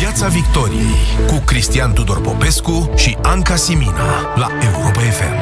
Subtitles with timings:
[0.00, 0.94] Piața Victoriei
[1.26, 5.34] cu Cristian Tudor Popescu și Anca Simina la Europa FM.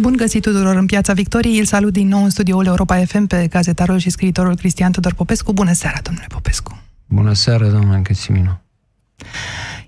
[0.00, 1.58] Bun găsit tuturor în Piața Victoriei.
[1.58, 5.52] Îl salut din nou în studioul Europa FM pe gazetarul și scriitorul Cristian Tudor Popescu.
[5.52, 6.82] Bună seara, domnule Popescu!
[7.06, 8.60] Bună seara, domnule Cățimino!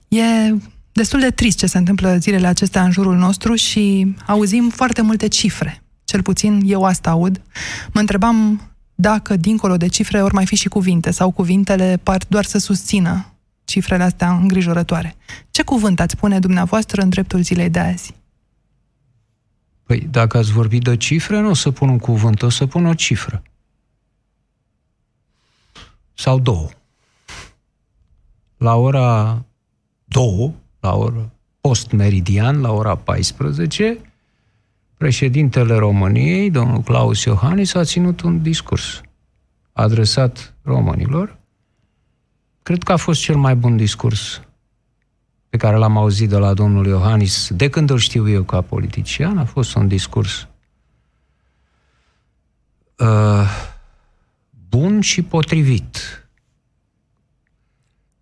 [0.09, 0.55] E
[0.93, 5.29] destul de trist ce se întâmplă zilele acestea în jurul nostru și auzim foarte multe
[5.29, 5.83] cifre.
[6.05, 7.41] Cel puțin eu asta aud.
[7.93, 8.61] Mă întrebam
[8.95, 13.33] dacă, dincolo de cifre, ori mai fi și cuvinte sau cuvintele par doar să susțină
[13.65, 15.17] cifrele astea îngrijorătoare.
[15.51, 18.15] Ce cuvânt ați pune dumneavoastră în dreptul zilei de azi?
[19.83, 22.87] Păi, dacă ați vorbit de cifre, nu o să pun un cuvânt, o să pun
[22.87, 23.43] o cifră.
[26.15, 26.69] Sau două.
[28.57, 29.43] La ora
[30.05, 34.14] două, la ora post-meridian, la ora 14,
[35.05, 39.01] președintele României, domnul Claus Iohannis, a ținut un discurs
[39.73, 41.39] adresat românilor.
[42.63, 44.43] Cred că a fost cel mai bun discurs
[45.49, 49.39] pe care l-am auzit de la domnul Iohannis de când îl știu eu ca politician.
[49.39, 50.49] A fost un discurs
[52.99, 53.49] uh,
[54.69, 56.27] bun și potrivit.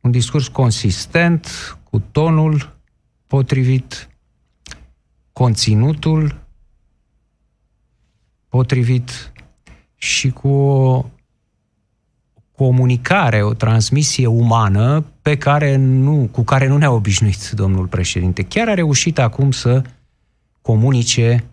[0.01, 2.77] Un discurs consistent, cu tonul
[3.27, 4.09] potrivit,
[5.33, 6.42] conținutul
[8.53, 9.33] potrivit
[9.97, 11.05] și cu o
[12.57, 18.43] comunicare, o transmisie umană pe care nu, cu care nu ne-a obișnuit domnul președinte.
[18.43, 19.83] Chiar a reușit acum să
[20.63, 21.45] comunice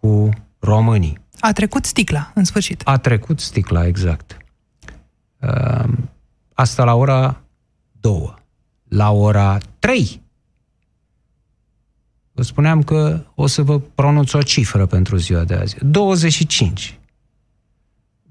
[0.00, 1.18] cu românii.
[1.40, 2.80] A trecut sticla, în sfârșit.
[2.84, 4.36] A trecut sticla, exact.
[5.38, 6.10] Ehm,
[6.54, 7.40] asta la ora
[8.00, 8.34] 2.
[8.88, 10.22] La ora 3
[12.36, 15.76] Vă spuneam că o să vă pronunț o cifră pentru ziua de azi.
[15.80, 16.98] 25.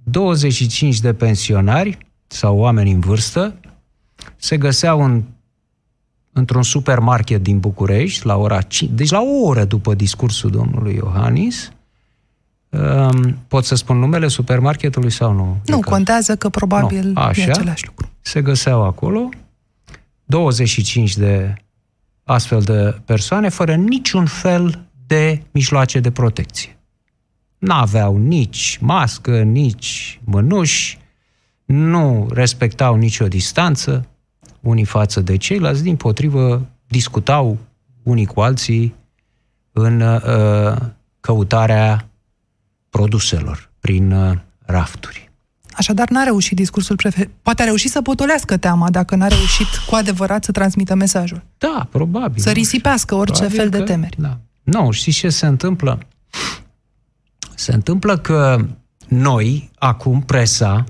[0.04, 3.56] 25 de pensionari sau oameni în vârstă
[4.36, 5.24] se găseau în,
[6.32, 11.72] într-un supermarket din București la ora 5, deci la o oră după discursul domnului Iohannis.
[12.70, 15.58] Um, pot să spun numele supermarketului sau nu?
[15.66, 17.22] Nu, contează că probabil nu.
[17.22, 18.10] Așa, e același lucru.
[18.22, 19.30] Se găseau acolo
[20.24, 21.54] 25 de
[22.24, 26.78] astfel de persoane fără niciun fel de mijloace de protecție.
[27.58, 30.98] N-aveau nici mască, nici mânuși,
[31.66, 34.08] nu respectau nicio distanță
[34.60, 37.58] unii față de ceilalți, din potrivă discutau
[38.04, 38.96] unii cu alții
[39.72, 40.76] în uh,
[41.20, 42.10] căutarea
[42.90, 45.32] produselor prin uh, rafturi.
[45.76, 47.30] Așadar, n-a reușit discursul prefer...
[47.42, 51.44] Poate a reușit să potolească teama dacă n-a reușit cu adevărat să transmită mesajul.
[51.58, 52.42] Da, probabil.
[52.42, 54.16] Să risipească orice probabil fel de că, temeri.
[54.20, 54.40] Da.
[54.64, 56.00] Nu, știți ce se întâmplă?
[57.56, 58.66] Se întâmplă că
[59.08, 60.84] noi, acum, presa,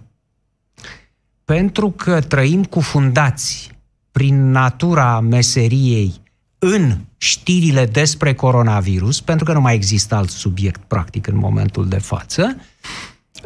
[1.46, 3.72] pentru că trăim cufundați
[4.12, 6.22] prin natura meseriei
[6.60, 11.98] în știrile despre coronavirus, pentru că nu mai există alt subiect practic în momentul de
[11.98, 12.56] față,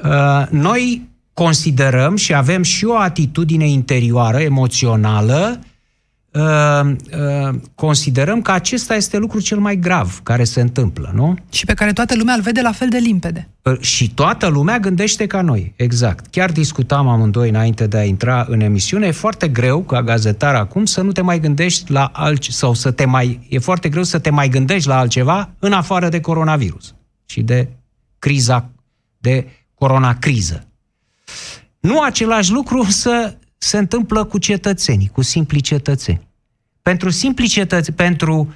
[0.04, 1.10] uh, noi
[1.44, 5.60] considerăm și avem și o atitudine interioară, emoțională,
[6.32, 6.42] uh,
[6.86, 11.36] uh, considerăm că acesta este lucrul cel mai grav care se întâmplă, nu?
[11.50, 13.50] Și pe care toată lumea îl vede la fel de limpede.
[13.62, 16.28] Uh, și toată lumea gândește ca noi, exact.
[16.28, 20.86] Chiar discutam amândoi înainte de a intra în emisiune, e foarte greu ca gazetar acum
[20.86, 24.20] să nu te mai gândești la altceva, sau să te mai, e foarte greu să
[24.20, 27.70] te mai gândești la altceva în afară de coronavirus și de
[28.20, 28.70] criza,
[29.18, 30.67] de coronacriză.
[31.80, 36.28] Nu același lucru să se întâmplă cu cetățenii, cu simpli cetățeni.
[36.82, 38.54] Pentru simpli cetățeni, pentru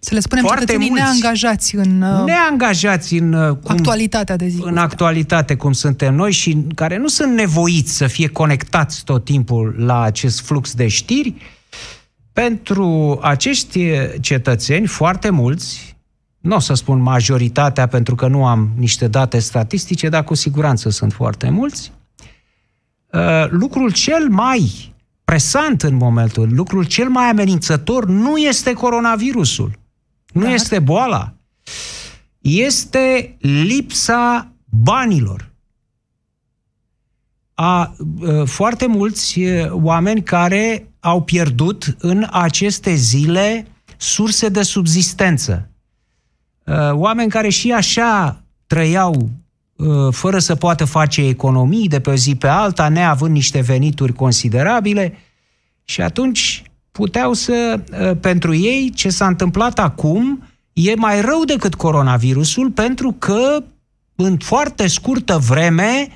[0.00, 4.46] să le spunem foarte cetățenii mulți, neangajați în uh, neangajați în uh, cum, actualitatea de
[4.46, 4.60] zi.
[4.62, 9.74] În actualitate cum suntem noi și care nu sunt nevoiți să fie conectați tot timpul
[9.78, 11.34] la acest flux de știri,
[12.32, 13.90] pentru acești
[14.20, 15.96] cetățeni, foarte mulți,
[16.40, 20.90] nu o să spun majoritatea pentru că nu am niște date statistice, dar cu siguranță
[20.90, 21.97] sunt foarte mulți, Uh,
[23.50, 24.92] lucrul cel mai
[25.24, 29.78] presant în momentul, lucrul cel mai amenințător nu este coronavirusul,
[30.32, 30.52] nu Dar...
[30.52, 31.34] este boala,
[32.38, 35.50] este lipsa banilor.
[37.54, 43.66] A uh, foarte mulți uh, oameni care au pierdut în aceste zile
[43.96, 45.70] surse de subzistență.
[46.90, 49.47] Oameni care și așa trăiau Uh,
[50.10, 55.18] fără să poată face economii de pe o zi pe alta, neavând niște venituri considerabile
[55.84, 60.42] și atunci puteau să, uh, pentru ei, ce s-a întâmplat acum
[60.72, 63.64] e mai rău decât coronavirusul pentru că
[64.14, 66.08] în foarte scurtă vreme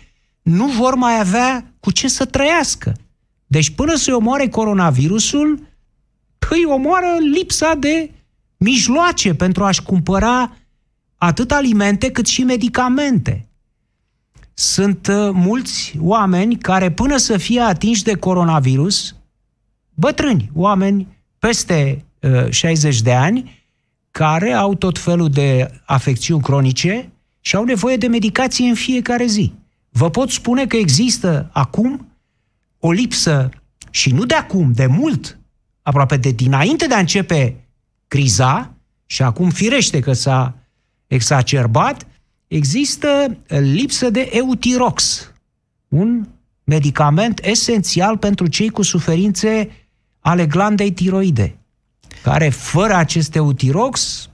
[0.42, 2.92] nu vor mai avea cu ce să trăiască.
[3.46, 5.70] Deci până să-i omoare coronavirusul,
[6.52, 8.10] îi omoară lipsa de
[8.56, 10.56] mijloace pentru a-și cumpăra
[11.16, 13.46] atât alimente cât și medicamente.
[14.54, 19.16] Sunt uh, mulți oameni care până să fie atinși de coronavirus,
[19.94, 21.08] bătrâni, oameni
[21.38, 23.66] peste uh, 60 de ani,
[24.10, 29.52] care au tot felul de afecțiuni cronice și au nevoie de medicație în fiecare zi.
[29.88, 32.06] Vă pot spune că există acum
[32.78, 33.48] o lipsă,
[33.90, 35.38] și nu de acum, de mult,
[35.82, 37.56] aproape de dinainte de a începe
[38.08, 38.74] criza,
[39.06, 40.54] și acum firește că s-a
[41.06, 42.06] exacerbat,
[42.52, 45.30] există lipsă de eutirox,
[45.88, 46.26] un
[46.64, 49.70] medicament esențial pentru cei cu suferințe
[50.20, 51.56] ale glandei tiroide,
[52.22, 54.28] care fără acest eutirox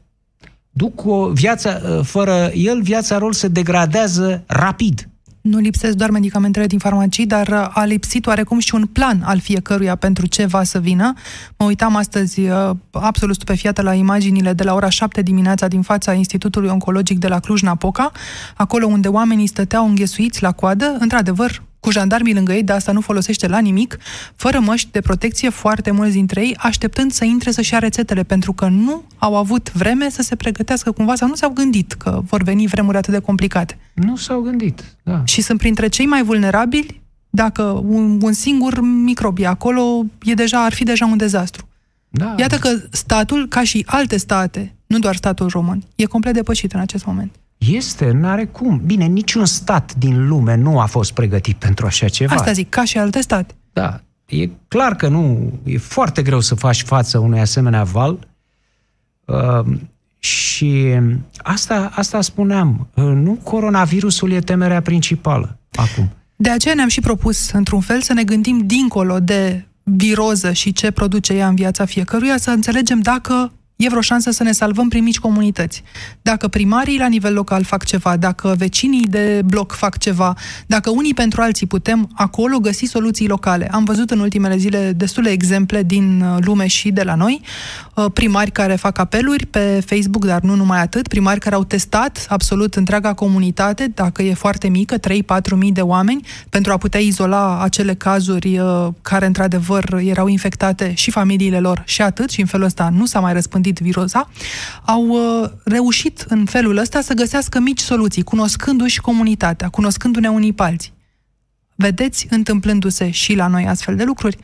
[0.70, 5.08] duc o viață, fără el viața lor se degradează rapid
[5.48, 9.96] nu lipsesc doar medicamentele din farmacii, dar a lipsit oarecum și un plan al fiecăruia
[9.96, 11.12] pentru ce va să vină.
[11.56, 16.12] Mă uitam astăzi uh, absolut stupefiată la imaginile de la ora 7 dimineața din fața
[16.12, 18.12] Institutului Oncologic de la Cluj-Napoca,
[18.56, 23.00] acolo unde oamenii stăteau înghesuiți la coadă, într-adevăr, cu jandarmii lângă ei, dar asta nu
[23.00, 23.98] folosește la nimic,
[24.36, 28.52] fără măști de protecție, foarte mulți dintre ei, așteptând să intre să-și ia rețetele, pentru
[28.52, 32.42] că nu au avut vreme să se pregătească cumva sau nu s-au gândit că vor
[32.42, 33.78] veni vremuri atât de complicate.
[33.94, 35.22] Nu s-au gândit, da.
[35.24, 37.00] Și sunt printre cei mai vulnerabili,
[37.30, 41.68] dacă un, un singur microb e acolo, e deja, ar fi deja un dezastru.
[42.08, 42.34] Da.
[42.38, 46.80] Iată că statul, ca și alte state, nu doar statul român, e complet depășit în
[46.80, 47.34] acest moment.
[47.58, 48.80] Este, n-are cum.
[48.86, 52.34] Bine, niciun stat din lume nu a fost pregătit pentru așa ceva.
[52.34, 53.54] Asta zic, ca și alte state.
[53.72, 54.00] Da.
[54.26, 58.28] E clar că nu, e foarte greu să faci față unui asemenea val.
[59.24, 59.76] Uh,
[60.18, 60.98] și
[61.36, 66.10] asta, asta spuneam, uh, nu coronavirusul e temerea principală acum.
[66.36, 70.90] De aceea ne-am și propus, într-un fel, să ne gândim dincolo de viroză și ce
[70.90, 75.02] produce ea în viața fiecăruia, să înțelegem dacă e vreo șansă să ne salvăm prin
[75.02, 75.82] mici comunități.
[76.22, 80.34] Dacă primarii la nivel local fac ceva, dacă vecinii de bloc fac ceva,
[80.66, 83.68] dacă unii pentru alții putem acolo găsi soluții locale.
[83.70, 87.40] Am văzut în ultimele zile destule exemple din uh, lume și de la noi,
[87.94, 92.26] uh, primari care fac apeluri pe Facebook, dar nu numai atât, primari care au testat
[92.28, 95.00] absolut întreaga comunitate, dacă e foarte mică, 3-4
[95.56, 101.10] mii de oameni, pentru a putea izola acele cazuri uh, care într-adevăr erau infectate și
[101.10, 104.28] familiile lor și atât, și în felul ăsta nu s-a mai răspândit răspândit viroza,
[104.84, 110.62] au uh, reușit în felul ăsta să găsească mici soluții, cunoscându-și comunitatea, cunoscându-ne unii pe
[110.62, 110.92] alții.
[111.74, 114.38] Vedeți întâmplându-se și la noi astfel de lucruri?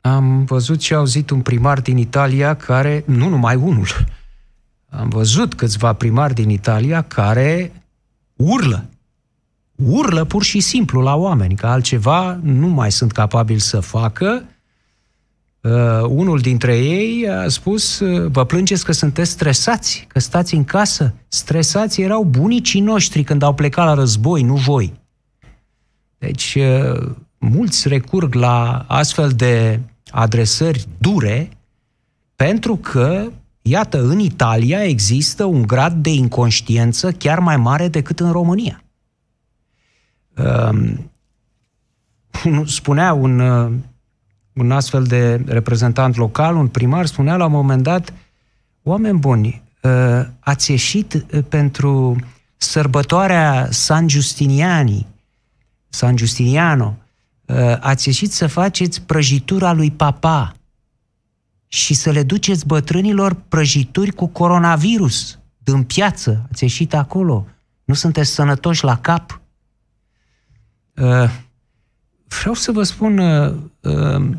[0.00, 3.88] Am văzut și auzit un primar din Italia care, nu numai unul,
[4.88, 7.72] am văzut câțiva primari din Italia care
[8.36, 8.84] urlă.
[9.74, 14.44] Urlă pur și simplu la oameni, că altceva nu mai sunt capabili să facă
[15.62, 20.64] Uh, unul dintre ei a spus, uh, vă plângeți că sunteți stresați, că stați în
[20.64, 21.14] casă.
[21.28, 24.92] Stresați erau bunicii noștri când au plecat la război, nu voi.
[26.18, 29.80] Deci, uh, mulți recurg la astfel de
[30.10, 31.48] adresări dure
[32.36, 33.30] pentru că,
[33.62, 38.82] iată, în Italia există un grad de inconștiență chiar mai mare decât în România.
[40.36, 40.92] Uh,
[42.64, 43.72] spunea un uh,
[44.52, 48.12] un astfel de reprezentant local, un primar, spunea la un moment dat,
[48.82, 52.16] oameni buni, uh, ați ieșit uh, pentru
[52.56, 55.06] sărbătoarea San Justiniani,
[55.88, 56.96] San Justiniano,
[57.46, 60.54] uh, ați ieșit să faceți prăjitura lui papa
[61.66, 66.46] și să le duceți bătrânilor prăjituri cu coronavirus din piață.
[66.50, 67.46] Ați ieșit acolo.
[67.84, 69.40] Nu sunteți sănătoși la cap?
[72.40, 74.30] Vreau să vă spun uh, uh,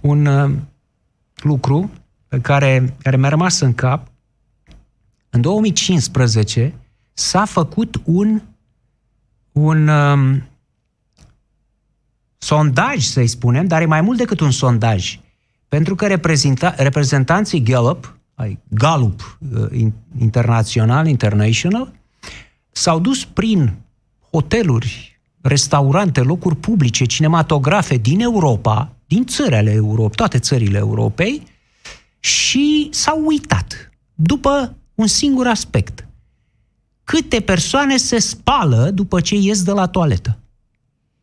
[0.00, 0.50] un uh,
[1.36, 1.90] lucru
[2.28, 4.06] pe care, care mi-a rămas în cap.
[5.30, 6.74] În 2015
[7.12, 8.42] s-a făcut un,
[9.52, 10.42] un um,
[12.38, 15.20] sondaj, să-i spunem, dar e mai mult decât un sondaj.
[15.68, 21.92] Pentru că reprezenta, reprezentanții Gallup, ai Gallup uh, internațional, international,
[22.70, 23.74] s-au dus prin
[24.30, 31.46] hoteluri, restaurante, locuri publice, cinematografe din Europa, din țări ale Europei, toate țările Europei,
[32.20, 36.06] și s-au uitat după un singur aspect.
[37.04, 40.38] Câte persoane se spală după ce ies de la toaletă?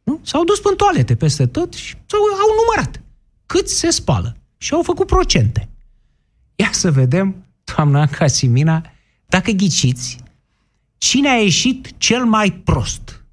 [0.04, 0.20] Nu?
[0.24, 3.02] S-au dus în toalete peste tot și au numărat
[3.46, 4.38] cât se spală.
[4.58, 5.70] Și au făcut procente.
[6.56, 7.46] Ia să vedem,
[7.76, 8.92] doamna Casimina,
[9.26, 10.18] dacă ghiciți
[10.98, 13.25] cine a ieșit cel mai prost.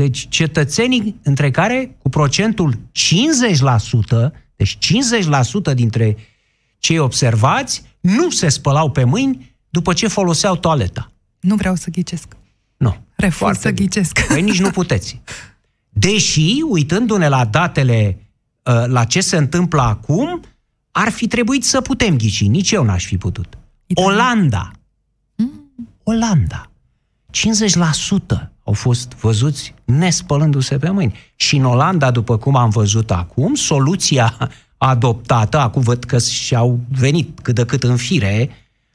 [0.00, 2.78] Deci cetățenii între care cu procentul 50%,
[4.56, 4.78] deci
[5.70, 6.16] 50% dintre
[6.78, 11.12] cei observați nu se spălau pe mâini după ce foloseau toaleta.
[11.40, 12.36] Nu vreau să ghicesc.
[12.76, 12.96] Nu.
[13.16, 14.26] Refuz Foarte să ghicesc.
[14.26, 15.20] Păi nici nu puteți.
[15.88, 18.18] Deși, uitându-ne la datele,
[18.62, 20.40] uh, la ce se întâmplă acum,
[20.90, 22.44] ar fi trebuit să putem ghici.
[22.44, 23.58] Nici eu n-aș fi putut.
[23.86, 24.10] Italia.
[24.10, 24.70] Olanda.
[25.36, 25.72] Mm.
[26.02, 26.70] Olanda.
[27.30, 31.18] 50% au fost văzuți nespălându-se pe mâini.
[31.36, 37.40] Și în Olanda, după cum am văzut acum, soluția adoptată, acum văd că și-au venit
[37.40, 38.50] cât de cât în fire,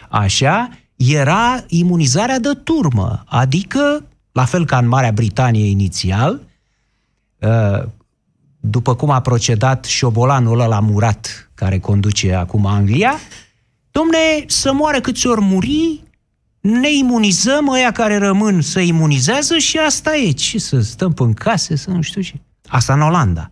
[0.09, 6.39] așa, era imunizarea de turmă, adică, la fel ca în Marea Britanie inițial,
[7.39, 7.83] uh,
[8.59, 13.13] după cum a procedat șobolanul ăla murat care conduce acum Anglia,
[13.91, 16.03] domne, să moară câți ori muri,
[16.65, 20.31] ne imunizăm, ăia care rămân să imunizează și asta e.
[20.31, 22.41] Ce să stăm în case, să nu știu ce.
[22.67, 23.51] Asta în Olanda.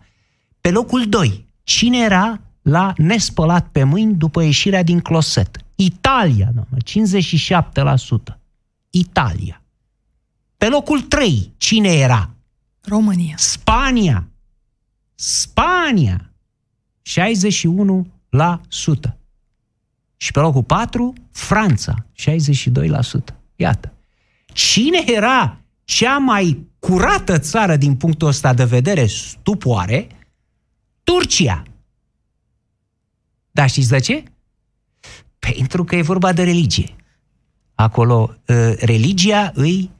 [0.60, 5.56] Pe locul 2, cine era la nespălat pe mâini după ieșirea din closet?
[5.74, 6.76] Italia, doamnă,
[8.34, 8.38] 57%.
[8.90, 9.62] Italia.
[10.56, 12.30] Pe locul 3, cine era?
[12.80, 13.34] România.
[13.36, 14.28] Spania.
[15.14, 16.30] Spania.
[17.02, 17.04] 61%.
[20.24, 23.34] Și pe locul 4, Franța, 62%.
[23.56, 23.92] Iată.
[24.46, 30.06] Cine era cea mai curată țară din punctul ăsta de vedere, stupoare?
[31.02, 31.62] Turcia.
[33.50, 34.22] Dar știți de ce?
[35.38, 36.94] Pentru că e vorba de religie.
[37.74, 39.90] Acolo, ă, religia îi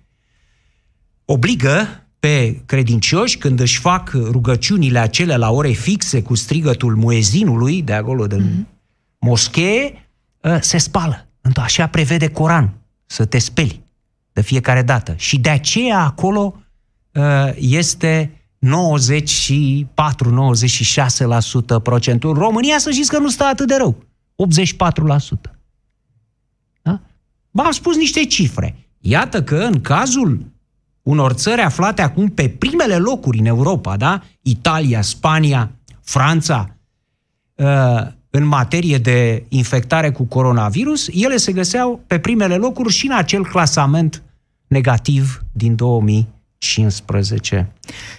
[1.24, 7.92] obligă pe credincioși când își fac rugăciunile acelea la ore fixe cu strigătul muezinului de
[7.92, 8.64] acolo de mm-hmm.
[9.18, 10.02] moschee, ă,
[10.60, 11.26] se spală.
[11.56, 12.74] Așa prevede Coran,
[13.06, 13.84] să te speli
[14.32, 15.14] de fiecare dată.
[15.16, 16.56] Și de aceea acolo
[17.14, 18.44] ă, este
[21.78, 22.30] 94-96% procentul.
[22.30, 23.96] În România să știți că nu stă atât de rău.
[23.96, 25.50] 84%.
[26.82, 27.00] Da?
[27.50, 28.76] V-am spus niște cifre.
[29.00, 30.52] Iată că în cazul
[31.02, 34.22] unor țări aflate acum pe primele locuri în Europa, da?
[34.42, 35.70] Italia, Spania,
[36.00, 36.76] Franța,
[37.54, 43.12] uh, în materie de infectare cu coronavirus, ele se găseau pe primele locuri și în
[43.12, 44.22] acel clasament
[44.66, 47.72] negativ din 2015.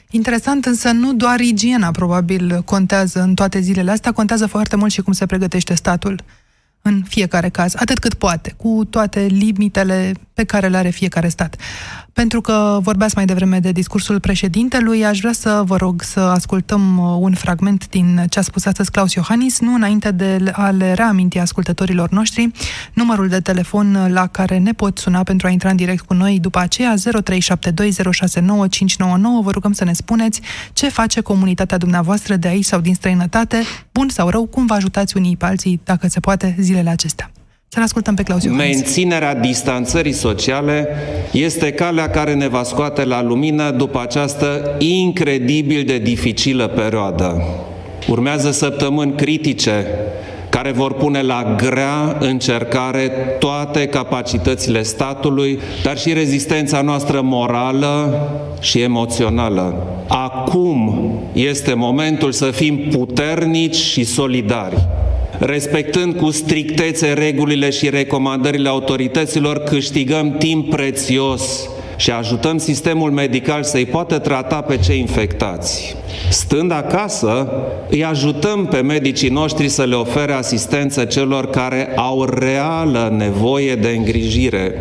[0.10, 5.01] Interesant, însă nu doar igiena probabil contează în toate zilele astea, contează foarte mult și
[5.01, 6.24] cum se pregătește statul
[6.81, 11.55] în fiecare caz, atât cât poate, cu toate limitele pe care le are fiecare stat.
[12.15, 16.98] Pentru că vorbeați mai devreme de discursul președintelui, aș vrea să vă rog să ascultăm
[16.98, 20.93] uh, un fragment din ce a spus astăzi Claus Iohannis, nu înainte de a le
[20.93, 22.51] reaminti ascultătorilor noștri
[22.93, 26.39] numărul de telefon la care ne pot suna pentru a intra în direct cu noi
[26.39, 26.98] după aceea 0372069599.
[29.41, 30.41] Vă rugăm să ne spuneți
[30.74, 35.17] ce face comunitatea dumneavoastră de aici sau din străinătate, bun sau rău, cum vă ajutați
[35.17, 37.31] unii pe alții, dacă se poate, zilele acestea.
[37.75, 38.75] Să-l ascultăm pe Claus Iohannis.
[38.75, 40.88] Menținerea distanțării sociale
[41.32, 47.41] este calea care ne va scoate la lumină după această incredibil de dificilă perioadă.
[48.08, 49.86] Urmează săptămâni critice
[50.50, 53.08] care vor pune la grea încercare
[53.39, 58.27] toate capacitățile statului, dar și rezistența noastră morală
[58.62, 59.88] și emoțională.
[60.08, 64.88] Acum este momentul să fim puternici și solidari
[65.39, 73.86] respectând cu strictețe regulile și recomandările autorităților, câștigăm timp prețios și ajutăm sistemul medical să-i
[73.86, 75.96] poată trata pe cei infectați.
[76.30, 77.50] Stând acasă,
[77.89, 83.89] îi ajutăm pe medicii noștri să le ofere asistență celor care au reală nevoie de
[83.89, 84.74] îngrijire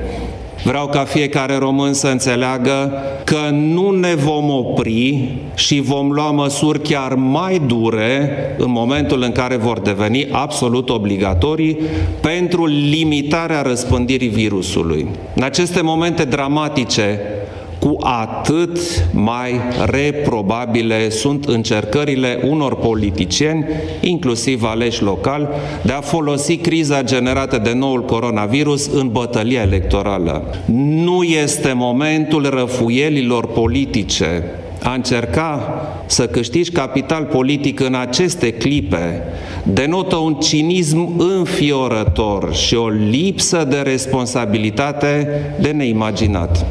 [0.64, 2.92] Vreau ca fiecare român să înțeleagă
[3.24, 9.32] că nu ne vom opri și vom lua măsuri chiar mai dure în momentul în
[9.32, 11.78] care vor deveni absolut obligatorii
[12.20, 15.08] pentru limitarea răspândirii virusului.
[15.34, 17.20] În aceste momente dramatice,
[17.84, 18.78] cu atât
[19.12, 23.66] mai reprobabile sunt încercările unor politicieni,
[24.00, 25.48] inclusiv aleși local,
[25.82, 30.54] de a folosi criza generată de noul coronavirus în bătălia electorală.
[30.86, 34.44] Nu este momentul răfuielilor politice.
[34.82, 35.74] A încerca
[36.06, 39.22] să câștigi capital politic în aceste clipe
[39.62, 45.28] denotă un cinism înfiorător și o lipsă de responsabilitate
[45.60, 46.66] de neimaginat.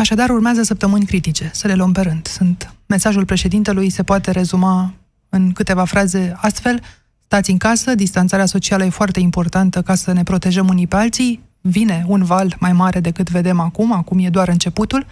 [0.00, 2.26] Așadar, urmează săptămâni critice, să le luăm pe rând.
[2.26, 4.94] Sunt mesajul președintelui se poate rezuma
[5.28, 6.82] în câteva fraze astfel.
[7.24, 11.40] Stați în casă, distanțarea socială e foarte importantă ca să ne protejăm unii pe alții,
[11.60, 15.06] vine un val mai mare decât vedem acum, acum e doar începutul.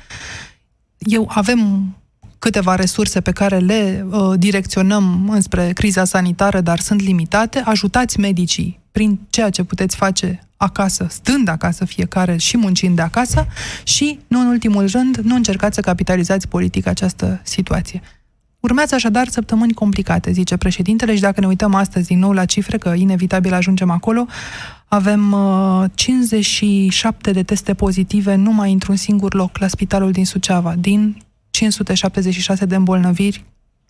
[0.98, 1.88] Eu avem
[2.38, 7.58] câteva resurse pe care le uh, direcționăm înspre criza sanitară, dar sunt limitate.
[7.58, 13.46] Ajutați medicii prin ceea ce puteți face acasă, stând acasă fiecare și muncind de acasă
[13.84, 18.00] și, nu în ultimul rând, nu încercați să capitalizați politic această situație.
[18.60, 22.78] Urmează așadar săptămâni complicate, zice președintele, și dacă ne uităm astăzi din nou la cifre,
[22.78, 24.26] că inevitabil ajungem acolo,
[24.88, 31.16] avem uh, 57 de teste pozitive numai într-un singur loc, la spitalul din Suceava, din
[31.50, 33.44] 576 de îmbolnăviri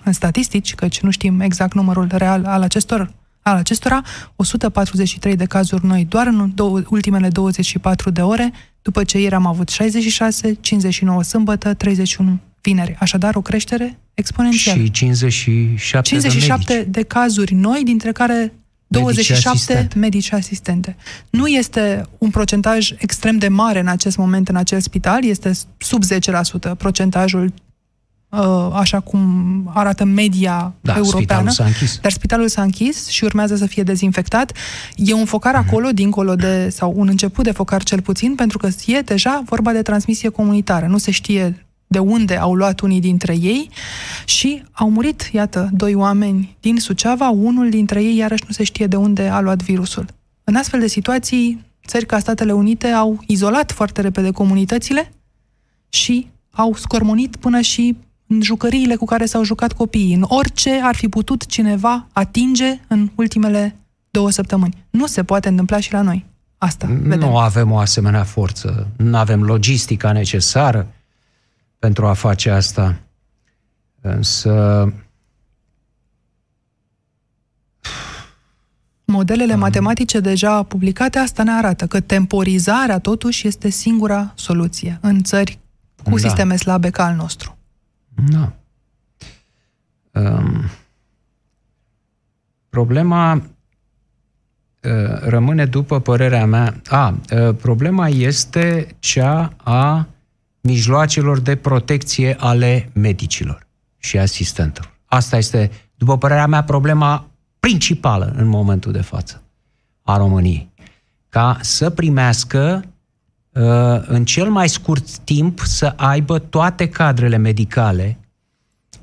[0.05, 3.13] în statistici, căci nu știm exact numărul real al acestor
[3.49, 4.03] al acestora,
[4.37, 8.53] 143 de cazuri noi doar în două, ultimele 24 de ore,
[8.83, 12.97] după ce ieri am avut 66, 59 sâmbătă, 31 vineri.
[12.99, 14.83] Așadar, o creștere exponențială.
[14.83, 18.53] Și 57, 57 de, de cazuri noi, dintre care
[18.87, 19.99] 27 medici asistente.
[19.99, 20.97] medici asistente.
[21.31, 26.03] Nu este un procentaj extrem de mare în acest moment în acel spital, este sub
[26.73, 27.53] 10% procentajul uh,
[28.73, 29.21] așa cum
[29.75, 31.51] arată media da, europeană.
[31.51, 31.99] Spitalul s-a închis.
[32.01, 34.53] Dar spitalul s-a închis și urmează să fie dezinfectat.
[34.97, 35.67] E un focar uh-huh.
[35.67, 39.73] acolo, dincolo de, sau un început de focar cel puțin, pentru că e deja vorba
[39.73, 40.87] de transmisie comunitară.
[40.87, 43.71] Nu se știe de unde au luat unii dintre ei
[44.25, 48.87] și au murit, iată, doi oameni din Suceava, unul dintre ei iarăși nu se știe
[48.87, 50.07] de unde a luat virusul.
[50.45, 55.13] În astfel de situații, țări ca Statele Unite au izolat foarte repede comunitățile
[55.89, 57.97] și au scormonit până și
[58.29, 63.11] în jucăriile cu care s-au jucat copiii, în orice ar fi putut cineva atinge în
[63.15, 63.77] ultimele
[64.11, 64.85] două săptămâni.
[64.91, 66.25] Nu se poate întâmpla și la noi.
[66.59, 67.19] Asta vedem.
[67.19, 70.93] Nu avem o asemenea forță, nu avem logistica necesară,
[71.79, 73.01] pentru a face asta.
[74.01, 74.93] Însă...
[79.05, 85.23] Modelele um, matematice deja publicate asta ne arată că temporizarea totuși este singura soluție în
[85.23, 85.59] țări
[86.03, 86.17] cu da.
[86.17, 87.58] sisteme slabe ca al nostru.
[88.27, 88.53] Da.
[90.13, 90.65] Um,
[92.69, 93.43] problema uh,
[95.21, 100.07] rămâne, după părerea mea, a, uh, problema este cea a
[100.61, 103.67] mijloacelor de protecție ale medicilor
[103.99, 104.97] și asistentelor.
[105.05, 109.43] Asta este, după părerea mea, problema principală în momentul de față
[110.03, 110.71] a României.
[111.29, 112.91] Ca să primească uh,
[114.07, 118.19] în cel mai scurt timp să aibă toate cadrele medicale,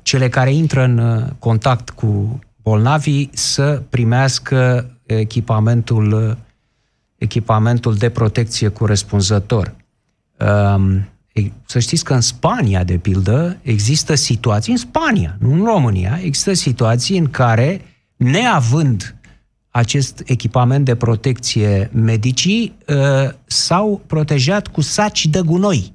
[0.02, 6.36] cele care intră în uh, contact cu bolnavii, să primească echipamentul, uh,
[7.16, 9.74] echipamentul de protecție corespunzător.
[10.74, 11.08] Um,
[11.66, 16.52] să știți că în Spania, de pildă, există situații, în Spania, nu în România, există
[16.52, 17.80] situații în care,
[18.16, 19.14] neavând
[19.76, 25.94] acest echipament de protecție medicii, uh, s-au protejat cu saci de gunoi,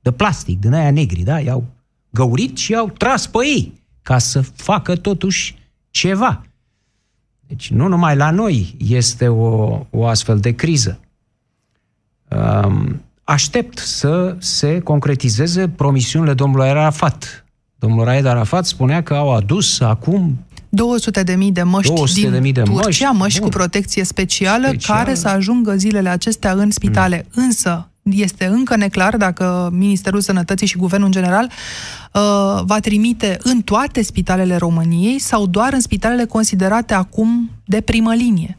[0.00, 1.40] de plastic, din aia negri, da?
[1.40, 1.64] I-au
[2.10, 5.56] găurit și i-au tras pe ei, ca să facă totuși
[5.90, 6.42] ceva.
[7.46, 11.00] Deci nu numai la noi este o, o astfel de criză.
[12.28, 17.44] Um, aștept să se concretizeze promisiunile domnului Arafat.
[17.78, 22.30] Domnul Raed Arafat spunea că au adus acum 200 de mii de măști 200 din
[22.30, 26.52] de mii de Turcia, măști, măști cu protecție specială, specială, care să ajungă zilele acestea
[26.52, 27.26] în spitale.
[27.34, 27.44] Mm.
[27.44, 33.62] Însă, este încă neclar dacă Ministerul Sănătății și Guvernul în general uh, va trimite în
[33.62, 38.56] toate spitalele României sau doar în spitalele considerate acum de primă linie.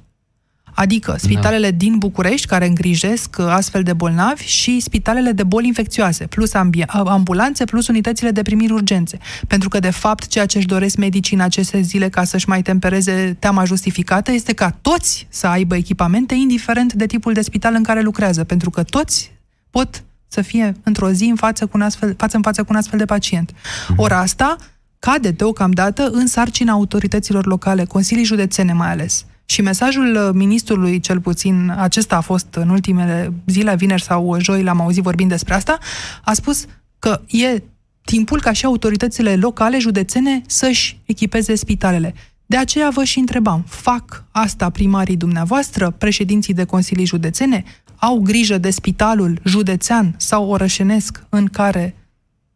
[0.74, 1.18] Adică da.
[1.18, 1.78] spitalele da.
[1.78, 6.52] din București, care îngrijesc uh, astfel de bolnavi, și spitalele de boli infecțioase, plus
[6.88, 9.18] ambulanțe, plus unitățile de primiri urgențe.
[9.48, 12.62] Pentru că, de fapt, ceea ce își doresc medicii în aceste zile ca să-și mai
[12.62, 17.84] tempereze teama justificată este ca toți să aibă echipamente, indiferent de tipul de spital în
[17.84, 18.44] care lucrează.
[18.44, 19.32] Pentru că toți
[19.70, 22.76] pot să fie într-o zi în față, cu un astfel, față în față cu un
[22.76, 23.52] astfel de pacient.
[23.88, 24.00] Mhm.
[24.00, 24.56] Ori asta
[25.00, 29.26] cade deocamdată în sarcina autorităților locale, consilii județene mai ales.
[29.46, 34.64] Și mesajul uh, ministrului, cel puțin, acesta a fost în ultimele zile, vineri sau joi,
[34.64, 35.78] l-am auzit vorbind despre asta,
[36.24, 36.66] a spus
[37.00, 37.64] că e
[38.06, 42.14] timpul ca și autoritățile locale, județene, să-și echipeze spitalele.
[42.46, 47.64] De aceea vă și întrebam, fac asta primarii dumneavoastră, președinții de consilii județene,
[47.96, 51.96] au grijă de spitalul județean sau orășenesc în care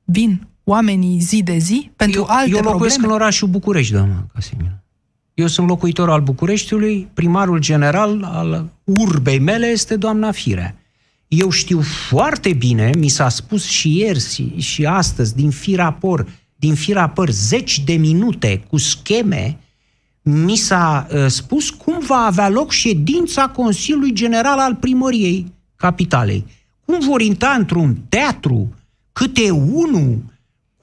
[0.03, 2.93] vin oamenii zi de zi pentru eu, alte eu probleme?
[2.99, 4.71] Eu în orașul București, doamna Casimir.
[5.37, 10.75] Eu sunt locuitor al Bucureștiului, primarul general al urbei mele este doamna Firea.
[11.27, 17.29] Eu știu foarte bine, mi s-a spus și ieri și astăzi, din firapor, din firapăr,
[17.29, 19.57] zeci de minute cu scheme
[20.21, 26.45] mi s-a uh, spus cum va avea loc ședința Consiliului General al Primăriei Capitalei.
[26.85, 28.75] Cum vor intra într-un teatru
[29.13, 30.23] câte unul,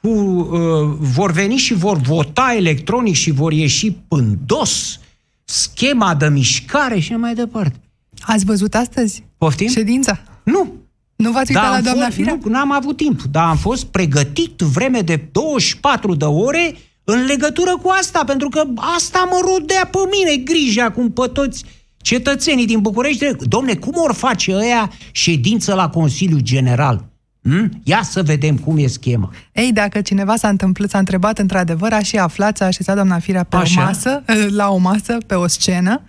[0.04, 5.00] cu, uh, vor veni și vor vota electronic și vor ieși pândos,
[5.44, 7.80] schema de mișcare și mai departe.
[8.20, 9.68] Ați văzut astăzi Poftim?
[9.68, 10.20] ședința?
[10.42, 10.72] Nu.
[11.16, 12.38] Nu v-ați uitat Dar la am doamna fost, Firea?
[12.44, 17.78] Nu, n-am avut timp, dar am fost pregătit vreme de 24 de ore în legătură
[17.82, 18.64] cu asta, pentru că
[18.96, 21.64] asta mă rodea pe mine grija cum pe toți
[21.96, 23.26] cetățenii din București.
[23.38, 27.12] Domne, cum or face ăia ședință la Consiliul General?
[27.44, 27.80] Hm?
[27.82, 29.30] Ia să vedem cum e schema.
[29.52, 33.42] Ei, dacă cineva s-a întâmplat, s-a întrebat într-adevăr, a și aflat, s-a așezat doamna Firea
[33.44, 33.80] pe Așa.
[33.80, 36.00] o masă, la o masă, pe o scenă,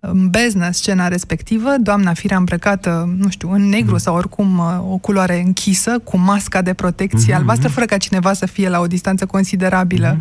[0.00, 3.98] în beznă scena respectivă, doamna Firea îmbrăcată, nu știu, în negru Mm.
[3.98, 7.36] sau oricum uh, o culoare închisă, cu masca de protecție Mm-hmm.
[7.36, 10.18] albastră, fără ca cineva să fie la o distanță considerabilă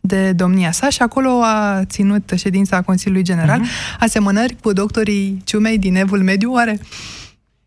[0.00, 3.98] de domnia sa și acolo a ținut ședința Consiliului General, Mm-hmm.
[4.00, 6.80] asemănări cu doctorii Ciumei din Evul Mediu, oare?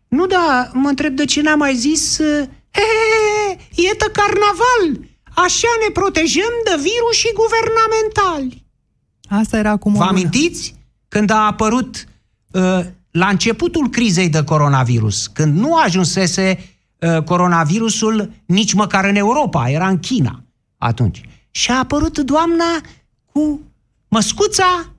[0.08, 5.06] Nu, da, mă întreb de ce n-am mai zis uh, he, he, he, iată carnaval!
[5.34, 8.66] Așa ne protejăm de virusii guvernamentali.
[9.28, 10.18] Asta era acum o Vă lună.
[10.18, 10.74] amintiți?
[11.08, 12.04] Când a apărut
[12.50, 19.70] uh, la începutul crizei de coronavirus, când nu ajunsese uh, coronavirusul nici măcar în Europa,
[19.70, 20.42] era în China
[20.78, 21.20] atunci.
[21.50, 22.80] Și a apărut doamna
[23.32, 23.60] cu
[24.08, 24.92] măscuța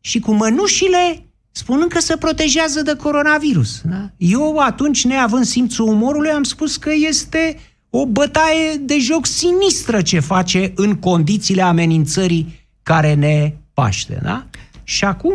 [0.00, 1.25] și cu mănușile
[1.56, 3.80] spunând că se protejează de coronavirus.
[3.84, 4.10] Da?
[4.16, 7.56] Eu atunci, neavând simțul umorului, am spus că este
[7.90, 14.20] o bătaie de joc sinistră ce face în condițiile amenințării care ne paște.
[14.22, 14.46] Da?
[14.84, 15.34] Și acum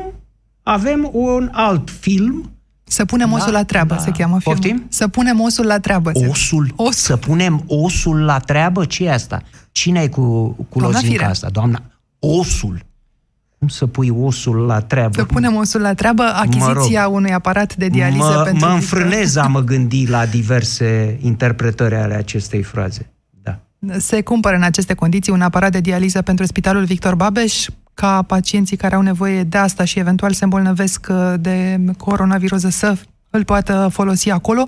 [0.63, 2.51] avem un alt film.
[2.83, 3.99] Să punem osul Da, la treabă, da.
[4.01, 4.59] se cheamă filmul.
[4.61, 4.85] Poftim?
[4.89, 6.11] Să punem osul la treabă.
[6.15, 6.73] se- Osul.
[6.75, 6.95] Os.
[6.97, 8.85] Să punem osul la treabă?
[8.85, 9.41] ce e asta?
[9.71, 10.21] Cine e cu,
[10.69, 11.29] cu Doamna lozinca Firea.
[11.29, 11.49] asta?
[11.49, 11.81] Doamna,
[12.19, 12.85] osul.
[13.61, 15.13] Cum să pui osul la treabă?
[15.17, 18.65] Să punem osul la treabă, achiziția unui aparat de dializă mă, pentru...
[18.65, 18.97] mă Victor.
[18.99, 23.11] înfrânez a mă gândi la diverse interpretări ale acestei fraze.
[23.41, 23.59] Da.
[23.97, 28.77] Se cumpără în aceste condiții un aparat de dializă pentru Spitalul Victor Babeș, ca pacienții
[28.77, 32.95] care au nevoie de asta și eventual se îmbolnăvesc uh, de coronavirus să
[33.31, 34.65] îl poată folosi acolo.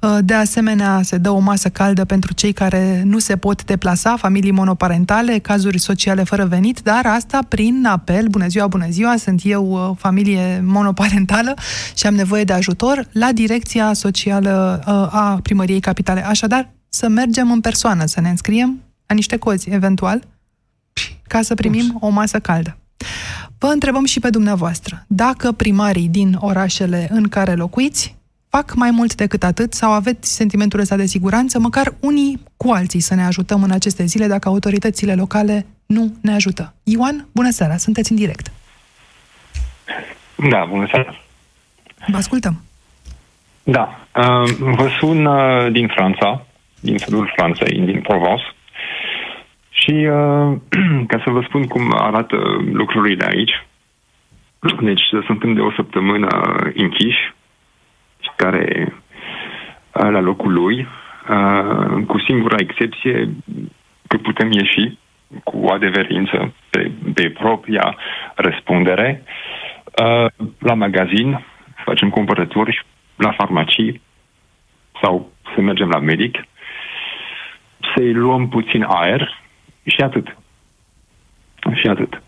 [0.00, 4.16] Uh, De asemenea, se dă o masă caldă pentru cei care nu se pot deplasa,
[4.16, 9.40] familii monoparentale, cazuri sociale fără venit, dar asta prin apel, bună ziua, bună ziua, sunt
[9.44, 11.54] eu uh, familie monoparentală
[11.94, 16.26] și am nevoie de ajutor la Direcția Socială uh, a Primăriei Capitale.
[16.26, 20.22] Așadar, să mergem în persoană, să ne înscriem la niște cozi, eventual,
[21.26, 22.76] ca să primim o masă caldă.
[23.58, 28.16] Vă întrebăm și pe dumneavoastră, dacă primarii din orașele în care locuiți
[28.48, 33.00] fac mai mult decât atât sau aveți sentimentul ăsta de siguranță, măcar unii cu alții
[33.00, 36.74] să ne ajutăm în aceste zile dacă autoritățile locale nu ne ajută.
[36.82, 38.52] Ioan, bună seara, sunteți în direct.
[40.50, 41.14] Da, bună seara.
[42.06, 42.62] Vă ascultăm.
[43.62, 46.46] Da, uh, vă sun uh, din Franța,
[46.80, 48.42] din sudul Franței, din Provence.
[49.80, 50.56] Și uh,
[51.10, 52.36] ca să vă spun cum arată
[52.72, 53.66] lucrurile aici,
[54.88, 56.28] deci suntem de o săptămână
[56.74, 57.32] închiși,
[58.36, 58.92] care
[59.92, 60.86] uh, la locul lui,
[61.28, 63.28] uh, cu singura excepție
[64.06, 64.98] că putem ieși
[65.44, 67.96] cu adeverință pe, pe propria
[68.34, 69.22] răspundere.
[70.02, 70.26] Uh,
[70.58, 71.44] la magazin,
[71.84, 72.86] facem cumpărături
[73.16, 74.00] la farmacii
[75.02, 76.44] sau să mergem la medic,
[77.94, 79.38] să-i luăm puțin aer
[79.88, 80.36] și atât.
[81.74, 82.22] Și atât.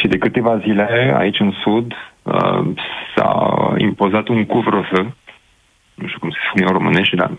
[0.00, 2.74] Și de câteva zile, aici în Sud, uh,
[3.14, 5.14] s-a impozat un cuvre-feu,
[5.94, 7.30] nu știu cum se spune în românește, dar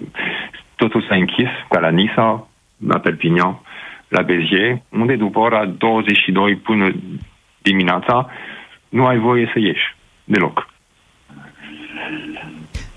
[0.76, 3.60] totul s-a închis, ca la Nisa, la Perpignan,
[4.08, 6.92] la Bezier, unde după ora 22 până
[7.62, 8.30] dimineața
[8.90, 10.68] nu ai voie să ieși deloc.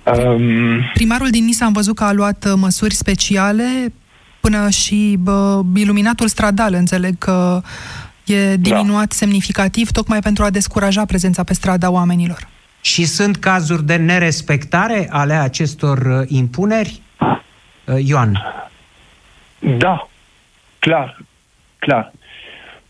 [0.05, 3.93] Um, Primarul din Nisa am văzut că a luat uh, măsuri speciale
[4.43, 7.61] până și bă, iluminatul stradal, înțeleg că
[8.27, 9.15] e diminuat da.
[9.15, 12.49] semnificativ tocmai pentru a descuraja prezența pe strada oamenilor.
[12.81, 17.01] Și sunt cazuri de nerespectare ale acestor uh, impuneri?
[17.19, 18.33] Uh, Ioan.
[19.79, 20.09] Da,
[20.79, 21.19] clar,
[21.79, 22.13] clar.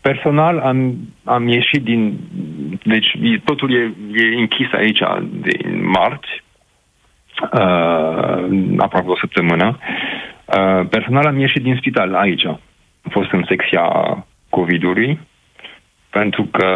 [0.01, 2.19] Personal am, am ieșit din...
[2.83, 3.07] Deci
[3.43, 4.99] totul e, e închis aici
[5.31, 6.43] de marți,
[7.41, 9.77] uh, aproape o săptămână.
[10.57, 12.45] Uh, personal am ieșit din spital aici.
[12.45, 12.59] Am
[13.09, 13.83] fost în secția
[14.49, 15.19] COVID-ului,
[16.09, 16.67] pentru că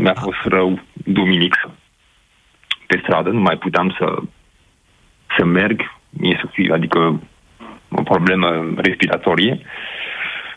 [0.00, 1.70] mi-a fost rău duminic
[2.86, 4.14] pe stradă, nu mai puteam să,
[5.36, 5.80] să merg,
[6.20, 7.20] e să fiu, adică
[7.90, 9.60] o problemă respiratorie.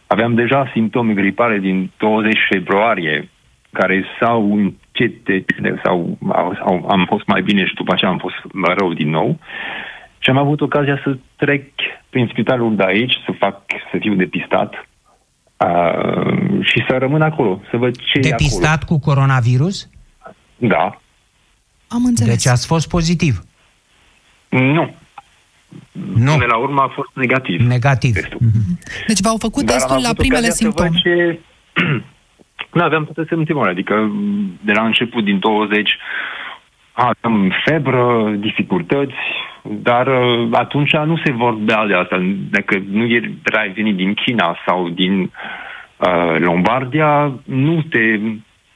[0.08, 3.30] Aveam deja simptome gripare din 20 februarie
[3.72, 5.12] care s-au încet,
[5.84, 8.36] sau au, au, am fost mai bine și după aceea am fost
[8.78, 9.40] rău din nou.
[10.26, 11.72] Și am avut ocazia să trec
[12.10, 13.62] prin spitalul de aici, să fac,
[13.92, 14.88] să fiu depistat
[15.58, 19.00] uh, și să rămân acolo, să văd ce Depistat e acolo.
[19.00, 19.90] cu coronavirus?
[20.58, 21.00] Da.
[21.88, 22.34] Am înțeles.
[22.34, 23.44] Deci ați fost pozitiv?
[24.50, 24.96] Nu.
[26.16, 26.32] Nu.
[26.32, 27.62] Până la urmă a fost negativ.
[27.68, 28.14] Negativ.
[28.14, 28.40] Testul.
[29.08, 31.00] Deci v-au făcut Dar am testul la avut primele ocazia să văd simptome.
[31.04, 31.40] Ce...
[32.76, 34.12] nu, aveam toate simptomele, adică
[34.62, 35.90] de la început din 20
[36.96, 39.14] aveam febră, dificultăți,
[39.64, 42.18] dar uh, atunci nu se vorbea de asta.
[42.50, 43.06] Dacă nu
[43.46, 48.20] erai venit din China sau din uh, Lombardia, nu te...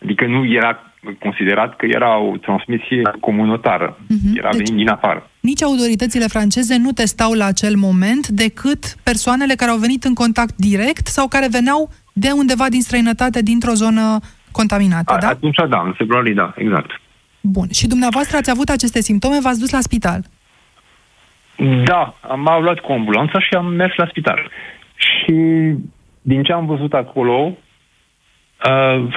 [0.04, 0.84] Adică nu era
[1.20, 3.98] considerat că era o transmisie comunitară.
[4.08, 4.38] Mhm.
[4.38, 5.30] Era Deci- venit din afară.
[5.40, 10.56] Nici autoritățile franceze nu testau la acel moment decât persoanele care au venit în contact
[10.56, 14.20] direct sau care veneau de undeva din străinătate, dintr-o zonă
[14.52, 15.28] contaminată, A, da?
[15.28, 16.92] Atunci, da, în februarie, da, exact.
[17.42, 17.68] Bun.
[17.72, 20.22] Și dumneavoastră ați avut aceste simptome, v-ați dus la spital.
[21.84, 24.52] Da, am m-au luat cu ambulanța și am mers la spital.
[24.96, 25.36] Și
[26.22, 27.58] din ce am văzut acolo,
[28.70, 29.14] uh,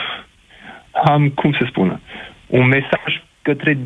[1.05, 2.01] am, cum se spune,
[2.47, 3.79] un mesaj către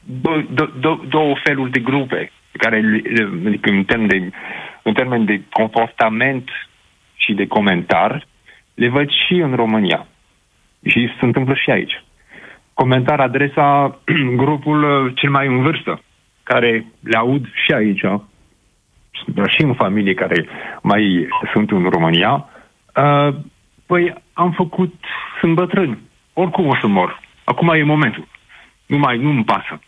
[0.00, 4.30] dou- dou- dou- două feluri de grupe, care, le- le- adică în termen de,
[4.82, 6.48] în termen de comportament
[7.14, 8.26] și de comentar,
[8.74, 10.06] le văd și în România.
[10.86, 12.04] Și se întâmplă și aici.
[12.74, 13.98] Comentar adresa
[14.42, 16.00] grupul uh, cel mai în vârstă,
[16.42, 18.04] care le aud și aici,
[19.26, 20.46] dar și în familie care
[20.82, 22.48] mai sunt în România.
[22.96, 23.34] Uh,
[23.86, 24.94] păi am făcut,
[25.40, 25.98] sunt bătrân,
[26.32, 27.20] oricum o să mor.
[27.44, 28.26] Acum e momentul.
[28.86, 29.80] Nu mai, nu-mi pasă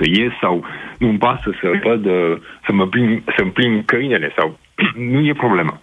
[0.00, 0.64] să ies sau
[0.98, 4.58] nu-mi pasă să văd, uh, să mă plim, să-mi plim câinele sau
[5.12, 5.80] nu e problemă.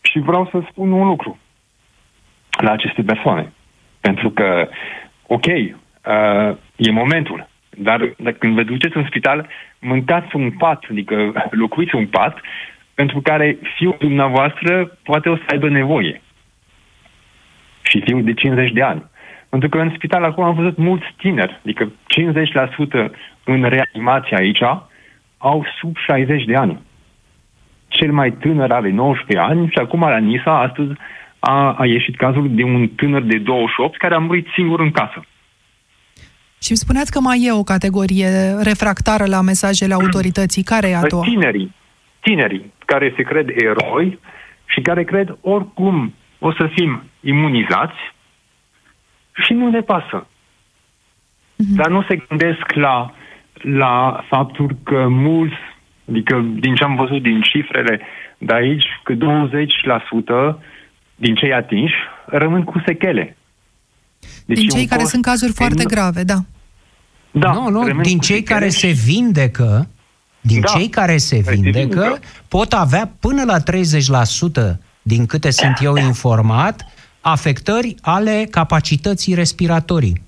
[0.00, 1.38] Și vreau să spun un lucru
[2.62, 3.52] la aceste persoane.
[4.00, 4.68] Pentru că,
[5.28, 11.32] ok, uh, e momentul, dar dacă când vă duceți în spital, mâncați un pat, adică
[11.50, 12.40] locuiți un pat
[12.94, 16.20] pentru care fiul dumneavoastră poate o să aibă nevoie.
[17.82, 19.02] Și fiul de 50 de ani.
[19.48, 21.92] Pentru că în spital acum am văzut mulți tineri, adică
[23.08, 23.10] 50%
[23.44, 24.62] în reanimație aici
[25.38, 26.80] au sub 60 de ani.
[27.88, 30.92] Cel mai tânăr are 19 ani și acum la Nisa astăzi
[31.38, 35.24] a, a ieșit cazul de un tânăr de 28 care a murit singur în casă.
[36.60, 38.28] Și îmi spuneați că mai e o categorie
[38.62, 40.62] refractară la mesajele autorității.
[40.62, 41.24] Care e a doua?
[41.24, 41.74] Tinerii,
[42.20, 44.18] tinerii care se cred eroi
[44.64, 47.98] și care cred oricum o să fim imunizați
[49.44, 50.26] și nu ne pasă.
[51.56, 51.74] Mhm.
[51.74, 53.14] Dar nu se gândesc la,
[53.52, 55.56] la faptul că mulți,
[56.08, 58.00] adică din ce am văzut din cifrele
[58.38, 59.18] de aici, că 20%
[61.18, 61.94] din cei atinși
[62.26, 63.36] rămân cu sechele.
[64.44, 65.94] Deci Din e cei un care cost sunt cazuri foarte enorm.
[65.94, 66.38] grave, da.
[67.30, 69.88] Da, nu, nu, rămân din cu cei sechele care și- se vindecă,
[70.40, 72.18] din Da, cei care se care se vindecă, vindecă.
[72.48, 76.86] pot avea până la 30%, din câte sunt eu informat,
[77.20, 80.22] afectări ale capacității respiratorii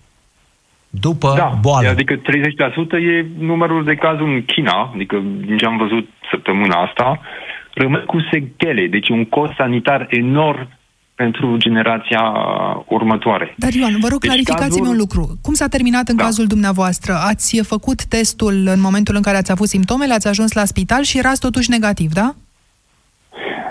[0.90, 1.88] după Da, boală.
[1.88, 7.20] adică 30% e numărul de cazuri în China, adică din ce am văzut săptămâna asta,
[7.74, 10.68] rămân cu sechele, deci un cost sanitar enorm
[11.22, 12.22] pentru generația
[12.86, 13.54] următoare.
[13.56, 15.22] Dar, Ioan, vă rog, Deci clarificați-mi cazul- un lucru.
[15.42, 16.24] Cum s-a terminat în Da.
[16.24, 17.12] cazul dumneavoastră?
[17.30, 21.18] Ați făcut testul în momentul în care ați avut simptomele, ați ajuns la spital și
[21.18, 22.28] erați totuși negativ, da?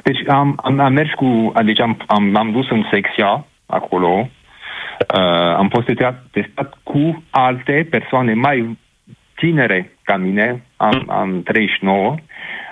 [0.04, 5.54] Deci am, am, am mers cu, deci am, am, am dus în secția acolo, uh,
[5.62, 8.78] am fost testat, testat cu alte persoane mai
[9.36, 12.16] tinere ca mine, am, am 39,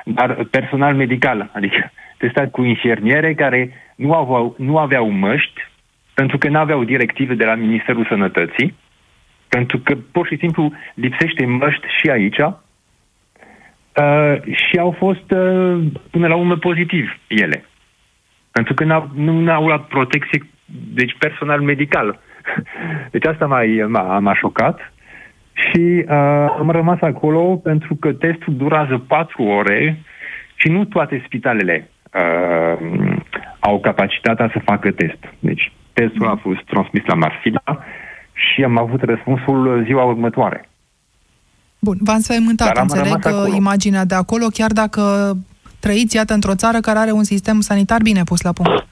[0.06, 5.62] dar personal medical, adică testat cu infirmiere care nu aveau, nu aveau măști,
[6.14, 8.76] pentru că nu aveau directive de la Ministerul Sănătății,
[9.50, 12.40] pentru că pur și simplu lipsește măști și aici,
[14.02, 17.66] Uh, și au fost uh, până la urmă pozitiv ele.
[18.52, 20.50] Pentru că n-au, nu au luat protecție,
[20.94, 22.20] deci personal medical.
[23.12, 24.94] Deci asta m-a, m-a, m-a șocat
[25.54, 30.00] și uh, am rămas acolo pentru că testul durează patru ore
[30.56, 33.18] și nu toate spitalele uh,
[33.68, 35.22] au capacitatea să facă test.
[35.40, 37.78] Deci testul a fost transmis la Marsilia
[38.34, 40.70] și am avut răspunsul ziua următoare.
[41.80, 43.56] Bun, v-am spăimântat, Dar am înțeleg, rămas acolo.
[43.56, 45.02] imaginea de acolo, chiar dacă
[45.80, 48.88] trăiți, iată, într-o țară care are un sistem sanitar bine pus la punct.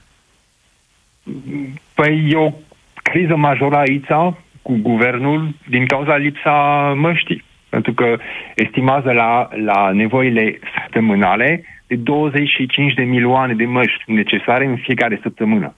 [1.94, 2.50] Păi e o
[3.02, 4.12] criză majoră aici
[4.62, 6.54] cu guvernul din cauza lipsa
[6.96, 7.44] măștii.
[7.68, 8.16] Pentru că
[8.54, 15.74] estimează la, la nevoile săptămânale de 25 de milioane de măști necesare în fiecare săptămână.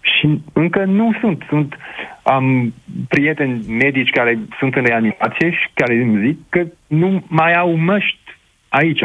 [0.00, 1.42] Și încă nu sunt.
[1.48, 1.76] Sunt
[2.22, 2.74] am
[3.08, 8.36] prieteni medici care sunt în reanimație și care îmi zic că nu mai au măști
[8.68, 9.02] aici.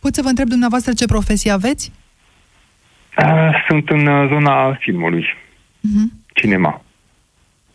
[0.00, 1.92] Pot să vă întreb dumneavoastră ce profesie aveți?
[3.18, 5.24] Uh, sunt în uh, zona filmului.
[5.24, 6.08] Uh-huh.
[6.34, 6.82] Cinema.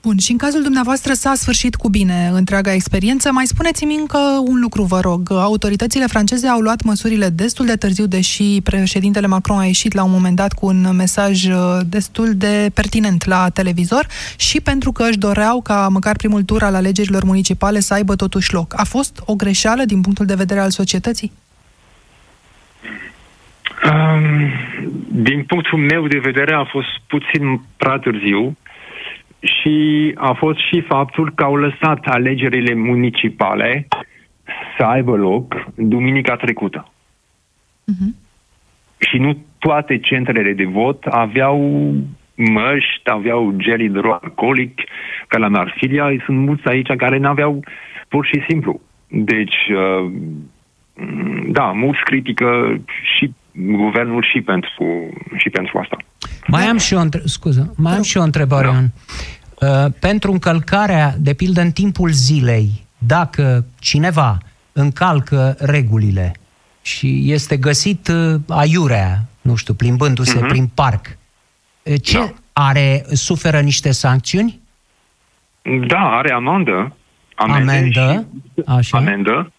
[0.03, 3.31] Bun, și în cazul dumneavoastră s-a sfârșit cu bine întreaga experiență.
[3.31, 5.31] Mai spuneți-mi încă un lucru, vă rog.
[5.31, 10.11] Autoritățile franceze au luat măsurile destul de târziu, deși președintele Macron a ieșit la un
[10.11, 15.17] moment dat cu un mesaj uh, destul de pertinent la televizor și pentru că își
[15.17, 18.73] doreau ca măcar primul tur al alegerilor municipale să aibă totuși loc.
[18.77, 21.31] A fost o greșeală din punctul de vedere al societății?
[23.83, 24.51] Um,
[25.07, 28.57] din punctul meu de vedere a fost puțin prea târziu
[29.41, 33.87] și a fost și faptul că au lăsat alegerile municipale
[34.77, 36.91] să aibă loc duminica trecută.
[37.91, 38.15] Uh-huh.
[38.99, 41.91] Și nu toate centrele de vot aveau
[42.35, 44.81] măști, aveau gel hidroalcoolic,
[45.27, 47.63] ca la Marsilia, sunt mulți aici care n-aveau
[48.07, 48.81] pur și simplu.
[49.07, 50.11] Deci, uh,
[51.47, 52.81] da, mulți critică
[53.17, 55.97] și guvernul și pentru, și pentru asta.
[56.47, 57.21] Mai am și o, între...
[57.25, 59.85] scuză, mai am și o întrebare, da.
[59.85, 64.37] Uh, pentru încălcarea, de pildă, în timpul zilei, dacă cineva
[64.73, 66.35] încalcă regulile
[66.81, 70.47] și este găsit uh, aiurea, nu știu, plimbându-se uh-huh.
[70.47, 71.05] prin parc,
[71.83, 72.33] uh, ce da.
[72.53, 74.59] are, suferă niște sancțiuni?
[75.87, 76.95] Da, are amandă.
[77.35, 78.97] Amendă, și, așa.
[78.97, 79.51] amendă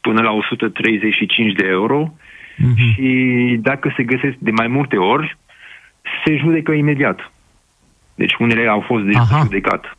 [0.00, 2.94] până la 135 de euro uh-huh.
[2.94, 5.36] și dacă se găsesc de mai multe ori,
[6.26, 7.32] se judecă imediat.
[8.14, 9.40] Deci unele au fost deja Aha.
[9.42, 9.96] judecat.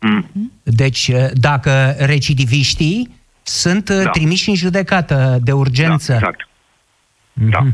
[0.00, 0.52] Mm.
[0.62, 3.10] Deci dacă recidiviștii
[3.42, 4.10] sunt da.
[4.10, 6.12] trimiși în judecată de urgență.
[6.12, 6.48] Da, exact.
[6.48, 7.50] Mm-hmm.
[7.50, 7.66] Da.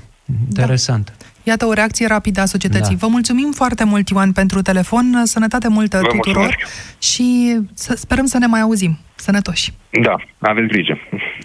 [0.48, 1.14] Interesant.
[1.18, 1.24] Da.
[1.42, 2.96] Iată o reacție rapidă a societății.
[2.96, 3.06] Da.
[3.06, 5.22] Vă mulțumim foarte mult, Ioan, pentru telefon.
[5.24, 6.98] Sănătate multă Vă tuturor mulțumesc.
[6.98, 8.98] și să, sperăm să ne mai auzim.
[9.14, 9.72] Sănătoși.
[10.02, 10.98] Da, aveți grijă.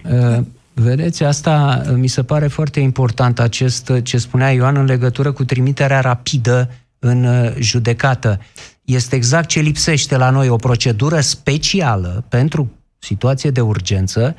[0.03, 0.45] Uh,
[0.81, 5.99] vedeți, asta mi se pare foarte important, acest ce spunea Ioan în legătură cu trimiterea
[5.99, 8.39] rapidă în uh, judecată.
[8.83, 14.35] Este exact ce lipsește la noi, o procedură specială pentru situație de urgență,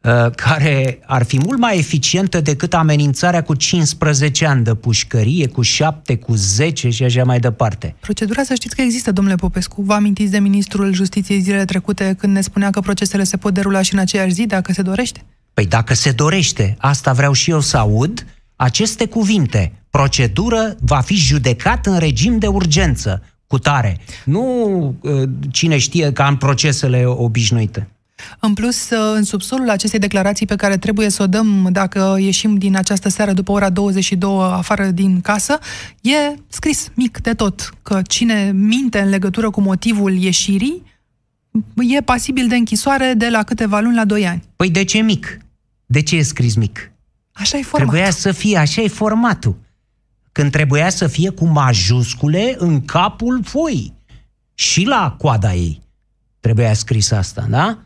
[0.00, 5.62] uh, care ar fi mult mai eficientă decât amenințarea cu 15 ani de pușcărie, cu
[5.62, 7.94] 7, cu 10 și așa mai departe.
[8.00, 9.82] Procedura să știți că există, domnule Popescu.
[9.82, 13.82] Vă amintiți de ministrul justiției zilele trecute când ne spunea că procesele se pot derula
[13.82, 15.24] și în aceeași zi, dacă se dorește?
[15.56, 21.14] Păi dacă se dorește, asta vreau și eu să aud, aceste cuvinte procedură va fi
[21.14, 24.00] judecat în regim de urgență, cu tare.
[24.24, 27.88] Nu uh, cine știe ca în procesele obișnuite.
[28.40, 32.56] În plus, uh, în subsolul acestei declarații pe care trebuie să o dăm dacă ieșim
[32.56, 35.58] din această seară după ora 22 afară din casă,
[36.00, 36.16] e
[36.48, 40.82] scris mic de tot că cine minte în legătură cu motivul ieșirii
[41.76, 44.42] e pasibil de închisoare de la câteva luni la 2 ani.
[44.56, 45.40] Păi de ce mic?
[45.86, 46.90] De ce e scris mic?
[47.32, 47.94] Așa e formatul.
[47.94, 49.56] Trebuia să fie, așa e formatul
[50.36, 53.94] când trebuia să fie cu majuscule în capul foii.
[54.54, 55.82] Și la coada ei
[56.40, 57.78] trebuia scris asta, da?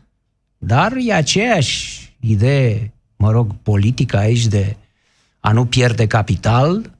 [0.57, 4.77] Dar e aceeași idee, mă rog, politică aici de
[5.39, 6.97] a nu pierde capital,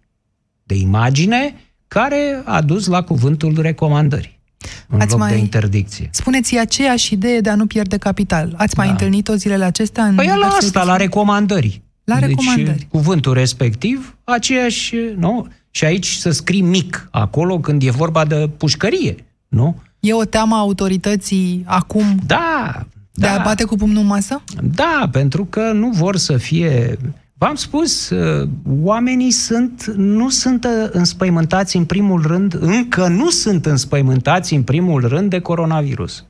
[0.64, 1.56] de imagine,
[1.88, 4.40] care a dus la cuvântul recomandării
[4.88, 5.32] în Ați loc mai...
[5.32, 6.10] de interdicție.
[6.12, 8.54] Spuneți aceeași idee de a nu pierde capital.
[8.58, 8.82] Ați da.
[8.82, 10.06] mai întâlnit-o zilele acestea?
[10.06, 11.82] În păi la asta, la recomandări.
[12.04, 12.88] La deci, recomandări.
[12.90, 15.48] cuvântul respectiv, aceeași, nu?
[15.72, 19.16] Și aici să scrii mic acolo când e vorba de pușcărie,
[19.48, 19.82] nu?
[20.00, 23.34] E o teamă a autorității acum da, de da.
[23.34, 24.42] a bate cu pumnul în masă?
[24.62, 26.98] Da, pentru că nu vor să fie...
[27.44, 28.50] V-am spus, uh,
[28.82, 35.08] oamenii sunt, nu sunt uh, înspăimântați în primul rând, încă nu sunt înspăimântați în primul
[35.08, 36.26] rând de coronavirus.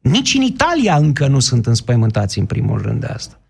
[0.00, 3.40] Nici în Italia încă nu sunt înspăimântați în primul rând de asta.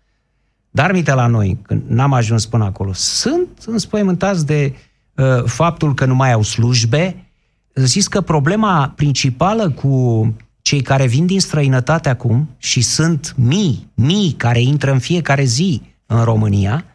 [0.71, 4.73] Dar minte la noi, când n-am ajuns până acolo, sunt înspăimântați de
[5.15, 7.31] uh, faptul că nu mai au slujbe.
[7.73, 10.27] Zis că problema principală cu
[10.61, 15.91] cei care vin din străinătate acum și sunt mii, mii care intră în fiecare zi
[16.13, 16.85] în România,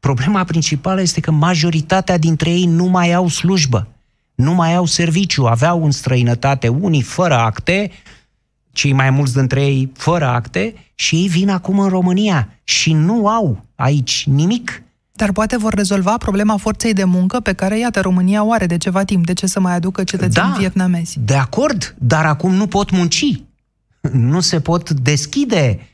[0.00, 3.86] problema principală este că majoritatea dintre ei nu mai au slujbă,
[4.34, 7.90] nu mai au serviciu, aveau în străinătate unii fără acte,
[8.72, 13.26] cei mai mulți dintre ei fără acte și ei vin acum în România și nu
[13.26, 14.82] au aici nimic.
[15.12, 18.78] Dar poate vor rezolva problema forței de muncă pe care, iată, România o are de
[18.78, 19.26] ceva timp.
[19.26, 21.18] De ce să mai aducă cetățeni da, vietnamezi?
[21.24, 23.42] De acord, dar acum nu pot munci.
[24.12, 25.84] Nu se pot deschide uh,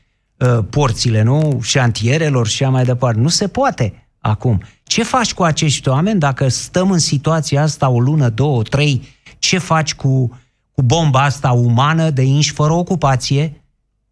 [0.69, 1.59] porțile, nu?
[1.61, 3.19] Șantierelor și așa mai departe.
[3.19, 4.07] Nu se poate.
[4.19, 4.61] acum.
[4.83, 9.07] Ce faci cu acești oameni dacă stăm în situația asta o lună, două, trei?
[9.39, 10.39] Ce faci cu,
[10.71, 13.61] cu bomba asta umană de inși fără ocupație?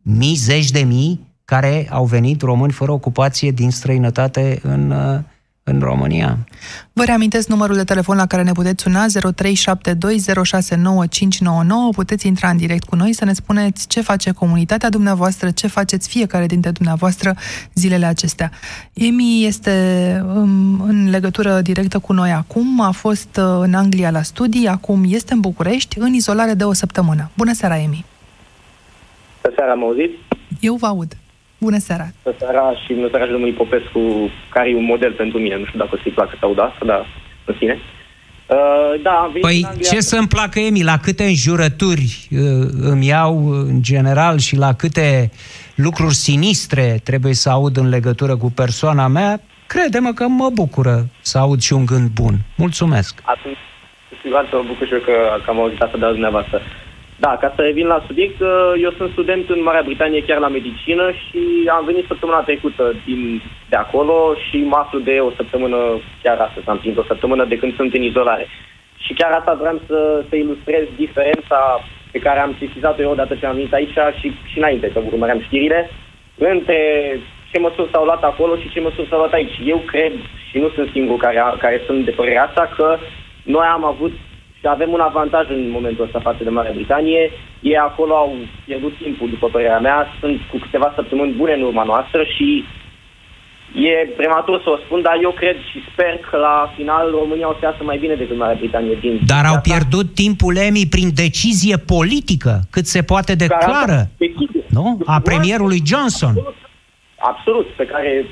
[0.02, 5.20] Mii, zeci de mii care au venit români fără ocupație din străinătate în, uh,
[5.68, 6.38] în România.
[6.94, 9.10] Vă reamintesc numărul de telefon la care ne puteți suna 0372069599.
[11.96, 16.10] Puteți intra în direct cu noi să ne spuneți ce face comunitatea dumneavoastră, ce faceți
[16.10, 17.36] fiecare dintre dumneavoastră
[17.74, 18.52] zilele acestea.
[18.94, 19.72] Emi este
[20.36, 25.04] um, în legătură directă cu noi acum, a fost uh, în Anglia la studii, acum
[25.08, 27.30] este în București, în izolare de o săptămână.
[27.38, 28.06] Bună seara, Emi!
[29.42, 30.14] Bună seara, mă auziți?
[30.60, 31.18] Eu vă aud.
[31.68, 32.08] Bună seara!
[32.24, 34.02] Bună seara și bună seara și domnului Popescu,
[34.50, 35.56] care e un model pentru mine.
[35.58, 37.06] Nu știu dacă o să-i placă să aud asta, dar
[37.46, 37.76] în sine.
[38.48, 39.90] Uh, da, păi Anglia...
[39.90, 40.84] ce să-mi placă, Emi?
[40.84, 45.32] La câte înjurături uh, îmi iau în general și la câte
[45.76, 51.38] lucruri sinistre trebuie să aud în legătură cu persoana mea, crede-mă că mă bucură să
[51.38, 52.36] aud și un gând bun.
[52.58, 53.22] Mulțumesc!
[53.24, 53.62] Atunci,
[54.10, 56.62] cu siguranță mă bucur și eu că, că am auzit asta de la dumneavoastră.
[57.18, 60.48] Da, ca să revin la subiect, uh, eu sunt student în Marea Britanie chiar la
[60.48, 61.42] medicină și
[61.78, 65.78] am venit săptămâna trecută din, de acolo și mă aflu de o săptămână,
[66.24, 68.48] chiar astăzi am prins o săptămână de când sunt în izolare.
[68.98, 71.60] Și chiar asta vreau să, să ilustrez diferența
[72.12, 75.42] pe care am sesizat-o eu odată ce am venit aici și, și înainte, că urmăream
[75.42, 75.90] știrile,
[76.38, 76.80] între
[77.52, 79.60] ce măsuri s-au luat acolo și ce măsuri s-au luat aici.
[79.66, 80.14] Eu cred,
[80.50, 82.98] și nu sunt singur care, care sunt de părerea asta, că
[83.44, 84.35] noi am avut și
[84.68, 87.32] avem un avantaj în momentul ăsta față de Marea Britanie.
[87.62, 88.36] Ei acolo au
[88.66, 92.66] pierdut timpul, după părerea mea, sunt cu câteva săptămâni bune în urma noastră și
[93.74, 97.54] e prematur să o spun, dar eu cred și sper că la final România o
[97.60, 101.78] să iasă mai bine decât Marea Britanie din Dar au pierdut timpul EMI prin decizie
[101.78, 104.00] politică, cât se poate de clară,
[104.70, 105.00] nu?
[105.06, 106.30] A premierului Johnson.
[106.30, 106.56] Absolut,
[107.18, 108.26] absolut, pe care,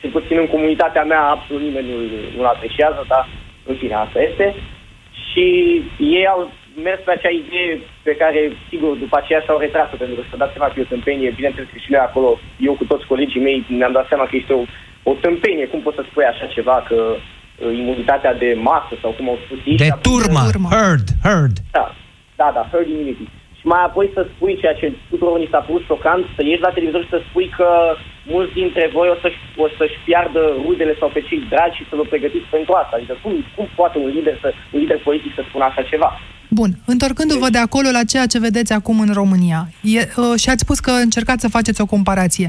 [0.00, 1.96] cel puțin în comunitatea mea, absolut nimeni nu,
[2.36, 3.28] nu-l apreciază, dar
[3.66, 4.54] în fine, asta este.
[5.30, 5.44] Și
[5.98, 6.50] ei au
[6.86, 7.72] mers pe acea idee
[8.02, 10.92] pe care, sigur, după aceea s-au retras pentru că s-a dat seama că e o
[10.94, 11.38] tâmpenie.
[11.38, 12.30] Bineînțeles că și noi acolo,
[12.68, 14.62] eu cu toți colegii mei, ne-am dat seama că este o,
[15.10, 15.66] o tâmpenie.
[15.66, 19.58] Cum poți să spui așa ceva, că uh, imunitatea de masă sau cum au spus
[19.64, 19.76] ei.
[19.76, 20.42] De turmă,
[20.76, 21.56] herd, herd.
[21.76, 21.86] Da,
[22.40, 23.37] da, da, herd immunity și
[23.72, 27.02] mai apoi să spui ceea ce tuturor ni s-a părut șocant, să ieși la televizor
[27.04, 27.68] și să spui că
[28.34, 31.94] mulți dintre voi o să-și, o să-și piardă rudele sau pe cei dragi și să
[31.98, 32.94] vă pregătiți pentru asta.
[32.96, 36.10] Adică cum, cum poate un lider, să, un lider politic să spună așa ceva?
[36.58, 40.64] Bun, întorcându-vă de acolo la ceea ce vedeți acum în România, e, uh, și ați
[40.66, 42.48] spus că încercați să faceți o comparație.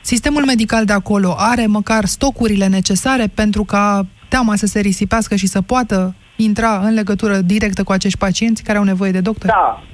[0.00, 5.46] Sistemul medical de acolo are măcar stocurile necesare pentru ca teama să se risipească și
[5.46, 9.50] să poată intra în legătură directă cu acești pacienți care au nevoie de doctor?
[9.50, 9.93] Da, Uh,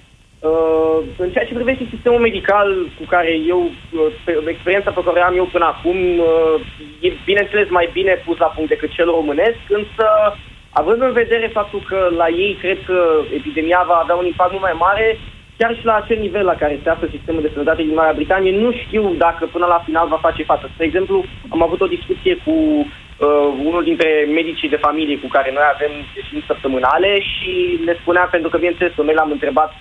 [1.17, 2.69] în ceea ce privește sistemul medical
[2.99, 6.61] cu care eu, uh, experiența pe care am eu până acum, uh,
[7.01, 10.07] e bineînțeles mai bine pus la punct decât cel românesc, însă
[10.73, 12.99] având în vedere faptul că la ei cred că
[13.35, 15.19] epidemia va avea un impact mult mai mare,
[15.59, 18.53] chiar și la acel nivel la care se află sistemul de sănătate din Marea Britanie,
[18.57, 20.71] nu știu dacă până la final va face față.
[20.73, 25.51] Spre exemplu, am avut o discuție cu uh, unul dintre medicii de familie cu care
[25.53, 29.73] noi avem sesiuni săptămânale și ne spunea, pentru că bineînțeles, noi l-am întrebat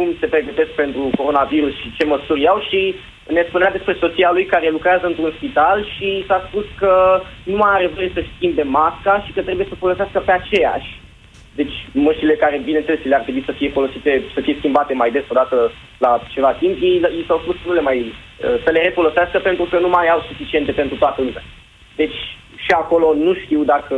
[0.00, 2.80] cum se pregătesc pentru coronavirus și ce măsuri iau și
[3.36, 6.92] ne spunea despre soția lui care lucrează într-un spital și s-a spus că
[7.50, 10.90] nu mai are voie să schimbe masca și că trebuie să folosească pe aceeași.
[11.60, 15.24] Deci mășile care, bineînțeles, le ar trebui să fie folosite, să fie schimbate mai des
[15.32, 15.56] odată
[15.98, 17.98] la ceva timp, ei, ei s-au spus să nu le mai,
[18.64, 21.44] să le refolosească pentru că nu mai au suficiente pentru toată lumea.
[21.96, 22.18] Deci
[22.64, 23.96] și acolo nu știu dacă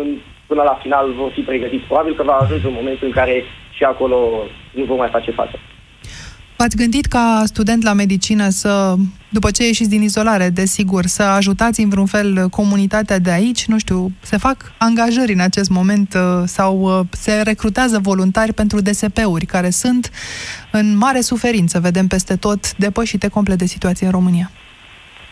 [0.00, 0.08] în,
[0.46, 1.88] până la final vor fi pregătiți.
[1.90, 3.44] Probabil că va ajunge un moment în care
[3.76, 4.16] și acolo
[4.70, 5.58] nu vom mai face față.
[6.62, 8.94] V-ați gândit ca student la medicină să,
[9.28, 13.64] după ce ieșiți din izolare, desigur, să ajutați în vreun fel comunitatea de aici?
[13.66, 18.80] Nu știu, se fac angajări în acest moment uh, sau uh, se recrutează voluntari pentru
[18.80, 20.10] DSP-uri care sunt
[20.72, 24.50] în mare suferință, vedem peste tot, depășite complet de situație în România.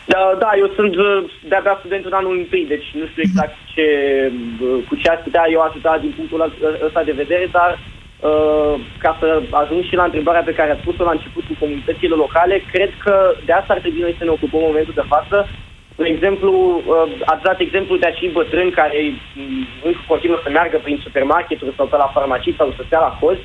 [0.05, 3.85] Da, da, eu sunt uh, de-abia student în anul întâi, deci nu știu exact ce,
[4.87, 6.53] cu ce aș putea eu ajuta din punctul
[6.87, 7.79] ăsta de vedere, dar
[8.29, 12.15] Uh, ca să ajung și la întrebarea pe care a spus-o la început cu comunitățile
[12.15, 15.37] locale, cred că de asta ar trebui noi să ne ocupăm în momentul de față.
[15.95, 16.51] De exemplu,
[16.85, 18.99] uh, ați dat exemplu de acei bătrâni care
[19.35, 23.17] mm, încă continuă să meargă prin supermarketuri sau pe la farmacii sau să stea la
[23.21, 23.43] cost.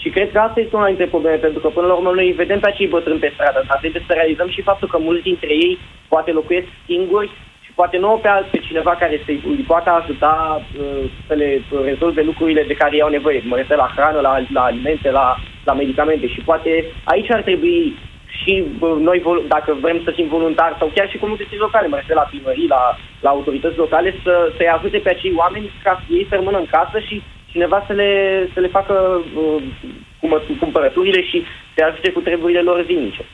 [0.00, 2.58] Și cred că asta este una dintre probleme, pentru că până la urmă noi vedem
[2.60, 5.78] pe acei bătrâni pe stradă, dar trebuie să realizăm și faptul că mulți dintre ei
[6.08, 7.30] poate locuiesc singuri
[7.80, 11.48] poate nu pe pe cineva care să-i poată ajuta uh, să le
[11.90, 13.40] rezolve lucrurile de care iau nevoie.
[13.44, 15.26] Mă refer la hrană, la, la alimente, la,
[15.64, 16.70] la medicamente și poate
[17.04, 17.96] aici ar trebui
[18.40, 18.52] și
[19.08, 19.18] noi,
[19.54, 22.82] dacă vrem să fim voluntari sau chiar și comunități locale, mă refer la primării, la,
[23.20, 26.98] la autorități locale, să, să-i ajute pe acei oameni ca ei să rămână în casă
[26.98, 27.22] și
[27.52, 28.10] cineva să le,
[28.54, 31.42] să le facă uh, cumpărăturile și
[31.74, 33.24] să ajute cu treburile lor zilnice.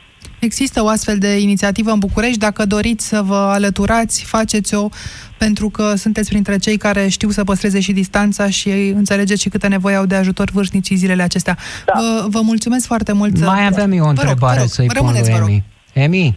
[0.45, 2.37] Există o astfel de inițiativă în București.
[2.37, 4.89] Dacă doriți să vă alăturați, faceți-o
[5.37, 9.67] pentru că sunteți printre cei care știu să păstreze și distanța și înțelegeți și câtă
[9.67, 11.57] nevoie au de ajutor vârstnicii zilele acestea.
[11.85, 11.93] Da.
[11.99, 13.39] Vă, vă mulțumesc foarte mult.
[13.39, 15.63] Mai aveam eu o întrebare rog, să-i pun lui Emi.
[15.93, 16.33] Emi,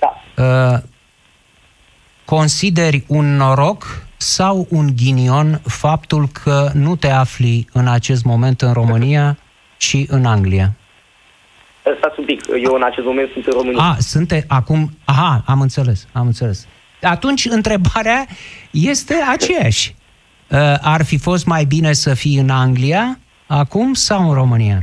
[0.00, 0.42] da.
[0.44, 0.82] uh,
[2.24, 8.72] consideri un noroc sau un ghinion faptul că nu te afli în acest moment în
[8.72, 9.38] România
[9.76, 10.74] și în Anglia?
[11.98, 13.82] Stați un pic, eu în acest moment sunt în România.
[13.82, 14.90] A, sunte acum...
[15.04, 16.68] Aha, am înțeles, am înțeles.
[17.02, 18.26] Atunci întrebarea
[18.70, 19.94] este aceeași.
[20.50, 20.58] Uh,
[20.96, 24.78] ar fi fost mai bine să fii în Anglia acum sau în România?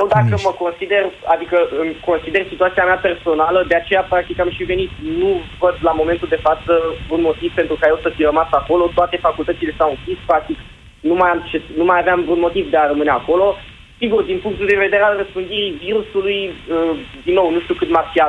[0.00, 1.02] Eu dacă mă consider,
[1.34, 4.90] adică îmi consider situația mea personală, de aceea practic am și venit.
[5.20, 5.30] Nu
[5.62, 6.72] văd la momentul de față
[7.14, 8.90] un motiv pentru ca eu să fi rămas acolo.
[8.94, 10.58] Toate facultățile s-au închis, practic
[11.00, 13.56] nu mai, am ce, nu mai aveam un motiv de a rămâne acolo.
[14.02, 16.94] Sigur, din punctul de vedere al răspândirii virusului, uh,
[17.26, 18.20] din nou, nu știu cât m-ar fi,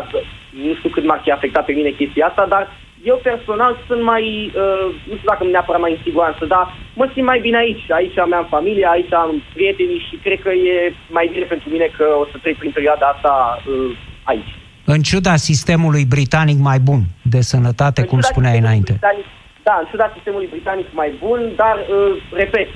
[0.67, 2.63] nu știu cât m-ar fi afectat pe mine chestia asta, dar
[3.11, 4.25] eu personal sunt mai,
[4.63, 6.63] uh, nu știu dacă neapărat mai în siguranță, dar
[6.99, 7.85] mă simt mai bine aici.
[7.99, 11.87] Aici am am familie, aici am prietenii și cred că e mai bine pentru mine
[11.97, 13.33] că o să trec prin perioada asta
[13.67, 14.51] uh, aici.
[14.85, 18.91] În ciuda sistemului britanic mai bun de sănătate, cum spuneai înainte.
[18.91, 19.25] Britanic,
[19.63, 22.67] da, în ciuda sistemului britanic mai bun, dar, uh, repet,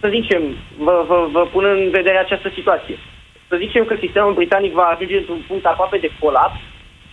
[0.00, 0.42] să zicem,
[0.86, 2.96] vă, vă, vă pun în vedere această situație.
[3.48, 6.60] Să zicem că sistemul britanic va ajunge într-un punct aproape de colaps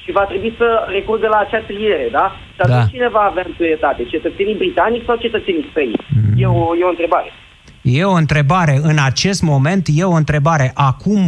[0.04, 2.26] și va trebui să recurgă la acea triere, da?
[2.56, 2.92] Și atunci da.
[2.94, 4.04] cine va avea întâietate?
[4.04, 6.06] Cetățenii britanici sau cetățenii străini?
[6.16, 6.34] Mm.
[6.44, 7.30] E, o, e o întrebare.
[7.82, 8.80] E o întrebare.
[8.82, 10.72] În acest moment e o întrebare.
[10.74, 11.22] Acum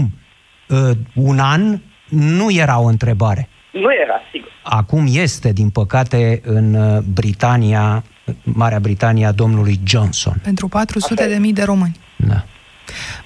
[0.68, 1.62] uh, un an
[2.10, 3.49] nu era o întrebare.
[3.72, 4.51] Nu era, sigur.
[4.64, 8.03] Acum este, din păcate, în uh, Britania,
[8.43, 10.39] Marea Britania, domnului Johnson.
[10.43, 11.99] Pentru 400 de mii de români.
[12.15, 12.45] Da.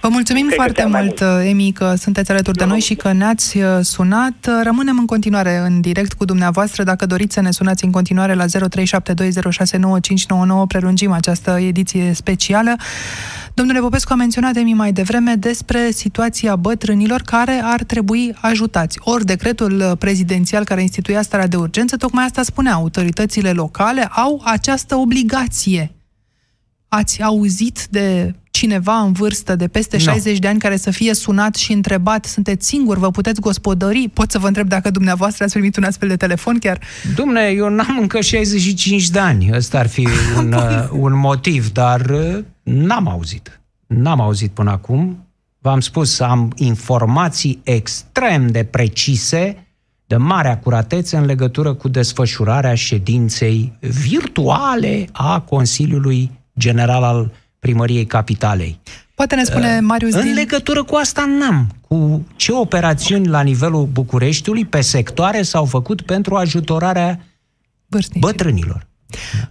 [0.01, 3.57] Vă mulțumim Cred foarte mult, mult, Emi, că sunteți alături de noi și că ne-ați
[3.57, 4.49] uh, sunat.
[4.64, 6.84] Rămânem în continuare în direct cu dumneavoastră.
[6.84, 8.49] Dacă doriți să ne sunați în continuare la 0372069599,
[10.68, 12.76] prelungim această ediție specială.
[13.53, 18.99] Domnule Popescu a menționat Emi mai devreme despre situația bătrânilor care ar trebui ajutați.
[19.01, 24.95] Ori decretul prezidențial care instituia starea de urgență, tocmai asta spunea, autoritățile locale au această
[24.95, 25.91] obligație.
[26.95, 30.03] Ați auzit de cineva în vârstă de peste no.
[30.03, 34.09] 60 de ani care să fie sunat și întrebat, sunteți singur, vă puteți gospodări?
[34.13, 36.79] Pot să vă întreb dacă dumneavoastră ați primit un astfel de telefon chiar?
[37.15, 39.49] Dumne, eu n-am încă 65 de ani.
[39.53, 43.61] Ăsta ar fi un, uh, un motiv, dar uh, n-am auzit.
[43.87, 45.27] N-am auzit până acum.
[45.59, 49.67] V-am spus, am informații extrem de precise,
[50.07, 58.79] de mare acuratețe în legătură cu desfășurarea ședinței virtuale a Consiliului General al primăriei capitalei.
[59.15, 60.33] Poate ne spune uh, Marius În din...
[60.33, 61.67] legătură cu asta n-am.
[61.87, 67.19] Cu ce operațiuni la nivelul Bucureștiului pe sectoare s-au făcut pentru ajutorarea
[67.87, 68.23] Vârstnici.
[68.23, 68.85] bătrânilor.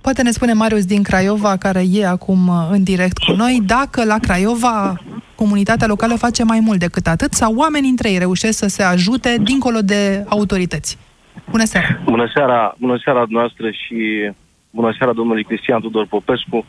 [0.00, 4.04] Poate ne spune Marius din Craiova, care e acum uh, în direct cu noi, dacă
[4.04, 5.00] la Craiova
[5.34, 9.36] comunitatea locală face mai mult decât atât sau oamenii între ei reușesc să se ajute
[9.42, 10.98] dincolo de autorități.
[11.50, 12.00] Bună seara!
[12.04, 14.30] Bună seara, bună seara noastră și
[14.70, 16.66] bună seara domnului Cristian Tudor Popescu.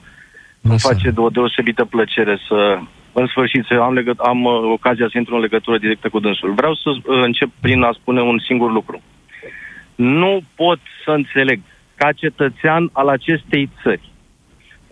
[0.70, 2.80] Îmi face o deosebită plăcere să,
[3.14, 6.53] în sfârșit, să am, legăt- am uh, ocazia să intru în legătură directă cu dânsul.
[6.53, 9.01] Vreau să uh, încep prin a spune un singur lucru.
[9.95, 11.59] Nu pot să înțeleg,
[11.95, 14.11] ca cetățean al acestei țări,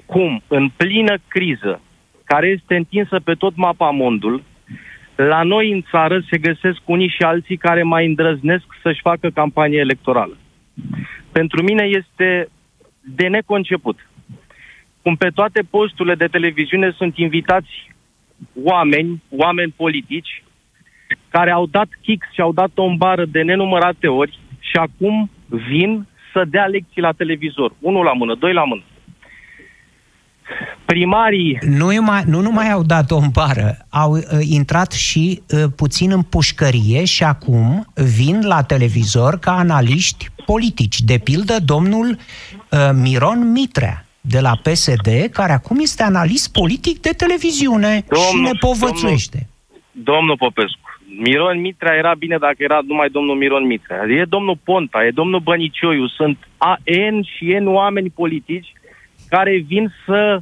[0.05, 1.81] cum, în plină criză,
[2.23, 4.43] care este întinsă pe tot mapa mondul,
[5.15, 9.79] la noi în țară se găsesc unii și alții care mai îndrăznesc să-și facă campanie
[9.79, 10.37] electorală.
[11.31, 12.47] Pentru mine este
[13.01, 13.97] de neconceput
[15.01, 17.89] cum pe toate posturile de televiziune sunt invitați
[18.63, 20.43] oameni, oameni politici,
[21.29, 26.07] care au dat kick și au dat o bară de nenumărate ori și acum vin
[26.33, 27.73] să dea lecții la televizor.
[27.79, 28.83] Unul la mână, doi la mână.
[30.85, 31.57] Primarii...
[31.61, 36.21] Nu, mai, nu numai au dat o bară, au uh, intrat și uh, puțin în
[36.21, 37.85] pușcărie și acum
[38.15, 41.01] vin la televizor ca analiști politici.
[41.01, 47.09] De pildă, domnul uh, Miron Mitrea de la PSD, care acum este analist politic de
[47.09, 49.47] televiziune domnul, și ne povățuiește.
[49.91, 54.09] Domnul, domnul Popescu, Miron Mitra era bine dacă era numai domnul Miron Mitra.
[54.09, 56.37] E domnul Ponta, e domnul Bănicioiu, sunt
[57.11, 58.73] N și N oameni politici
[59.29, 60.41] care vin să...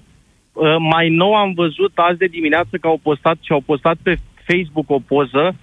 [0.54, 4.20] Uh, mai nou am văzut azi de dimineață că au postat și au postat pe
[4.48, 5.56] Facebook o poză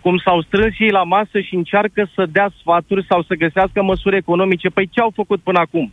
[0.00, 4.16] cum s-au strâns ei la masă și încearcă să dea sfaturi sau să găsească măsuri
[4.16, 4.68] economice.
[4.68, 5.92] Păi ce au făcut până acum?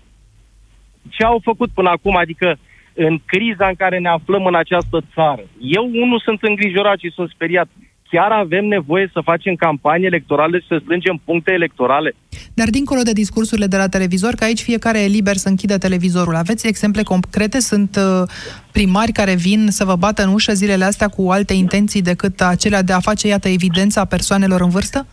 [1.09, 2.15] Ce au făcut până acum?
[2.15, 2.57] Adică
[2.93, 5.43] în criza în care ne aflăm în această țară.
[5.61, 7.67] Eu, unul, sunt îngrijorat și sunt speriat.
[8.09, 12.15] Chiar avem nevoie să facem campanii electorale și să strângem puncte electorale?
[12.53, 16.35] Dar dincolo de discursurile de la televizor, că aici fiecare e liber să închidă televizorul,
[16.35, 17.59] aveți exemple concrete?
[17.59, 18.29] Sunt uh,
[18.71, 22.81] primari care vin să vă bată în ușă zilele astea cu alte intenții decât acelea
[22.81, 25.07] de a face, iată, evidența persoanelor în vârstă?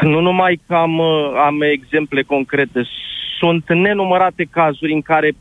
[0.00, 2.82] Nu numai că am, uh, am exemple concrete,
[3.44, 5.32] sunt nenumărate cazuri în care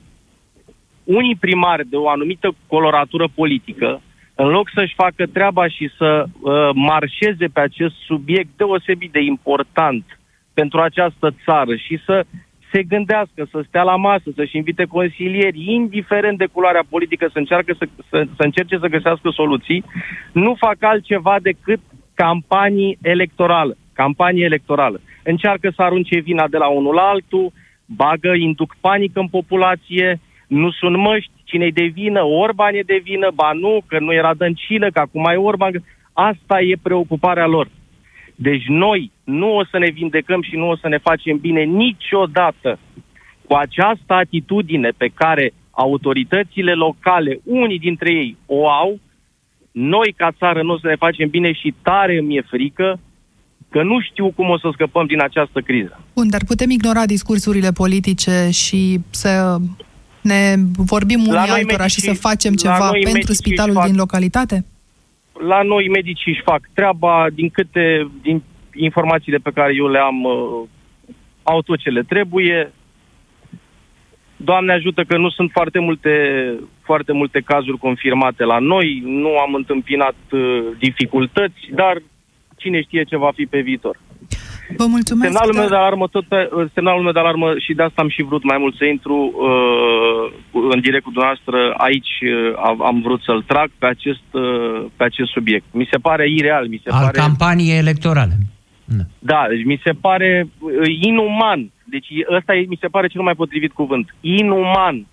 [1.03, 4.01] unii primari de o anumită coloratură politică,
[4.35, 10.19] în loc să-și facă treaba și să uh, marșeze pe acest subiect deosebit de important
[10.53, 12.25] pentru această țară și să
[12.71, 17.75] se gândească, să stea la masă, să-și invite consilieri, indiferent de culoarea politică, să, încearcă
[17.77, 19.83] să, să, să încerce să găsească soluții,
[20.31, 21.79] nu fac altceva decât
[22.13, 23.77] campanii electorale.
[23.93, 25.01] Campanie electorală.
[25.23, 27.51] Încearcă să arunce vina de la unul la altul,
[27.95, 33.31] bagă, induc panică în populație, nu sunt măști, cine-i de vină, Orban e de vină,
[33.33, 35.83] ba nu, că nu era dăncilă, că acum e Orban.
[36.13, 37.67] Asta e preocuparea lor.
[38.35, 42.79] Deci noi nu o să ne vindecăm și nu o să ne facem bine niciodată
[43.47, 48.99] cu această atitudine pe care autoritățile locale, unii dintre ei, o au,
[49.71, 52.99] noi ca țară nu o să ne facem bine și tare mi-e frică
[53.73, 55.99] că nu știu cum o să scăpăm din această criză.
[56.13, 59.31] Bun, dar putem ignora discursurile politice și să
[60.21, 60.55] ne
[60.91, 64.65] vorbim unii altora și să facem ceva pentru spitalul fac, din localitate?
[65.47, 68.43] La noi medicii își fac treaba, din câte din
[68.73, 70.67] informațiile pe care eu le am, uh,
[71.43, 72.71] au tot ce le trebuie.
[74.35, 76.13] Doamne ajută că nu sunt foarte multe,
[76.81, 80.39] foarte multe cazuri confirmate la noi, nu am întâmpinat uh,
[80.79, 82.01] dificultăți, dar
[82.63, 83.95] cine știe ce va fi pe viitor.
[84.77, 85.31] Vă mulțumesc.
[85.31, 88.23] Semnalul meu de alarmă, tot pe, semnalul meu de alarmă și de asta am și
[88.23, 90.23] vrut mai mult să intru uh,
[90.73, 91.57] în direct cu dumneavoastră.
[91.87, 95.65] Aici uh, am vrut să-l trag pe acest, uh, pe acest subiect.
[95.71, 96.67] Mi se pare ireal.
[96.67, 97.17] Mi se Al pare...
[97.17, 98.35] campaniei electorale.
[98.85, 99.03] Da.
[99.19, 100.71] da, deci mi se pare uh,
[101.09, 101.71] inuman.
[101.83, 102.07] Deci
[102.37, 104.15] ăsta e, mi se pare cel mai potrivit cuvânt.
[104.21, 105.05] Inuman.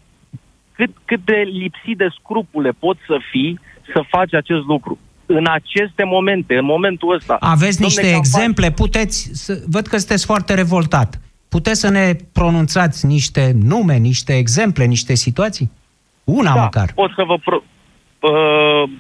[0.73, 3.61] Cât, cât de lipsit de scrupule pot să fii
[3.93, 4.99] să faci acest lucru
[5.37, 7.37] în aceste momente, în momentul ăsta.
[7.41, 8.19] Aveți niște campanie...
[8.19, 8.71] exemple?
[8.71, 11.21] Puteți, să, văd că sunteți foarte revoltat.
[11.49, 15.71] Puteți să ne pronunțați niște nume, niște exemple, niște situații?
[16.25, 16.93] Una da, măcar.
[16.95, 17.37] pot să vă...
[17.45, 17.63] Pro...
[18.21, 18.91] Uh,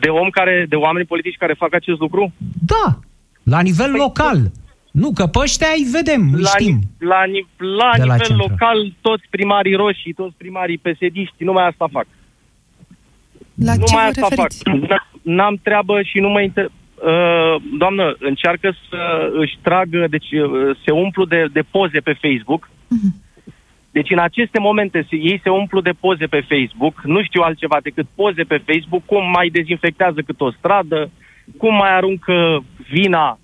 [0.00, 2.32] de om care, de oameni politici care fac acest lucru?
[2.66, 2.98] Da,
[3.42, 4.50] la nivel păi, local.
[4.90, 6.78] Nu, că pe ăștia îi vedem, îi la, știm.
[6.98, 7.08] La,
[7.56, 12.06] la, la nivel la local, toți primarii roșii, toți primarii pesediști, numai asta fac.
[13.54, 14.62] La numai ce vă asta referiți?
[14.88, 16.64] fac n-am treabă și nu mă inter...
[16.64, 22.68] Uh, doamnă, încearcă să își tragă, deci uh, se umplu de, de poze pe Facebook.
[22.68, 23.22] Uh-huh.
[23.90, 28.06] Deci în aceste momente ei se umplu de poze pe Facebook, nu știu altceva decât
[28.14, 31.10] poze pe Facebook, cum mai dezinfectează cât o stradă,
[31.56, 33.38] cum mai aruncă vina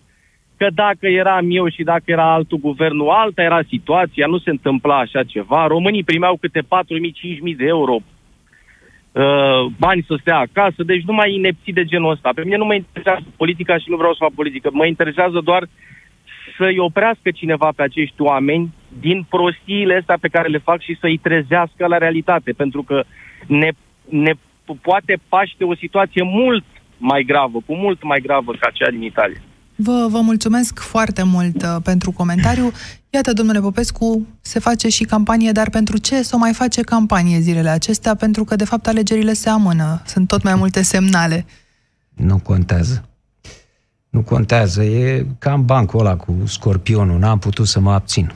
[0.56, 4.98] că dacă eram eu și dacă era altul guvernul, alta era situația, nu se întâmpla
[4.98, 5.66] așa ceva.
[5.66, 7.96] Românii primeau câte 4.000-5.000 de euro
[9.12, 12.30] uh, bani să stea acasă, deci nu mai inepții de genul ăsta.
[12.34, 14.68] Pe mine nu mă interesează politica și nu vreau să fac politică.
[14.72, 15.68] Mă interesează doar
[16.56, 21.18] să-i oprească cineva pe acești oameni din prostiile astea pe care le fac și să-i
[21.18, 23.04] trezească la realitate, pentru că
[23.46, 23.70] ne,
[24.08, 24.32] ne
[24.82, 26.64] poate paște o situație mult
[26.96, 29.40] mai gravă, cu mult mai gravă ca cea din Italia.
[29.80, 32.72] Vă, vă mulțumesc foarte mult uh, pentru comentariu.
[33.10, 37.40] Iată, domnule Popescu, se face și campanie, dar pentru ce să o mai face campanie
[37.40, 38.14] zilele acestea?
[38.14, 40.02] Pentru că, de fapt, alegerile se amână.
[40.06, 41.46] Sunt tot mai multe semnale.
[42.14, 43.08] Nu contează.
[44.10, 44.82] Nu contează.
[44.82, 47.18] E cam bancul ăla cu scorpionul.
[47.18, 48.32] N-am putut să mă abțin.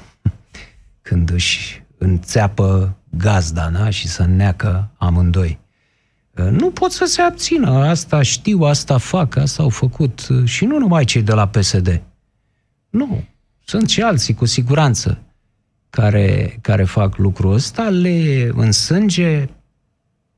[1.03, 3.90] Când își înțeapă gazda, na?
[3.90, 5.59] Și să neacă amândoi.
[6.35, 7.70] Nu pot să se abțină.
[7.70, 10.28] Asta știu, asta fac, asta au făcut.
[10.45, 12.03] Și nu numai cei de la PSD.
[12.91, 13.24] Nu.
[13.64, 15.18] Sunt și alții, cu siguranță,
[15.91, 19.49] care, care fac lucrul ăsta, le în sânge,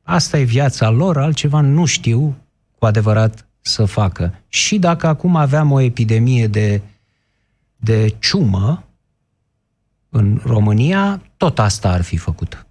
[0.02, 2.36] asta e viața lor, altceva nu știu
[2.78, 4.34] cu adevărat să facă.
[4.48, 6.80] Și dacă acum aveam o epidemie de,
[7.76, 8.84] de ciumă
[10.08, 12.66] în România, tot asta ar fi făcut.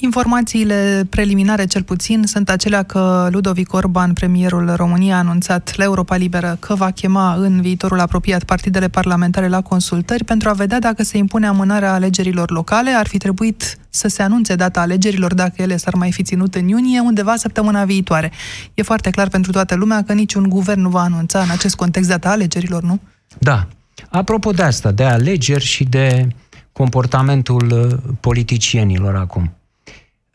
[0.00, 6.16] Informațiile preliminare, cel puțin, sunt acelea că Ludovic Orban, premierul României, a anunțat la Europa
[6.16, 11.02] Liberă că va chema în viitorul apropiat partidele parlamentare la consultări pentru a vedea dacă
[11.02, 12.90] se impune amânarea alegerilor locale.
[12.90, 16.68] Ar fi trebuit să se anunțe data alegerilor dacă ele s-ar mai fi ținut în
[16.68, 18.32] iunie, undeva săptămâna viitoare.
[18.74, 22.08] E foarte clar pentru toată lumea că niciun guvern nu va anunța în acest context
[22.08, 23.00] data alegerilor, nu?
[23.38, 23.66] Da.
[24.10, 26.28] Apropo de asta, de alegeri și de
[26.72, 29.52] comportamentul uh, politicienilor acum.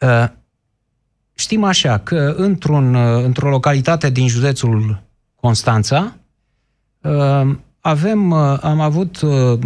[0.04, 0.26] Uh,
[1.34, 5.01] știm așa că într-un, uh, într-o localitate din județul
[5.36, 6.16] Constanța
[7.01, 9.22] uh, avem, am avut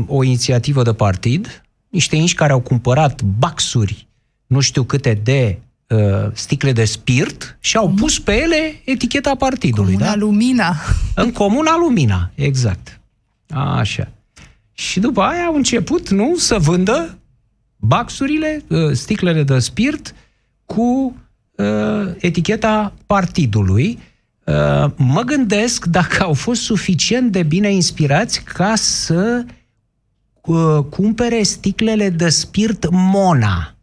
[0.08, 4.08] o inițiativă de partid, niște inși care au cumpărat baxuri,
[4.48, 5.60] nu știu câte de
[6.34, 9.94] sticle de spirit și au pus pe ele eticheta partidului.
[9.94, 10.16] Comuna da?
[10.16, 10.76] Lumina.
[11.24, 13.00] În Comuna Lumina, exact.
[13.50, 14.12] Așa.
[14.74, 17.18] Și după aia au început, nu, să vândă
[17.76, 20.14] baxurile, sticlele de spirit
[20.68, 21.16] cu
[21.56, 24.00] uh, eticheta partidului.
[24.44, 29.46] Uh, mă gândesc dacă au fost suficient de bine inspirați ca să
[30.42, 33.76] uh, cumpere sticlele de spirit Mona.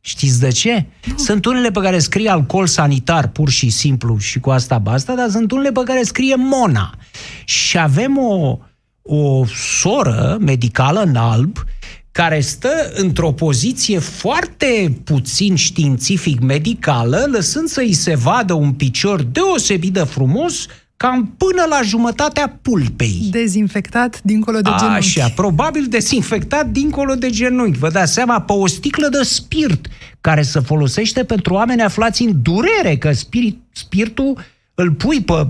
[0.00, 0.86] Știți de ce?
[1.06, 1.16] Nu.
[1.16, 5.28] Sunt unele pe care scrie alcool sanitar, pur și simplu, și cu asta basta, dar
[5.28, 6.94] sunt unele pe care scrie Mona.
[7.44, 8.58] Și avem o,
[9.02, 11.64] o soră medicală în alb
[12.12, 20.02] care stă într-o poziție foarte puțin științific-medicală, lăsând să-i se vadă un picior deosebit de
[20.02, 23.28] frumos, cam până la jumătatea pulpei.
[23.30, 25.20] Dezinfectat dincolo de genunchi.
[25.20, 27.78] Așa, probabil dezinfectat dincolo de genunchi.
[27.78, 29.88] Vă dați seama, pe o sticlă de spirit,
[30.20, 34.38] care se folosește pentru oameni aflați în durere, că spirit, spiritul
[34.74, 35.46] îl pui pe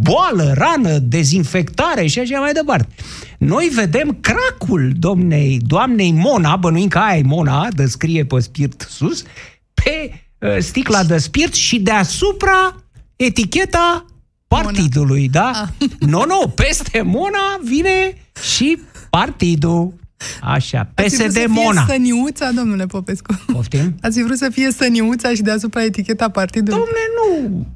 [0.00, 2.88] boală, rană, dezinfectare și așa mai departe.
[3.38, 9.22] Noi vedem cracul domnei, doamnei Mona, bănuim că aia e Mona, descrie pe spirit sus,
[9.74, 12.82] pe uh, sticla de spirit și deasupra
[13.16, 14.04] eticheta
[14.48, 15.50] partidului, Mona.
[15.52, 15.68] da?
[15.80, 15.88] Ah.
[16.10, 18.14] Nu, nu, peste Mona vine
[18.54, 18.78] și
[19.10, 20.00] partidul.
[20.42, 21.80] Așa, PSD Mona.
[21.80, 23.40] Ați săniuța, domnule Popescu.
[23.52, 23.94] Poftim?
[24.02, 26.78] Ați vrut să fie săniuța și deasupra eticheta partidului?
[26.78, 27.66] Domnule, nu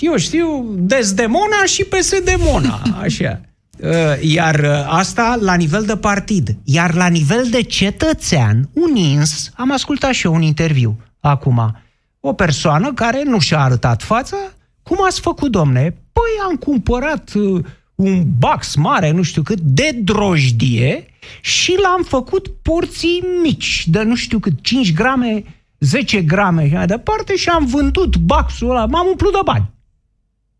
[0.00, 3.40] eu știu, Desdemona și PSD-Mona, așa.
[3.80, 3.90] Uh,
[4.20, 6.56] iar uh, asta la nivel de partid.
[6.64, 11.76] Iar la nivel de cetățean, un ins, am ascultat și eu un interviu acum,
[12.20, 14.36] o persoană care nu și-a arătat fața,
[14.82, 15.96] cum ați făcut, domne?
[16.12, 21.06] Păi am cumpărat uh, un bax mare, nu știu cât, de drojdie
[21.40, 25.44] și l-am făcut porții mici, de nu știu cât, 5 grame,
[25.78, 29.74] 10 grame și mai departe și am vândut baxul ăla, m-am umplut de bani.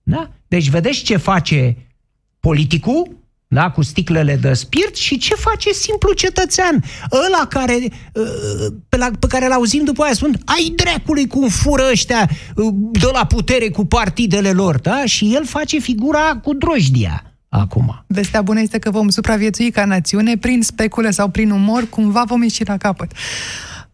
[0.08, 0.30] Da?
[0.48, 1.76] Deci vedeți ce face
[2.40, 6.84] politicul da, cu sticlele de spirit și ce face simplu cetățean.
[7.12, 7.74] Ăla care,
[8.14, 12.74] uh, pe, la, pe care l-auzim după aia spun, ai drecului cum fură ăștia uh,
[12.90, 15.04] de la putere cu partidele lor, da?
[15.04, 18.04] Și el face figura cu drojdia acum.
[18.06, 22.42] Vestea bună este că vom supraviețui ca națiune prin specule sau prin umor, cumva vom
[22.42, 23.12] ieși la capăt.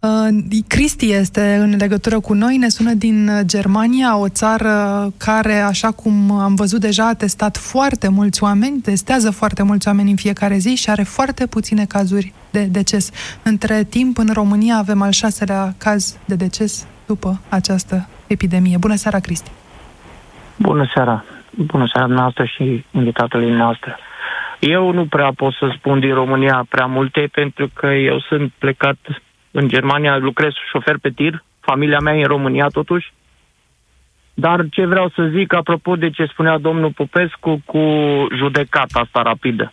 [0.02, 0.28] Uh,
[0.68, 4.72] Cristi este în legătură cu noi, ne sună din uh, Germania, o țară
[5.18, 10.10] care, așa cum am văzut deja, a testat foarte mulți oameni, testează foarte mulți oameni
[10.10, 13.10] în fiecare zi și are foarte puține cazuri de deces.
[13.42, 18.76] Între timp, în România avem al șaselea caz de deces după această epidemie.
[18.76, 19.50] Bună seara, Cristi!
[20.56, 21.24] Bună seara!
[21.50, 23.96] Bună seara noastră și invitatului noastră.
[24.58, 28.96] Eu nu prea pot să spun din România prea multe pentru că eu sunt plecat
[29.52, 33.12] în Germania lucrez șofer pe tir, familia mea e în România totuși.
[34.34, 37.82] Dar ce vreau să zic, apropo de ce spunea domnul Popescu cu
[38.36, 39.72] judecata asta rapidă.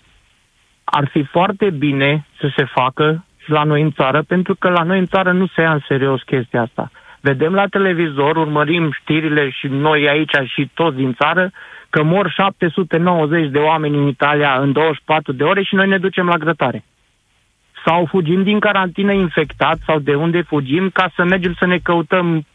[0.84, 4.84] Ar fi foarte bine să se facă și la noi în țară, pentru că la
[4.84, 6.92] noi în țară nu se ia în serios chestia asta.
[7.22, 11.52] Vedem la televizor, urmărim știrile și noi aici și toți din țară,
[11.90, 16.28] că mor 790 de oameni în Italia în 24 de ore și noi ne ducem
[16.28, 16.84] la grătare
[17.86, 22.46] sau fugim din carantină infectat sau de unde fugim ca să mergem să ne căutăm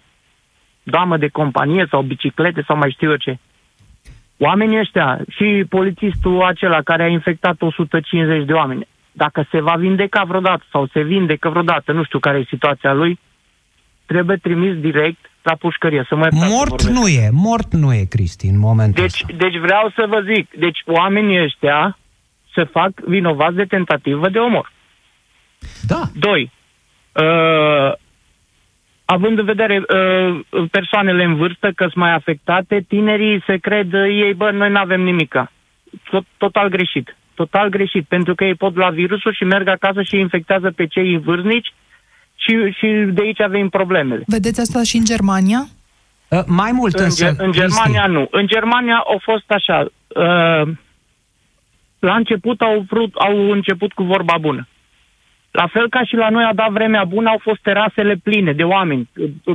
[0.83, 3.39] damă de companie sau biciclete sau mai știu eu ce.
[4.39, 10.25] Oamenii ăștia și polițistul acela care a infectat 150 de oameni, dacă se va vindeca
[10.25, 13.19] vreodată sau se vindecă vreodată, nu știu care e situația lui,
[14.07, 16.05] trebuie trimis direct la pușcărie.
[16.09, 19.37] Să mă mort nu e, mort nu e, Cristi, în momentul deci, ăsta.
[19.37, 21.99] Deci vreau să vă zic, deci oamenii ăștia
[22.55, 24.73] se fac vinovați de tentativă de omor.
[25.87, 26.03] Da.
[26.15, 26.51] Doi,
[27.13, 27.93] uh,
[29.05, 34.07] având în vedere uh, persoanele în vârstă că sunt mai afectate, tinerii se cred uh,
[34.25, 35.53] ei, bă, noi nu avem nimica.
[36.11, 37.17] Tot, total greșit.
[37.35, 41.19] Total greșit, pentru că ei pot lua virusul și merg acasă și infectează pe cei
[41.19, 41.73] vârstnici
[42.35, 44.23] și, și de aici avem problemele.
[44.27, 45.67] Vedeți asta și în Germania?
[46.29, 48.29] Uh, mai mult În, însă, Ge- în Germania nu.
[48.31, 49.79] În Germania au fost așa.
[49.81, 50.73] Uh,
[51.99, 54.69] la început au, vrut, au început cu vorba bună.
[55.61, 58.63] La fel ca și la noi a dat vremea bună, au fost terasele pline de
[58.63, 59.09] oameni,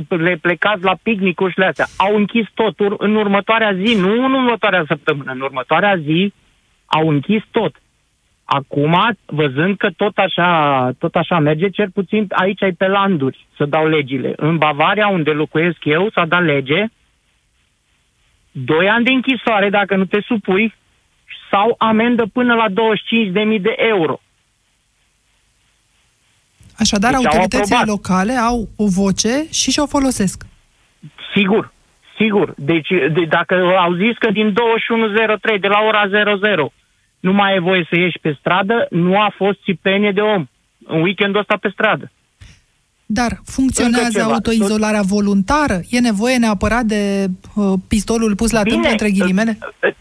[0.08, 1.86] le plecați la picnicuri și astea.
[1.96, 6.32] Au închis tot în următoarea zi, nu în următoarea săptămână, în următoarea zi
[6.86, 7.74] au închis tot.
[8.44, 8.96] Acum,
[9.26, 13.88] văzând că tot așa, tot așa merge, cel puțin aici ai pe landuri să dau
[13.88, 14.32] legile.
[14.36, 16.84] În Bavaria, unde locuiesc eu, s-a dat lege,
[18.50, 20.74] doi ani de închisoare dacă nu te supui
[21.50, 24.20] sau amendă până la 25.000 de euro.
[26.80, 27.86] Așadar, Deci au autoritățile aprobat.
[27.96, 30.42] locale au o voce și și-o folosesc.
[31.34, 31.72] Sigur,
[32.18, 32.54] sigur.
[32.56, 36.02] Deci de, dacă au zis că din 21.03 de la ora
[36.40, 36.72] 00
[37.20, 40.46] nu mai e voie să ieși pe stradă, nu a fost țipenie de om
[40.86, 42.10] în weekendul ăsta pe stradă.
[43.06, 44.32] Dar Încă funcționează ceva.
[44.32, 45.80] autoizolarea voluntară?
[45.90, 49.58] E nevoie neapărat de uh, pistolul pus la tâmplă între ghilimele?
[49.60, 49.92] uh,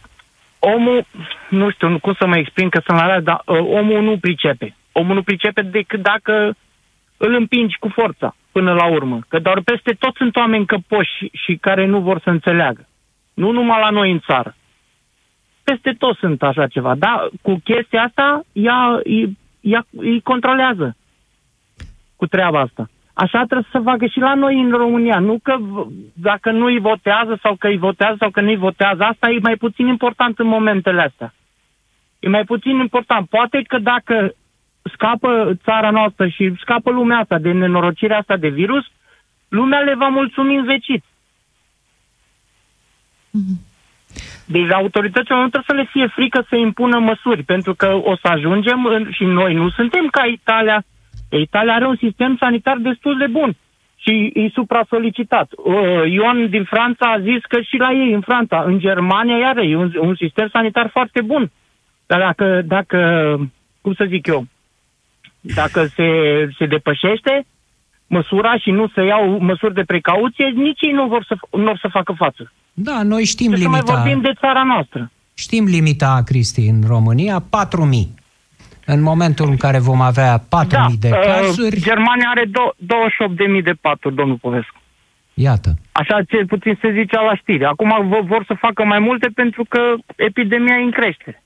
[0.60, 1.06] Omul,
[1.50, 4.76] nu știu cum să mă exprim, că sunt la radio, dar uh, omul nu pricepe.
[4.92, 6.56] Omul nu pricepe decât dacă
[7.20, 9.20] îl împingi cu forța până la urmă.
[9.28, 12.88] Că doar peste tot sunt oameni căpoși și, și care nu vor să înțeleagă.
[13.34, 14.56] Nu numai la noi în țară.
[15.64, 16.96] Peste tot sunt așa ceva.
[16.96, 19.28] Dar cu chestia asta, ea, ea,
[19.60, 20.96] ea îi controlează
[22.16, 22.90] cu treaba asta.
[23.14, 25.20] Așa trebuie să facă și la noi în România.
[25.20, 28.56] Nu că v- dacă nu îi votează sau că îi votează sau că nu îi
[28.68, 31.34] votează, asta e mai puțin important în momentele astea.
[32.20, 33.30] E mai puțin important.
[33.30, 34.34] Poate că dacă
[34.94, 38.86] scapă țara noastră și scapă lumea asta de nenorocirea asta de virus,
[39.48, 41.04] lumea le va mulțumi învecit.
[44.46, 48.28] Deci autorităților nu trebuie să le fie frică să impună măsuri, pentru că o să
[48.28, 50.84] ajungem în, și noi nu suntem ca Italia.
[51.30, 53.56] Italia are un sistem sanitar destul de bun
[53.96, 55.52] și e supra-solicitat.
[55.56, 59.62] Uh, Ion din Franța a zis că și la ei în Franța, în Germania, iară,
[59.62, 61.52] e un, un sistem sanitar foarte bun.
[62.06, 63.00] Dar dacă, dacă,
[63.82, 64.44] cum să zic eu,
[65.42, 66.08] dacă se,
[66.58, 67.46] se depășește
[68.08, 71.78] măsura și nu se iau măsuri de precauție, nici ei nu vor să, nu vor
[71.82, 72.52] să facă față.
[72.74, 73.96] Da, noi știm Deci să mai limita.
[74.02, 75.12] vorbim de țara noastră.
[75.34, 78.08] Știm limita, Cristi, în România, 4.000.
[78.86, 80.44] În momentul în care vom avea 4.000
[81.00, 82.76] de uh, cazuri, Germania are do-
[83.58, 84.82] 28.000 de paturi, domnul Povescu.
[85.34, 85.70] iată.
[85.92, 87.66] Așa cel puțin se zicea la știri.
[87.66, 89.80] Acum v- vor să facă mai multe pentru că
[90.16, 91.44] epidemia e în creștere.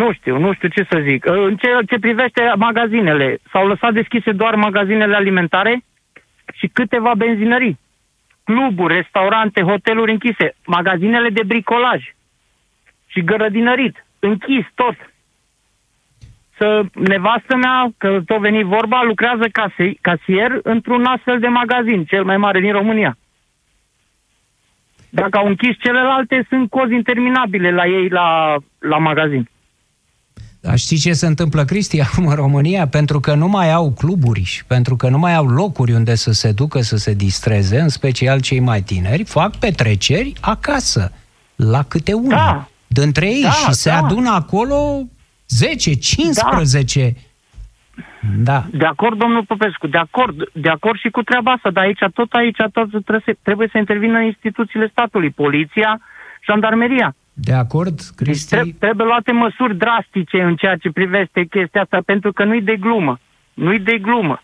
[0.00, 1.24] Nu știu, nu știu ce să zic.
[1.24, 5.84] Uh, În ce, ce privește magazinele, s-au lăsat deschise doar magazinele alimentare
[6.52, 7.78] și câteva benzinării.
[8.44, 12.14] Cluburi, restaurante, hoteluri închise, magazinele de bricolaj
[13.06, 14.96] și grădinărit, închis tot.
[16.58, 22.24] Să nevastă mea, că tot veni vorba, lucrează case, casier într-un astfel de magazin, cel
[22.24, 23.16] mai mare din România.
[25.10, 29.48] Dacă au închis celelalte, sunt cozi interminabile la ei la, la magazin.
[30.66, 32.86] Dar știi ce se întâmplă, Cristi, acum în România?
[32.86, 36.32] Pentru că nu mai au cluburi și pentru că nu mai au locuri unde să
[36.32, 41.12] se ducă să se distreze, în special cei mai tineri, fac petreceri acasă,
[41.56, 42.28] la câte unul.
[42.28, 42.68] Da.
[42.86, 43.96] Dintre ei Da, și se da.
[43.96, 45.02] adună acolo
[45.48, 47.14] 10, 15.
[48.38, 48.64] Da.
[48.72, 52.32] De acord, domnul Popescu, de acord, de acord și cu treaba asta, dar aici, tot
[52.32, 56.00] aici, tot trebuie să, trebuie să intervină instituțiile statului, poliția,
[56.46, 57.14] jandarmeria.
[57.38, 58.54] De acord, Deci Cristi?
[58.54, 62.76] tre- trebuie luate măsuri drastice în ceea ce privește chestia asta, pentru că nu-i de
[62.76, 63.18] glumă.
[63.54, 64.42] Nu-i de glumă.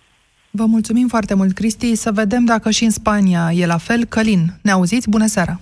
[0.51, 1.95] Vă mulțumim foarte mult, Cristi.
[1.95, 4.05] Să vedem dacă și în Spania e la fel.
[4.05, 5.11] Călin, ne auziți?
[5.11, 5.61] Bună seara!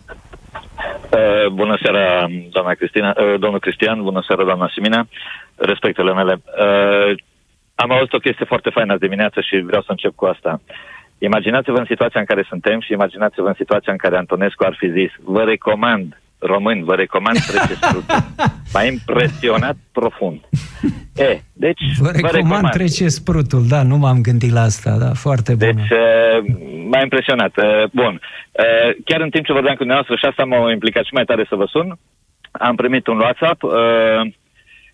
[1.12, 5.07] Uh, bună seara, doamna Cristina, uh, domnul Cristian, bună seara, doamna Simina,
[5.55, 6.33] respectele mele.
[6.35, 7.14] Uh,
[7.74, 10.61] am auzit o chestie foarte faină azi dimineață și vreau să încep cu asta.
[11.18, 14.91] Imaginați-vă în situația în care suntem și imaginați-vă în situația în care Antonescu ar fi
[14.91, 18.16] zis, vă recomand, români, vă recomand treceți fructul.
[18.74, 20.41] M-a impresionat profund.
[21.16, 25.72] E, deci, Vă recomand trece sprutul, da, nu m-am gândit la asta, da, foarte bună.
[25.72, 26.55] Deci, uh,
[26.91, 27.57] m-a impresionat.
[27.57, 28.20] Uh, Bun.
[28.53, 31.47] Uh, Chiar în timp ce vorbeam cu dumneavoastră și asta m-a implicat și mai tare
[31.49, 31.99] să vă sun,
[32.51, 33.62] am primit un WhatsApp.
[33.62, 33.72] uh,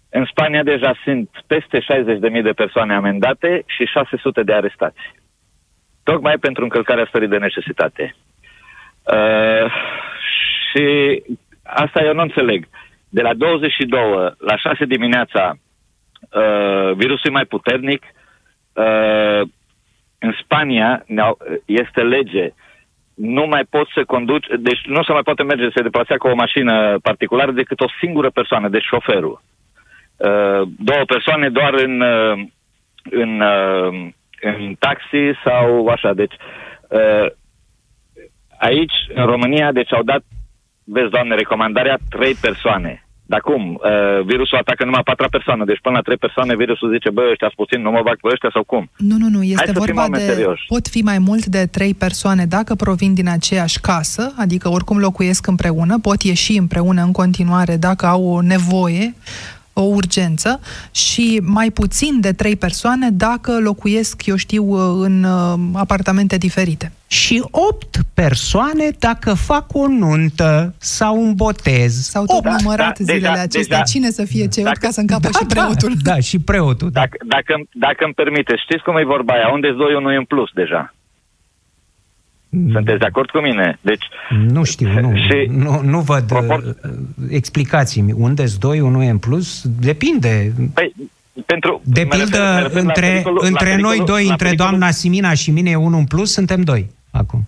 [0.09, 5.01] În Spania deja sunt peste 60.000 de persoane amendate și 600 de arestați.
[6.03, 8.15] Tocmai pentru încălcarea stării de necesitate.
[10.77, 11.23] Uh, și
[11.63, 12.69] asta eu nu înțeleg.
[13.09, 14.01] De la 22
[14.39, 15.55] la 6 dimineața
[16.21, 18.03] uh, virusul e mai puternic,
[18.73, 19.41] uh,
[20.19, 22.53] în Spania ne-au- este lege,
[23.15, 26.29] nu mai poți să conduci, deci nu se mai poate merge să se deplasea cu
[26.29, 29.43] o mașină particulară decât o singură persoană, deci șoferul.
[30.17, 32.47] Uh, două persoane doar în, uh,
[33.11, 34.09] în, uh,
[34.41, 36.13] în taxi sau așa.
[36.13, 36.35] Deci,
[36.89, 37.27] uh,
[38.59, 40.23] aici, în România, deci au dat,
[40.95, 43.01] vezi, doamne, recomandarea trei persoane.
[43.29, 43.63] Dar cum?
[43.75, 47.53] Uh, virusul atacă numai patra persoană, deci până la trei persoane virusul zice, bă, ăștia
[47.57, 48.91] puțin, nu mă bag pe ăștia sau cum?
[48.97, 50.07] Nu, nu, nu, este Hai să fim vorba de...
[50.07, 50.65] oameni serioși.
[50.69, 55.47] Pot fi mai mult de trei persoane dacă provin din aceeași casă, adică oricum locuiesc
[55.47, 59.15] împreună, pot ieși împreună în continuare dacă au o nevoie,
[59.79, 60.61] o urgență
[60.91, 64.73] și mai puțin de trei persoane dacă locuiesc, eu știu,
[65.03, 66.93] în uh, apartamente diferite.
[67.07, 71.93] Și opt persoane dacă fac o nuntă sau un botez.
[72.09, 73.79] S-au tot Da, numărat da, zilele deja- acestea.
[73.79, 75.93] deja- Cine să fie ce Dacă- ca să încapă și preotul?
[76.03, 76.91] Da, da, și preotul.
[76.91, 77.01] Da.
[77.01, 79.49] Dacă, dacă, îmi- dacă îmi permite, știți cum e vorba aia?
[79.53, 80.95] Unde doi, unul e în plus deja.
[82.73, 83.79] Sunteți de acord cu mine?
[83.81, 84.05] Deci,
[84.49, 86.91] Nu știu, nu, Și- nu, nu văd Propor- uh,
[87.31, 88.13] explicații-mi.
[88.13, 89.63] Unde-s doi, unul e în plus?
[89.81, 90.53] Depinde.
[90.75, 90.93] păi,
[91.47, 91.81] pentru...
[91.85, 94.31] De mă refer- pildă, mă refer la între, pericolul- la între noi pericolul- doi, la
[94.31, 97.41] între pericolul- doamna Simina și mine e unul în plus, suntem doi acum.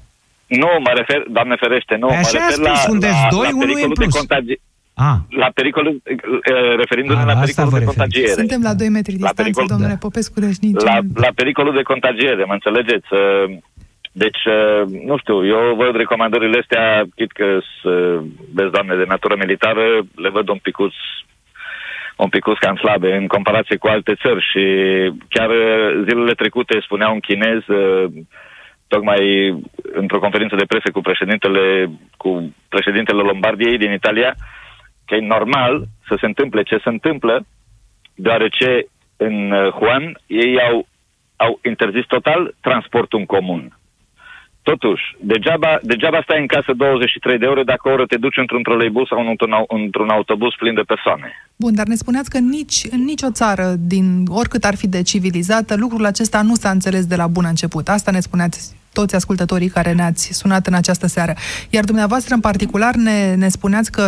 [0.47, 3.29] Nu, mă refer, doamne ferește, nu, Păi mă așa a refer la, spus, unde-s la,
[3.31, 4.15] doi, la unul e în pericolul de plus.
[4.21, 4.61] contagi-
[4.95, 5.11] A,
[5.43, 7.99] la pericolul, eh, referindu-ne A, la la asta pericolul vă de referiți.
[8.01, 8.33] contagiere.
[8.43, 10.05] Suntem la 2 metri La distanță, pericol- domnule da.
[10.07, 10.81] Popescu, deci nici...
[10.91, 13.09] la, la pericolul de contagiere, mă înțelegeți?
[14.19, 19.05] Uh, Deci, uh, nu știu, eu văd recomandările astea, chit că sunt, vezi, doamne, de
[19.09, 20.95] natură militară, le văd un picuț
[22.17, 24.63] un picuț cam slabe în comparație cu alte țări și
[25.29, 28.05] chiar uh, zilele trecute spunea un chinez uh,
[28.87, 29.21] tocmai
[29.93, 34.35] într-o conferință de presă cu președintele cu președintele Lombardiei din Italia
[35.07, 37.47] că e normal să se întâmple ce se întâmplă
[38.15, 40.87] deoarece în uh, Juan ei au,
[41.37, 43.78] au interzis total transportul în comun.
[44.73, 48.63] Totuși, degeaba, degeaba stai în casă 23 de ore dacă o oră te duci într-un
[48.63, 51.33] troleibus sau într-un, au- într-un autobuz plin de persoane.
[51.57, 55.77] Bun, dar ne spuneați că nici, în nicio țară, din oricât ar fi de civilizată,
[55.77, 57.89] lucrul acesta nu s-a înțeles de la bun început.
[57.89, 61.33] Asta ne spuneați toți ascultătorii care ne-ați sunat în această seară.
[61.71, 64.05] Iar dumneavoastră, în particular, ne, ne spuneați că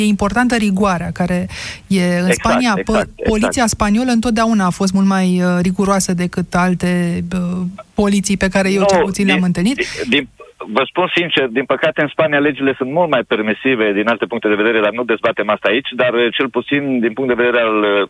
[0.00, 1.38] e importantă rigoarea, care
[1.86, 2.74] e în Exact, Spania.
[2.76, 3.28] exact, po- exact.
[3.32, 6.90] Poliția spaniolă întotdeauna a fost mult mai uh, riguroasă decât alte
[7.34, 7.60] uh,
[7.94, 9.76] poliții pe care eu Nu, cel puțin le-am din- întâlnit.
[9.76, 10.28] Din, din,
[10.76, 14.48] vă spun sincer, din păcate în Spania legile sunt mult mai permisive din alte puncte
[14.48, 17.60] de vedere, dar nu dezbatem asta aici, dar uh, cel puțin din punct de vedere
[17.68, 18.08] al, uh,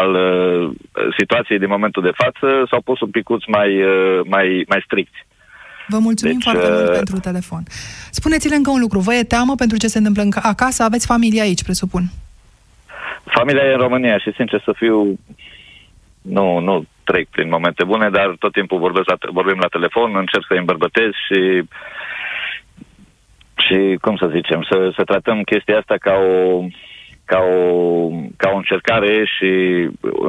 [0.00, 0.70] al uh,
[1.18, 5.20] situației din momentul de față s-au pus un picuț mai, uh, mai, mai stricți.
[5.88, 7.62] Vă mulțumim Deci, foarte mult uh, pentru telefon.
[8.10, 8.98] Spuneți-le încă un lucru.
[8.98, 10.82] Vă e teamă pentru ce se întâmplă încă acasă?
[10.82, 12.02] Aveți familie aici, presupun.
[13.24, 15.18] Familia e în România și, sincer să fiu,
[16.22, 20.44] nu, nu trec prin momente bune, dar tot timpul vorbesc la, vorbim la telefon, încerc
[20.48, 21.68] să-i îmbărbătez și
[23.66, 26.62] și, cum să zicem, să, să tratăm chestia asta ca o,
[27.30, 29.50] ca o, ca o încercare și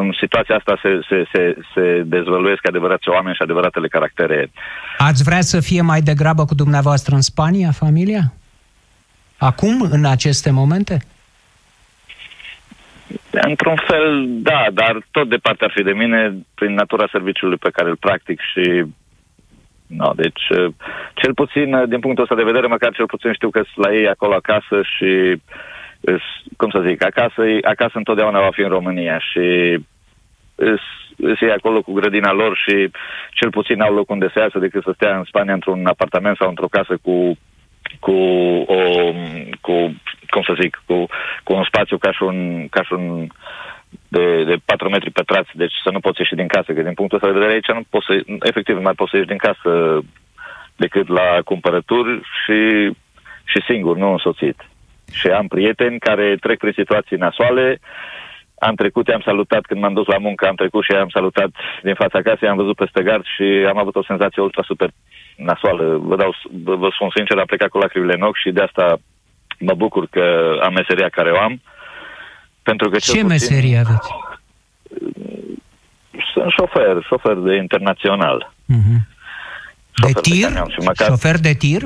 [0.02, 4.52] în situația asta se, se, se, se dezvăluiesc adevărați oameni și adevăratele caractere.
[4.98, 8.34] ați vrea să fie mai degrabă cu dumneavoastră în Spania, familia?
[9.38, 10.98] Acum, în aceste momente?
[13.32, 17.90] Într-un fel, da, dar tot departe ar fi de mine prin natura serviciului pe care
[17.90, 18.86] îl practic și
[19.90, 20.74] No, deci, uh,
[21.14, 23.94] cel puțin, uh, din punctul ăsta de vedere, măcar cel puțin știu că sunt la
[23.94, 25.42] ei acolo acasă și, îs,
[26.58, 29.78] cum să zic, acasă, acasă întotdeauna va fi în România și
[30.56, 30.82] îs,
[31.18, 32.92] îs ei acolo cu grădina lor și
[33.34, 36.50] cel puțin au loc unde să iasă decât să stea în Spania într-un apartament sau
[36.50, 37.38] într-o casă cu
[38.00, 38.12] cu
[38.68, 39.12] o,
[39.62, 39.72] cu,
[40.30, 41.06] cum să zic, cu,
[41.44, 43.28] cu un spațiu ca și un, ca și un
[44.08, 47.18] de, de 4 metri pătrați, deci să nu poți ieși din casă, că din punctul
[47.18, 50.00] ăsta de vedere aici nu poți să, efectiv, nu mai poți să ieși din casă
[50.76, 52.90] decât la cumpărături și,
[53.44, 54.68] și singur, nu însoțit.
[55.12, 57.80] Și am prieteni care trec prin situații nasoale,
[58.60, 61.50] am trecut, i-am salutat când m-am dus la muncă, am trecut și i-am salutat
[61.84, 64.90] din fața casei, am văzut peste gard și am avut o senzație ultra super
[65.36, 65.98] nasoală.
[65.98, 68.98] Vă, dau, vă, vă spun sincer, am plecat cu lacrimile în ochi și de asta
[69.60, 71.62] mă bucur că am meseria care o am.
[72.64, 74.10] Pentru că cel Ce puțin meserie aveți?
[76.34, 78.54] Sunt șofer, șofer de internațional.
[78.74, 79.00] Uh-huh.
[80.02, 80.44] De Șofer de tir?
[80.48, 81.82] camion și măcar- Șofer de tir?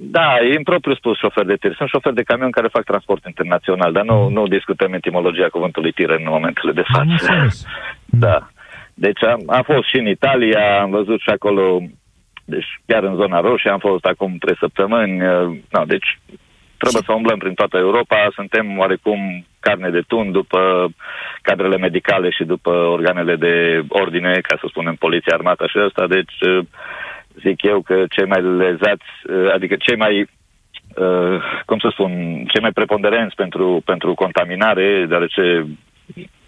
[0.00, 1.74] Da, e în propriu spus șofer de tir.
[1.74, 6.10] Sunt șofer de camion care fac transport internațional, dar nu, nu discutăm etimologia cuvântului tir
[6.10, 7.10] în momentele de Am față.
[7.10, 7.64] înțeles.
[8.26, 8.48] Da.
[8.94, 11.80] Deci am, am fost și în Italia, am văzut și acolo,
[12.44, 15.22] deci chiar în zona roșie, am fost acum trei săptămâni.
[15.26, 16.18] uh, No, deci
[16.76, 20.88] trebuie să umblăm prin toată Europa, suntem oarecum carne de tun după
[21.42, 26.36] cadrele medicale și după organele de ordine, ca să spunem poliția, armata și ăsta, deci
[26.40, 26.64] uh,
[27.42, 32.10] zic eu că cei mai lezați, uh, adică cei mai uh, cum să spun,
[32.52, 35.66] cei mai preponderenți pentru, pentru contaminare, deoarece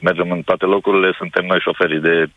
[0.01, 2.31] mergem în toate locurile, suntem noi șoferii de,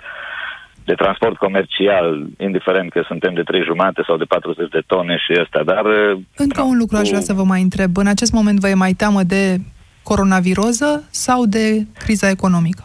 [0.84, 5.40] de transport comercial, indiferent că suntem de 3 jumate sau de 40 de tone și
[5.42, 5.86] ăsta, dar...
[6.36, 7.98] Încă un lucru aș vrea să vă mai întreb.
[7.98, 9.58] În acest moment vă e mai teamă de
[10.04, 12.84] coronaviroză sau de criza economică?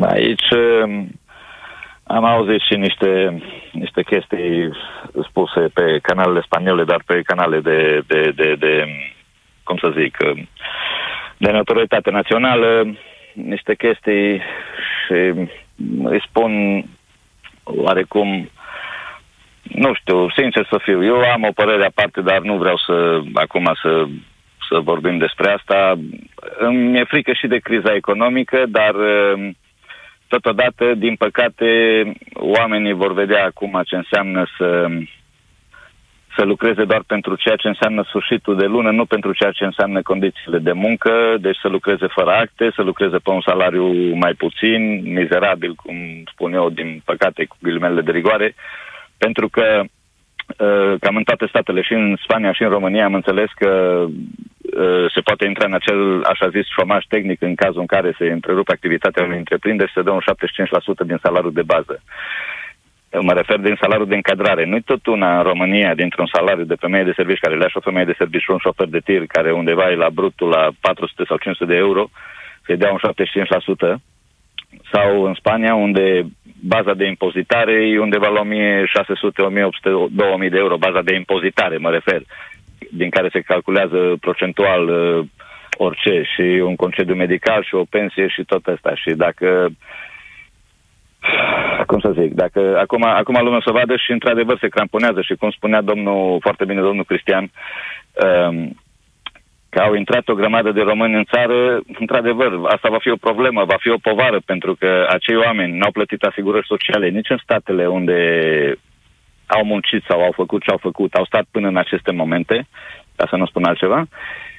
[0.00, 0.48] Aici
[2.06, 3.42] am auzit și niște,
[3.72, 4.70] niște chestii
[5.28, 8.86] spuse pe canalele spaniole, dar pe canale de, de, de, de
[9.62, 10.16] cum să zic,
[11.36, 12.96] de notorietate națională,
[13.32, 14.42] niște chestii
[15.06, 15.32] și
[16.04, 16.84] îi spun
[17.62, 18.50] oarecum,
[19.62, 23.70] nu știu, sincer să fiu, eu am o părere aparte, dar nu vreau să acum
[23.82, 24.04] să,
[24.68, 25.98] să vorbim despre asta.
[26.58, 28.94] Îmi e frică și de criza economică, dar
[30.34, 31.68] Totodată, din păcate,
[32.34, 34.86] oamenii vor vedea acum ce înseamnă să,
[36.36, 40.02] să lucreze doar pentru ceea ce înseamnă sfârșitul de lună, nu pentru ceea ce înseamnă
[40.02, 45.12] condițiile de muncă, deci să lucreze fără acte, să lucreze pe un salariu mai puțin,
[45.12, 45.96] mizerabil, cum
[46.32, 48.54] spun eu, din păcate, cu ghilimele de rigoare,
[49.18, 53.50] pentru că uh, cam în toate statele, și în Spania și în România, am înțeles
[53.54, 54.12] că Uh,
[55.14, 58.72] se poate intra în acel, așa zis, șomaj tehnic în cazul în care se întrerupe
[58.72, 60.24] activitatea unui întreprindere și se dă un
[61.04, 62.02] 75% din salariul de bază.
[63.20, 64.64] Mă refer din salariul de încadrare.
[64.64, 67.88] Nu-i tot una în România, dintr-un salariu de femeie de serviciu care le-aș și o
[67.88, 71.36] femeie de serviciu un șofer de tir care undeva e la brutul la 400 sau
[71.36, 72.08] 500 de euro,
[72.64, 73.00] să-i dea un
[73.96, 74.00] 75%,
[74.92, 76.26] sau în Spania, unde
[76.60, 81.90] baza de impozitare e undeva la 1600, 1800, 2000 de euro, baza de impozitare, mă
[81.90, 82.22] refer
[82.96, 85.26] din care se calculează procentual uh,
[85.76, 88.94] orice și un concediu medical și o pensie și tot asta.
[88.94, 89.68] Și dacă
[91.86, 95.50] cum să zic, dacă acum, acum lumea să vadă și într-adevăr se cramponează și cum
[95.50, 97.50] spunea domnul, foarte bine domnul Cristian,
[98.24, 98.82] um,
[99.68, 103.64] că au intrat o grămadă de români în țară, într-adevăr, asta va fi o problemă,
[103.64, 107.86] va fi o povară, pentru că acei oameni n-au plătit asigurări sociale nici în statele
[107.86, 108.18] unde
[109.46, 112.66] au muncit sau au făcut ce au făcut, au stat până în aceste momente,
[113.16, 114.06] ca să nu spun altceva,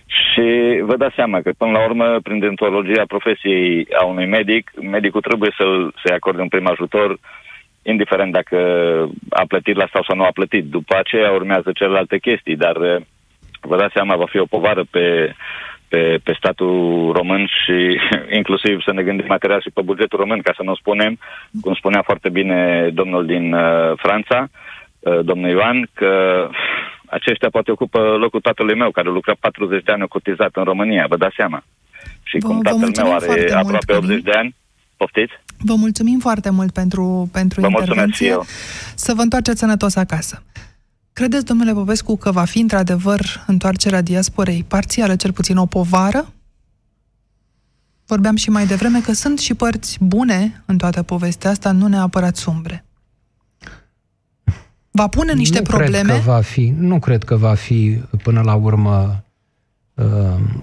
[0.05, 5.21] și vă dați seama că, până la urmă, prin dentologia profesiei a unui medic, medicul
[5.21, 7.19] trebuie să-l, să acorde un prim ajutor,
[7.81, 8.57] indiferent dacă
[9.29, 10.65] a plătit la asta sau nu a plătit.
[10.65, 12.75] După aceea urmează celelalte chestii, dar
[13.61, 15.35] vă dați seama, va fi o povară pe,
[15.95, 16.75] pe, pe statul
[17.19, 17.77] român și
[18.39, 21.19] inclusiv să ne gândim material și pe bugetul român, ca să nu spunem,
[21.61, 24.39] cum spunea foarte bine domnul din uh, Franța,
[24.99, 26.11] uh, domnul Ioan, că
[27.17, 31.17] aceștia poate ocupă locul tatălui meu, care lucra 40 de ani cotizat în România, vă
[31.17, 31.63] dați seama.
[32.23, 34.55] Și vă, cum tatăl meu are aproape mult, 80 de ani,
[34.97, 35.33] poftiți?
[35.59, 38.37] Vă mulțumim foarte mult pentru, pentru vă intervenție.
[38.95, 40.43] Să vă întoarceți sănătos acasă.
[41.15, 46.33] Credeți, domnule Popescu, că va fi într-adevăr întoarcerea diasporei parțială, cel puțin o povară?
[48.05, 52.35] Vorbeam și mai devreme că sunt și părți bune în toată povestea asta, nu neapărat
[52.35, 52.85] sumbre.
[54.91, 56.11] Va pune niște nu probleme?
[56.11, 59.23] Cred că va fi, nu cred că va fi până la urmă
[59.93, 60.05] uh,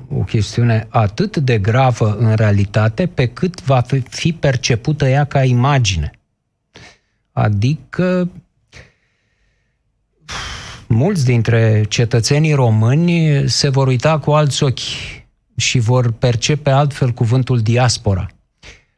[0.09, 6.11] o chestiune atât de gravă în realitate pe cât va fi percepută ea ca imagine.
[7.33, 8.29] Adică
[10.93, 14.81] mulți dintre cetățenii români se vor uita cu alți ochi
[15.57, 18.27] și vor percepe altfel cuvântul diaspora.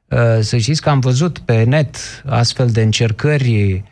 [0.08, 3.82] Uh, să știți că am văzut pe net astfel de încercări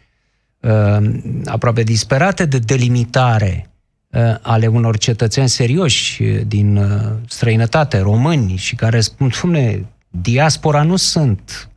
[0.60, 0.96] uh,
[1.44, 3.70] aproape disperate de delimitare
[4.10, 6.80] uh, ale unor cetățeni serioși din
[7.28, 11.70] străinătate, români, și care spun, spune, diaspora nu sunt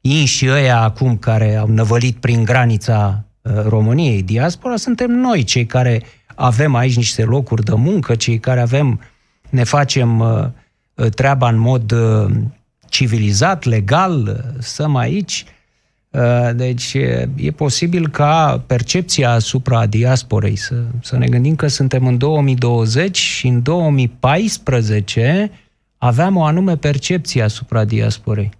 [0.00, 6.02] inși ăia acum care au năvălit prin granița Uh, României, diaspora, suntem noi, cei care
[6.34, 9.00] avem aici niște locuri de muncă, cei care avem,
[9.50, 10.44] ne facem uh,
[10.94, 11.94] uh, treaba în mod
[12.88, 15.44] civilizat, legal, stăm aici.
[16.54, 16.94] Deci
[17.36, 23.46] e posibil ca percepția asupra diasporei, să, să ne gândim că suntem în 2020 și
[23.46, 25.50] în 2014
[25.98, 28.50] aveam o anume percepție asupra diasporei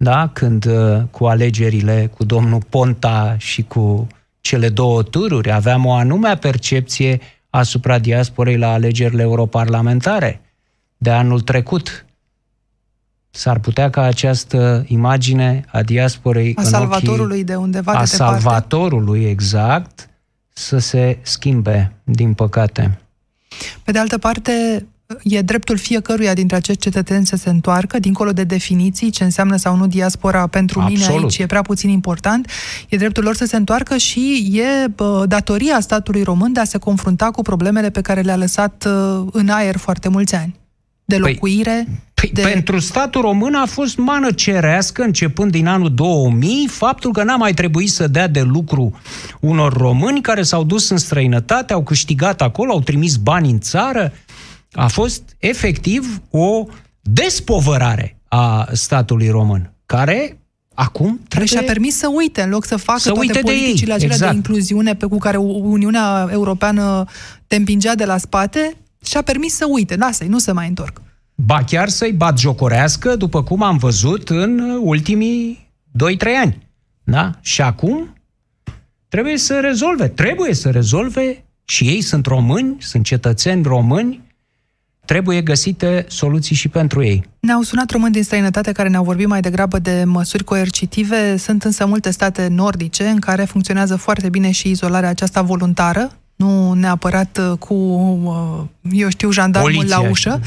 [0.00, 0.28] da?
[0.32, 4.06] când uh, cu alegerile cu domnul Ponta și cu
[4.40, 7.20] cele două tururi aveam o anume percepție
[7.50, 10.40] asupra diasporei la alegerile europarlamentare
[10.96, 12.06] de anul trecut.
[13.30, 20.10] S-ar putea ca această imagine a diasporei a salvatorului de undeva a de salvatorului, exact,
[20.48, 22.98] să se schimbe, din păcate.
[23.84, 24.86] Pe de altă parte,
[25.22, 29.76] e dreptul fiecăruia dintre acești cetățeni să se întoarcă, dincolo de definiții, ce înseamnă sau
[29.76, 31.08] nu diaspora pentru Absolut.
[31.08, 32.50] mine aici e prea puțin important,
[32.88, 36.78] e dreptul lor să se întoarcă și e bă, datoria statului român de a se
[36.78, 40.54] confrunta cu problemele pe care le-a lăsat uh, în aer foarte mulți ani.
[41.04, 41.86] De păi, locuire,
[42.20, 42.42] Păi, de...
[42.42, 47.54] Pentru statul român a fost mană cerească, începând din anul 2000, faptul că n-a mai
[47.54, 48.98] trebuit să dea de lucru
[49.40, 54.12] unor români care s-au dus în străinătate, au câștigat acolo, au trimis bani în țară.
[54.78, 56.66] A fost efectiv o
[57.00, 60.38] despovărare a statului român, care
[60.74, 61.48] acum trebuie...
[61.48, 64.30] Și a permis să uite, în loc să facă să toate politicile acelea exact.
[64.30, 67.04] de incluziune pe cu care Uniunea Europeană
[67.46, 71.00] te împingea de la spate, și-a permis să uite, lasă-i, nu se mai întorc
[71.44, 76.58] ba chiar să-i bat jocorească, după cum am văzut în ultimii 2-3 ani.
[77.04, 77.30] Da?
[77.40, 78.12] Și acum
[79.08, 84.20] trebuie să rezolve, trebuie să rezolve și ei sunt români, sunt cetățeni români,
[85.08, 87.24] trebuie găsite soluții și pentru ei.
[87.40, 91.36] Ne-au sunat români din străinătate care ne-au vorbit mai degrabă de măsuri coercitive.
[91.36, 96.72] Sunt însă multe state nordice în care funcționează foarte bine și izolarea aceasta voluntară, nu
[96.72, 97.74] neapărat cu,
[98.90, 99.98] eu știu, jandarmul Poliția.
[99.98, 100.40] la ușă.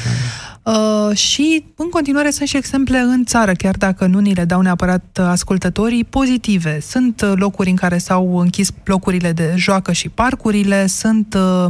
[0.63, 4.61] Uh, și în continuare sunt și exemple în țară, chiar dacă nu ni le dau
[4.61, 6.79] neapărat ascultătorii, pozitive.
[6.79, 11.65] Sunt uh, locuri în care s-au închis locurile de joacă și parcurile, sunt uh,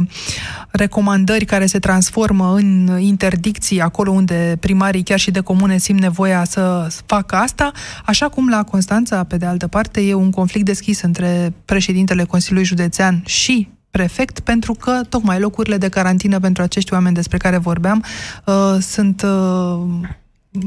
[0.70, 6.44] recomandări care se transformă în interdicții acolo unde primarii chiar și de comune simt nevoia
[6.44, 7.72] să facă asta,
[8.04, 12.68] așa cum la Constanța, pe de altă parte, e un conflict deschis între președintele Consiliului
[12.68, 18.04] Județean și prefect, pentru că tocmai locurile de carantină pentru acești oameni despre care vorbeam
[18.44, 19.80] uh, sunt uh,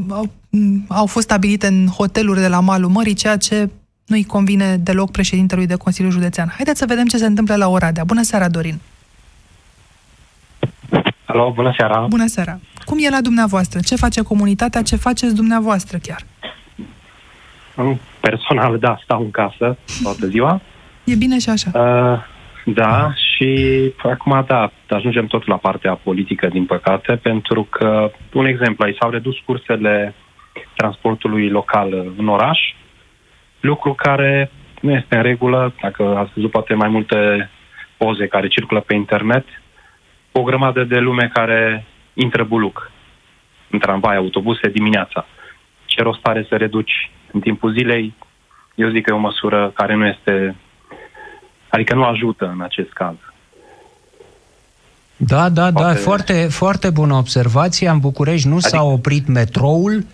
[0.10, 0.30] au,
[0.88, 3.70] au fost stabilite în hoteluri de la malul mării, ceea ce
[4.06, 6.52] nu-i convine deloc președintelui de Consiliu Județean.
[6.56, 8.04] Haideți să vedem ce se întâmplă la Oradea.
[8.04, 8.80] Bună seara, Dorin!
[11.26, 12.06] Alo, bună seara!
[12.10, 12.60] Bună seara!
[12.86, 13.80] Cum e la dumneavoastră?
[13.80, 14.82] Ce face comunitatea?
[14.82, 16.24] Ce faceți dumneavoastră chiar?
[18.20, 20.62] Personal, da, stau în casă toată ziua.
[21.04, 21.72] E bine și așa.
[21.74, 22.34] Uh,
[22.66, 28.86] da, și acum, da, ajungem tot la partea politică, din păcate, pentru că, un exemplu,
[28.86, 30.14] aici s-au redus cursele
[30.76, 32.60] transportului local în oraș,
[33.60, 34.52] lucru care
[34.82, 37.50] nu este în regulă, dacă ați văzut poate mai multe
[37.98, 39.46] poze care circulă pe internet,
[40.32, 42.92] o grămadă de lume care intră buluc
[43.70, 45.26] în tramvai, autobuse dimineața.
[45.86, 48.14] Ce rost are să reduci în timpul zilei?
[48.76, 50.56] Eu zic că e o măsură care nu este
[51.70, 53.16] Adică nu ajută în acest caz.
[55.18, 57.90] Da, da, da, foarte, foarte bună observație.
[57.90, 58.70] În București nu adică...
[58.70, 60.06] s-a oprit metroul,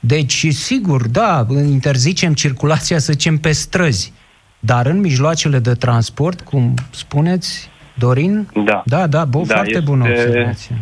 [0.00, 4.12] deci, sigur, da, interzicem circulația, să zicem, pe străzi.
[4.58, 8.48] Dar în mijloacele de transport, cum spuneți, Dorin?
[8.64, 8.82] Da.
[8.84, 9.84] Da, da, bo, da foarte este...
[9.84, 10.76] bună observație.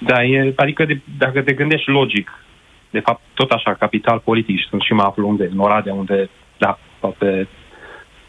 [0.00, 2.30] Da, e, adică de, dacă te gândești logic,
[2.90, 6.30] de fapt, tot așa, capital politic, și sunt și mă aflu unde, în Oradea, unde,
[6.58, 7.48] da, toate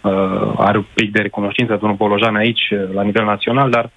[0.04, 3.90] uh, are un pic de recunoștință domnul Bolojan aici, uh, la nivel național, dar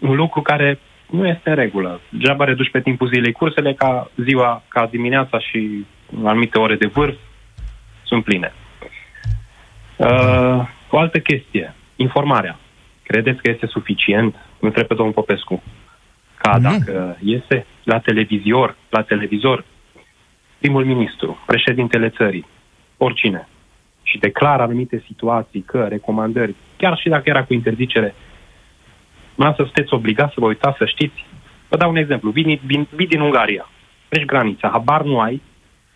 [0.00, 0.78] un lucru care
[1.10, 2.00] nu este în regulă.
[2.08, 5.84] Degeaba reduci pe timpul zilei cursele ca ziua, ca dimineața și
[6.20, 7.16] în anumite ore de vârf
[8.04, 8.52] sunt pline.
[9.96, 12.58] Uh, o altă chestie, informarea.
[13.02, 14.34] Credeți că este suficient?
[14.34, 15.62] Nu trebuie pe domnul Popescu.
[16.36, 16.62] Ca mm.
[16.62, 19.64] dacă iese la televizor, la televizor,
[20.58, 22.46] primul ministru, președintele țării,
[22.96, 23.48] oricine,
[24.06, 28.14] și declară anumite situații, că recomandări, chiar și dacă era cu interzicere,
[29.34, 31.24] nu să sunteți obligați să vă uitați, să știți.
[31.68, 32.30] Vă dau un exemplu.
[32.30, 33.68] Vii, vin, vii din Ungaria,
[34.08, 35.42] treci granița, habar nu ai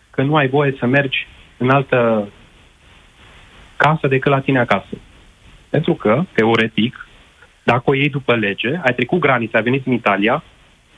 [0.09, 1.27] că nu ai voie să mergi
[1.57, 2.29] în altă
[3.75, 4.97] casă decât la tine acasă.
[5.69, 7.07] Pentru că, teoretic,
[7.63, 10.43] dacă o iei după lege, ai trecut granița, ai venit în Italia,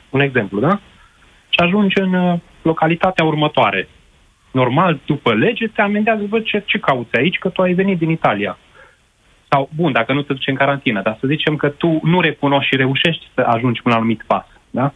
[0.10, 0.80] un exemplu, da?
[1.50, 3.88] Și ajungi în uh, localitatea următoare,
[4.54, 8.10] normal, după lege, te amendează, văd ce, ce cauți aici, că tu ai venit din
[8.10, 8.58] Italia.
[9.50, 12.70] Sau, bun, dacă nu te duci în carantină, dar să zicem că tu nu recunoști
[12.70, 14.94] și reușești să ajungi până la un anumit pas, da?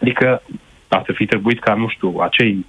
[0.00, 0.42] Adică,
[0.88, 2.66] ar fi trebuit ca, nu știu, acei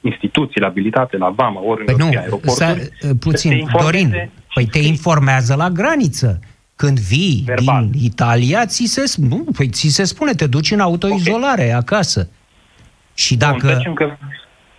[0.00, 2.88] instituții, la abilitate, la VAMA, ori păi în nu, aeroporturi...
[3.20, 6.40] puțin, Dorin, păi te informează la graniță.
[6.76, 7.88] Când vii Verbal.
[7.90, 11.78] din Italia, ți se, nu, păi, ți se spune, te duci în autoizolare okay.
[11.78, 12.28] acasă.
[13.14, 13.66] Și dacă...
[13.66, 14.16] Bun, zicem că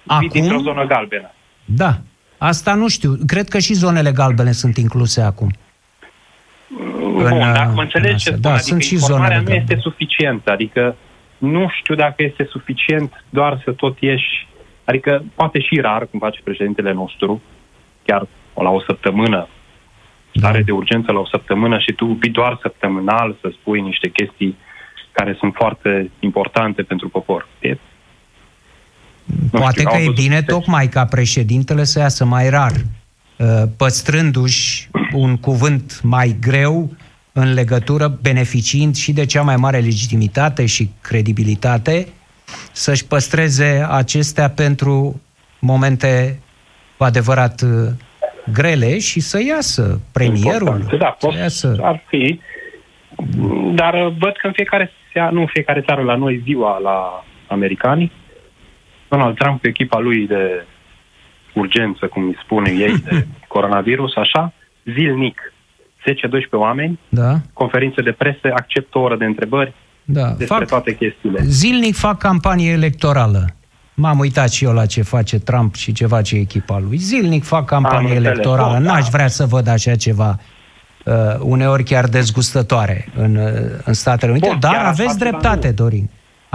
[0.06, 0.28] acum...
[0.28, 1.32] dintr-o zonă galbenă.
[1.66, 1.98] Da.
[2.38, 3.18] Asta nu știu.
[3.28, 5.52] Cred că și zonele galbene sunt incluse acum.
[7.00, 10.52] Bun, în, dacă mă înțelegi ce spun, da, adică sunt și informarea nu este suficientă.
[10.52, 10.96] Adică
[11.38, 14.48] nu știu dacă este suficient doar să tot ieși,
[14.84, 17.42] adică poate și rar, cum face președintele nostru,
[18.06, 19.48] chiar la o săptămână,
[20.36, 24.58] stare de urgență la o săptămână și tu vii doar săptămânal să spui niște chestii
[25.12, 27.48] care sunt foarte importante pentru popor.
[27.60, 27.78] E,
[29.52, 30.52] Poate știu, că au e văzut bine texte.
[30.52, 32.72] tocmai ca președintele să iasă mai rar,
[33.38, 36.91] uh, păstrându-și un cuvânt mai greu
[37.32, 42.08] în legătură, beneficiind și de cea mai mare legitimitate și credibilitate,
[42.72, 45.22] să-și păstreze acestea pentru
[45.60, 46.40] momente
[46.98, 47.70] cu adevărat uh,
[48.52, 50.68] grele și să iasă premierul.
[50.68, 51.78] Importante, Da, să pot, iasă.
[51.82, 52.40] ar fi.
[53.74, 57.26] Dar uh, văd că în fiecare seară, nu în fiecare seară la noi ziua la
[57.48, 58.12] americani,
[59.14, 60.65] Donald Trump cu echipa lui de
[61.53, 64.53] urgență, cum îi spune ei, de coronavirus, așa,
[64.95, 65.53] zilnic,
[66.02, 69.73] 10-12 oameni, Da, conferințe de presă, acceptă o oră de întrebări
[70.03, 70.27] da.
[70.27, 71.40] despre Fac, toate chestiile.
[71.44, 73.45] Zilnic fac campanie electorală.
[73.94, 76.98] M-am uitat și eu la ce face Trump și ce face echipa lui.
[76.98, 78.26] Zilnic fac campanie Am înțeles.
[78.31, 78.73] electorală.
[78.73, 79.10] Bun, N-aș da.
[79.11, 80.40] vrea să văd așa ceva
[81.06, 83.52] uh, uneori chiar dezgustătoare în, uh,
[83.84, 86.10] în Statele Unite, Bun, dar chiar aveți așa, dreptate, dar Dorin.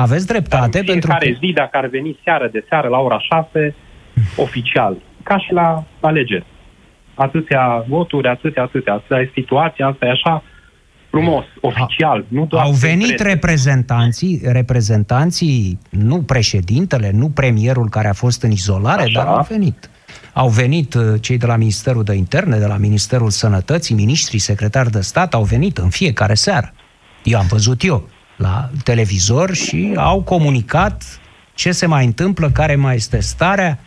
[0.04, 1.38] Aveți Dar dreptate în pentru fiecare că...
[1.46, 3.74] zi, dacă ar veni seară de seară la ora 6,
[4.46, 6.46] oficial, ca și la alegeri.
[7.14, 8.92] Atâția voturi, atâția, atâția.
[8.92, 10.42] Asta e situația, asta e așa
[11.10, 13.26] frumos, oficial, nu doar Au venit secret.
[13.26, 19.12] reprezentanții, reprezentanții, nu președintele, nu premierul care a fost în izolare, Așa.
[19.12, 19.90] dar au venit.
[20.32, 24.90] Au venit uh, cei de la Ministerul de Interne, de la Ministerul Sănătății, ministrii, secretari
[24.90, 26.72] de stat, au venit în fiecare seară.
[27.24, 28.08] Eu am văzut eu
[28.38, 31.20] la televizor și au comunicat
[31.54, 33.78] ce se mai întâmplă, care mai este starea.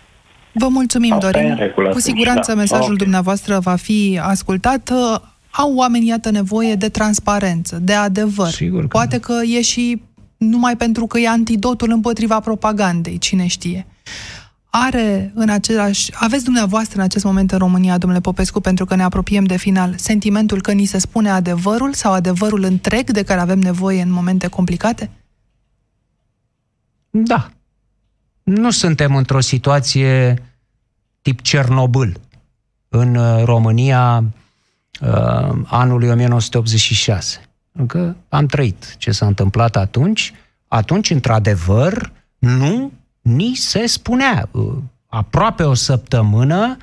[0.54, 1.50] Vă mulțumim, Asta e Dorin.
[1.50, 2.58] în regulă Cu atunci, siguranță da.
[2.58, 2.98] mesajul Ok.
[2.98, 4.90] dumneavoastră va fi ascultat.
[4.90, 5.20] Uh,
[5.54, 8.48] Au oamenii, iată, nevoie de transparență, de adevăr.
[8.50, 10.02] Sigur că Poate că e și
[10.38, 13.86] numai pentru că e antidotul împotriva propagandei, cine știe.
[14.74, 16.12] Are în același...
[16.14, 19.94] Aveți dumneavoastră în acest moment în România, domnule Popescu, pentru că ne apropiem de final,
[19.98, 24.48] sentimentul că ni se spune adevărul sau adevărul întreg de care avem nevoie în momente
[24.48, 25.10] complicate?
[27.10, 27.52] Da.
[28.44, 30.44] Nu suntem într-o situație
[31.22, 32.20] tip Cernobâl
[32.90, 34.24] în uh, România
[35.02, 37.42] uh, anului 1986.
[37.72, 40.34] Încă am trăit ce s-a întâmplat atunci.
[40.68, 42.92] Atunci, într-adevăr, nu
[43.22, 44.50] ni se spunea.
[44.52, 44.74] Uh,
[45.14, 46.78] Aproape o săptămână,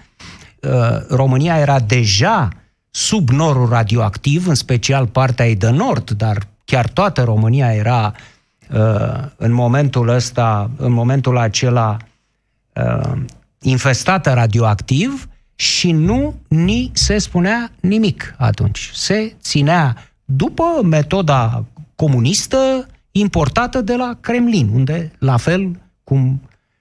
[0.60, 2.48] uh, România era deja
[2.90, 8.15] sub norul radioactiv, în special partea ei de nord, dar chiar toată România era
[8.73, 11.97] uh, în momentul ăsta, în momentul acela
[12.74, 13.12] uh,
[13.60, 18.90] infestată radioactiv și nu ni se spunea nimic atunci.
[18.94, 21.65] Se ținea după metoda
[21.97, 26.41] comunistă importată de la Kremlin, unde, la fel cum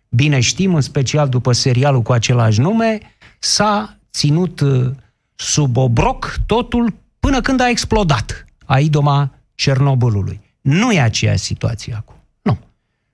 [0.09, 2.99] bine știm, în special după serialul cu același nume,
[3.39, 4.91] s-a ținut uh,
[5.35, 10.39] sub obroc totul până când a explodat a idoma Cernobâlului.
[10.61, 12.15] Nu e aceeași situație acum.
[12.41, 12.57] Nu.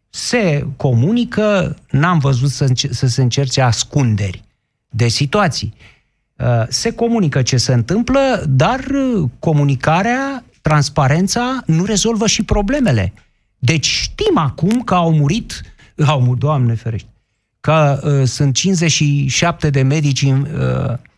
[0.10, 4.44] Se comunică, n-am văzut să, înce- să se încerce ascunderi
[4.90, 5.74] de situații.
[6.38, 13.14] Uh, Se comunică ce se întâmplă, dar uh, comunicarea, transparența nu rezolvă și problemele.
[13.58, 15.62] Deci știm acum că au murit,
[16.06, 17.08] au murit, Doamne ferește,
[17.60, 20.38] că uh, sunt 57 de medici uh,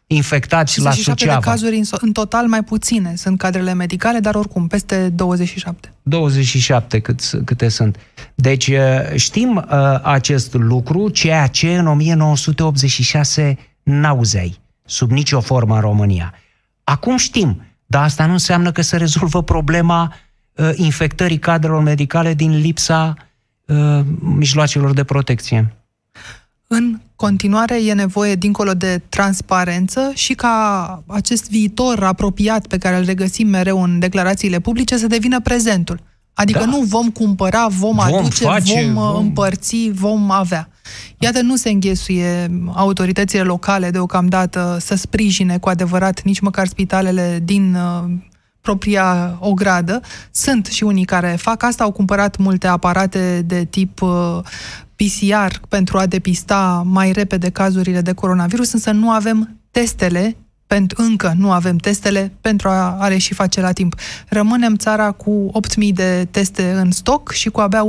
[0.08, 1.52] infectați la 57 de Suceava.
[1.52, 5.94] cazuri în, so- în total mai puține sunt cadrele medicale, dar oricum peste 27.
[6.02, 7.98] 27 cât, câte sunt.
[8.36, 8.78] Deci uh,
[9.16, 16.34] știm uh, acest lucru, ceea ce în 1986 n-auzeai sub nicio formă în România.
[16.84, 20.14] Acum știm, dar asta nu înseamnă că se rezolvă problema
[20.56, 23.24] uh, infectării cadrelor medicale din lipsa uh,
[24.20, 25.76] mijloacelor de protecție.
[26.68, 33.06] În continuare e nevoie, dincolo de transparență, și ca acest viitor apropiat pe care îl
[33.06, 36.00] regăsim mereu în declarațiile publice să devină prezentul.
[36.34, 36.66] Adică Da.
[36.66, 40.70] nu vom cumpăra, vom, Vom aduce, face, vom, vom- vom împărți, vom avea.
[41.20, 47.76] Iată, nu se înghesuie autoritățile locale deocamdată să sprijine cu adevărat nici măcar spitalele din
[47.76, 48.12] uh,
[48.66, 50.02] propria ogradă.
[50.32, 54.40] Sunt și unii care fac asta, au cumpărat multe aparate de tip uh,
[54.96, 60.36] PCR pentru a depista mai repede cazurile de coronavirus, însă nu avem testele
[60.68, 63.96] pentru, încă nu avem testele pentru a, a le și face la timp.
[64.28, 65.52] Rămânem țara cu
[65.88, 67.84] 8.000 de teste în stoc și cu abia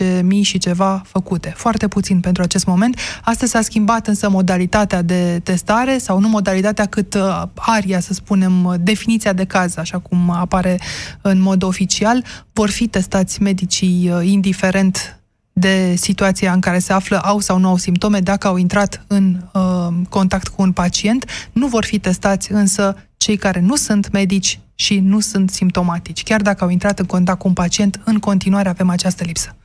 [0.00, 1.52] 11.000 și ceva făcute.
[1.56, 2.98] Foarte puțin pentru acest moment.
[3.22, 8.64] Astăzi s-a schimbat însă modalitatea de testare sau nu modalitatea cât uh, aria, să spunem,
[8.64, 10.80] uh, definiția de caz, așa cum apare
[11.20, 12.24] în mod oficial.
[12.52, 15.19] Vor fi testați medicii uh, indiferent
[15.52, 19.36] de situația în care se află, au sau nu au simptome, dacă au intrat în
[19.52, 24.60] uh, contact cu un pacient, nu vor fi testați însă cei care nu sunt medici
[24.74, 26.22] și nu sunt simptomatici.
[26.22, 29.56] Chiar dacă au intrat în contact cu un pacient, în continuare avem această lipsă.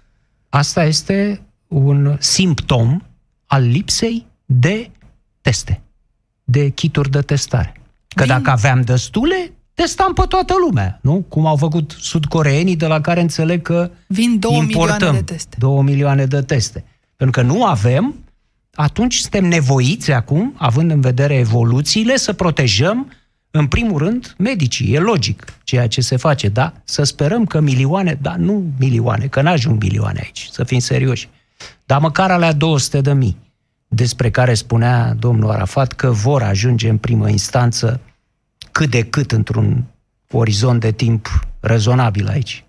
[0.49, 3.01] Asta este un simptom
[3.45, 4.91] al lipsei de
[5.41, 5.81] teste,
[6.43, 7.73] de kituri de testare.
[8.07, 8.27] Că Vin...
[8.27, 11.25] dacă aveam destule, testam pe toată lumea, nu?
[11.29, 15.55] Cum au făcut sudcoreenii, de la care înțeleg că Vin două importăm milioane de teste.
[15.59, 16.83] două milioane de teste.
[17.15, 18.15] Pentru că nu avem,
[18.73, 23.11] atunci suntem nevoiți acum, având în vedere evoluțiile, să protejăm
[23.51, 24.93] în primul rând, medicii.
[24.93, 26.73] E logic ceea ce se face, da?
[26.83, 31.29] Să sperăm că milioane, da, nu milioane, că n-ajung milioane aici, să fim serioși.
[31.85, 33.37] Dar măcar alea 200 de mii,
[33.87, 37.99] despre care spunea domnul Arafat că vor ajunge în primă instanță
[38.77, 39.83] cât de cât într-un
[40.31, 42.65] orizont de timp rezonabil aici.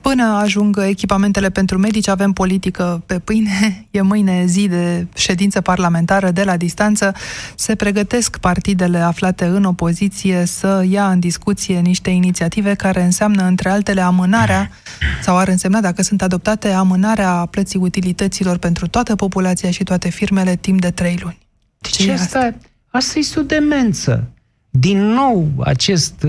[0.00, 3.50] Până ajung echipamentele pentru medici, avem politică pe pâine.
[3.90, 7.14] E mâine zi de ședință parlamentară de la distanță.
[7.54, 13.68] Se pregătesc partidele aflate în opoziție să ia în discuție niște inițiative care înseamnă, între
[13.68, 14.70] altele, amânarea,
[15.24, 20.56] sau ar însemna, dacă sunt adoptate, amânarea plății utilităților pentru toată populația și toate firmele
[20.56, 21.38] timp de trei luni.
[21.80, 22.54] Ce deci asta, asta?
[22.90, 24.32] asta este o demență.
[24.74, 26.26] Din nou, acest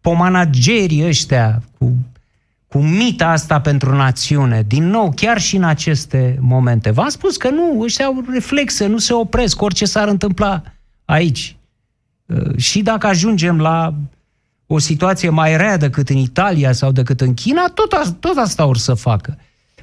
[0.00, 1.96] pomanagerii ăștia cu,
[2.66, 6.90] cu mita asta pentru națiune, din nou, chiar și în aceste momente.
[6.90, 10.62] V-am spus că nu, ăștia au reflexe, nu se opresc, orice s-ar întâmpla
[11.04, 11.56] aici.
[12.26, 13.94] Uh, și dacă ajungem la
[14.66, 18.76] o situație mai rea decât în Italia sau decât în China, tot, tot asta or
[18.76, 19.38] să facă.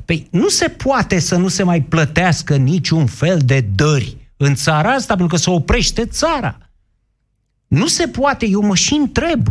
[0.05, 4.91] Păi nu se poate să nu se mai plătească niciun fel de dări în țara
[4.91, 6.57] asta, pentru că se oprește țara.
[7.67, 9.47] Nu se poate, eu mă și întreb.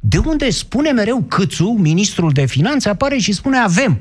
[0.00, 3.98] De unde spune mereu Câțu, ministrul de finanțe, apare și spune avem.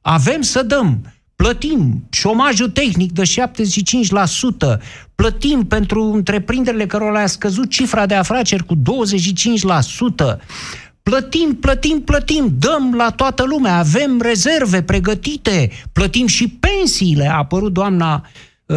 [0.00, 1.12] Avem să dăm.
[1.36, 4.80] Plătim șomajul tehnic de 75%,
[5.14, 8.78] plătim pentru întreprinderile care le-a scăzut cifra de afaceri cu 25%,
[11.02, 17.28] plătim, plătim, plătim, dăm la toată lumea, avem rezerve pregătite, plătim și pensiile.
[17.28, 18.30] A apărut doamna uh,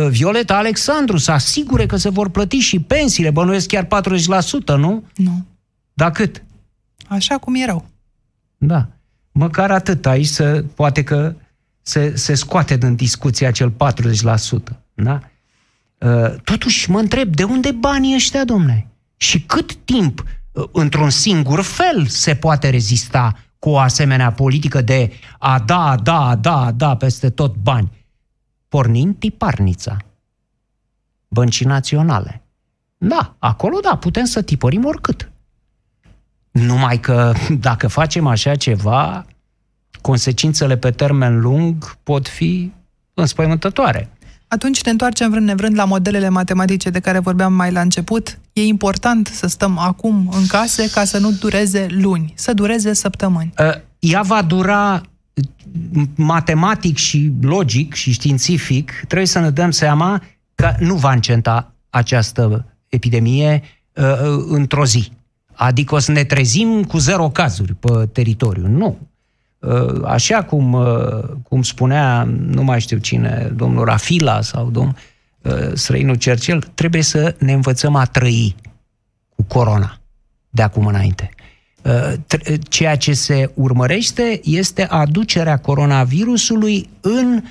[0.09, 3.89] Violeta Alexandru să asigure că se vor plăti și pensiile, bănuiesc chiar 40%,
[4.65, 5.03] nu?
[5.15, 5.45] Nu.
[5.93, 6.43] Da cât?
[7.09, 7.89] așa cum erau.
[8.57, 8.87] Da.
[9.31, 11.35] Măcar atât aici să, poate că
[11.81, 13.75] se, se scoate din discuție acel 40%.
[14.93, 15.19] Da?
[15.97, 18.87] Uh, totuși mă întreb, de unde banii ăștia, domne?
[19.17, 25.11] Și cât timp, uh, într-un singur fel, se poate rezista cu o asemenea politică de
[25.39, 27.91] a da, a da, a da, a da peste tot bani?
[28.69, 29.97] Pornind tiparnița.
[31.27, 32.41] Băncii naționale.
[32.97, 35.31] Da, acolo da, putem să tipărim oricât.
[36.51, 39.25] Numai că dacă facem așa ceva,
[40.01, 42.71] consecințele pe termen lung pot fi
[43.13, 44.09] înspăimântătoare.
[44.47, 48.39] Atunci ne întoarcem vrând nevrând la modelele matematice de care vorbeam mai la început.
[48.53, 53.53] E important să stăm acum în case ca să nu dureze luni, să dureze săptămâni.
[53.57, 55.01] Ă, ea va dura
[56.15, 60.23] matematic și logic și științific, trebuie să ne dăm seama
[60.55, 63.61] că nu va încenta această epidemie
[63.93, 65.11] uh, într-o zi.
[65.53, 68.67] Adică o să ne trezim cu zero cazuri pe teritoriu.
[68.67, 68.97] Nu.
[69.59, 74.95] Uh, așa cum, uh, cum spunea, nu mai știu cine, domnul Rafila sau domnul
[75.41, 78.55] uh, străinul Cercel, trebuie să ne învățăm a trăi
[79.35, 79.97] cu corona
[80.49, 81.29] de acum înainte.
[82.69, 87.43] Ceea ce se urmărește este aducerea coronavirusului în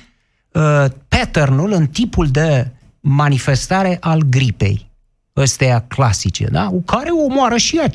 [1.07, 4.89] patternul, în tipul de manifestare al gripei
[5.35, 6.71] ăstea clasice, da?
[6.85, 7.89] care omoară și ea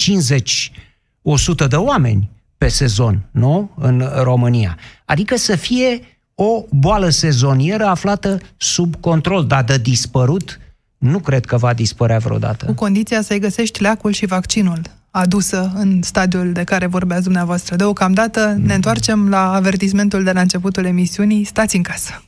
[1.65, 3.71] 50-100 de oameni pe sezon, nu?
[3.77, 4.79] În România.
[5.05, 6.01] Adică să fie
[6.35, 10.61] o boală sezonieră aflată sub control, dar de dispărut,
[10.99, 12.65] nu cred că va dispărea vreodată.
[12.67, 14.81] Cu condiția să-i găsești leacul și vaccinul
[15.17, 17.77] adusă în stadiul de care vorbeați dumneavoastră.
[17.77, 22.23] Deocamdată ne întoarcem la avertismentul de la începutul emisiunii, stați în casă.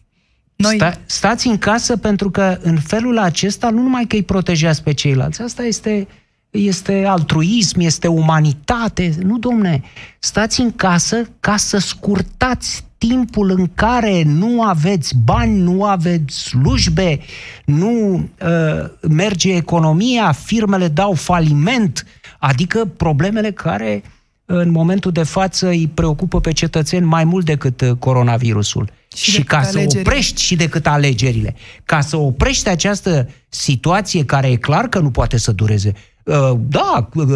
[0.57, 0.75] Noi...
[0.75, 4.93] Sta, stați în casă pentru că în felul acesta nu numai că îi protejează pe
[4.93, 6.07] ceilalți, asta este,
[6.51, 9.15] este altruism, este umanitate.
[9.23, 9.83] Nu, domne,
[10.19, 17.21] stați în casă ca să scurtați timpul în care nu aveți bani, nu aveți slujbe,
[17.65, 22.07] nu uh, merge economia, firmele dau faliment,
[22.39, 24.03] adică problemele care
[24.47, 28.91] în momentul de față îi preocupă pe cetățeni mai mult decât uh, coronavirusul.
[29.17, 29.91] Și, și ca alegerile.
[29.91, 31.55] să oprești și decât alegerile.
[31.85, 35.93] Ca să oprești această situație care e clar că nu poate să dureze.
[36.23, 37.27] Uh, da, uh,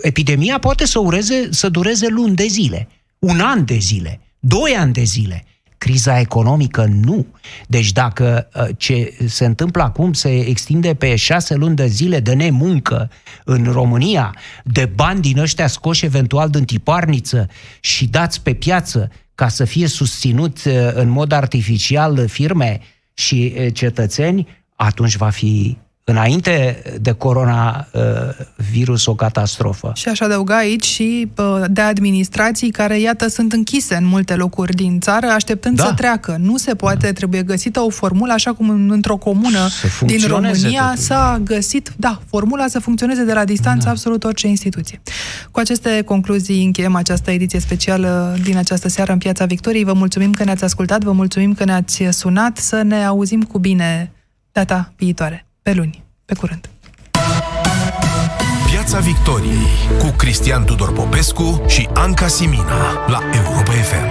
[0.00, 4.92] epidemia poate să, ureze, să dureze luni de zile, un an de zile, doi ani
[4.92, 5.44] de zile.
[5.82, 6.84] Criza economică?
[6.84, 7.26] Nu.
[7.66, 12.32] Deci dacă uh, ce se întâmplă acum se extinde pe șase luni de zile de
[12.32, 13.10] nemuncă
[13.44, 14.34] în România,
[14.64, 17.48] de bani din ăștia scoși eventual din tiparniță
[17.80, 22.80] și dați pe piață ca să fie susținut uh, în mod artificial firme
[23.14, 29.92] și uh, cetățeni, atunci va fi înainte de coronavirus o catastrofă.
[29.94, 31.30] Și aș adăuga aici și
[31.70, 35.84] de administrații care, iată, sunt închise în multe locuri din țară, așteptând da.
[35.84, 36.36] să treacă.
[36.40, 37.12] Nu se poate, da.
[37.12, 39.68] trebuie găsită o formulă, așa cum într-o comună
[40.00, 41.02] din România totul.
[41.02, 43.90] s-a găsit, da, formula să funcționeze de la distanță da.
[43.90, 45.00] absolut orice instituție.
[45.50, 49.84] Cu aceste concluzii încheiem această ediție specială din această seară în Piața Victoriei.
[49.84, 54.12] Vă mulțumim că ne-ați ascultat, vă mulțumim că ne-ați sunat, să ne auzim cu bine
[54.52, 56.04] data viitoare pe luni.
[56.24, 56.70] Pe curând!
[58.70, 59.66] Piața Victoriei
[59.98, 64.06] cu Cristian Tudor Popescu și Anca Simina la Europa FM.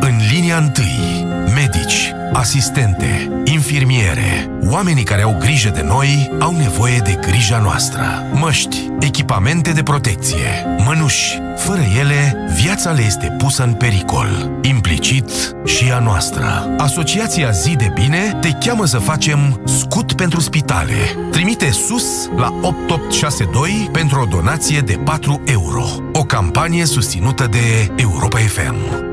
[0.00, 1.19] În linia întâi,
[1.60, 8.26] medici, asistente, infirmiere, oamenii care au grijă de noi au nevoie de grija noastră.
[8.32, 11.38] Măști, echipamente de protecție, mănuși.
[11.56, 15.30] Fără ele, viața le este pusă în pericol, implicit
[15.64, 16.74] și a noastră.
[16.78, 20.94] Asociația Zi de Bine te cheamă să facem scut pentru spitale.
[21.30, 25.84] Trimite sus la 8862 pentru o donație de 4 euro.
[26.12, 29.08] O campanie susținută de Europa FM.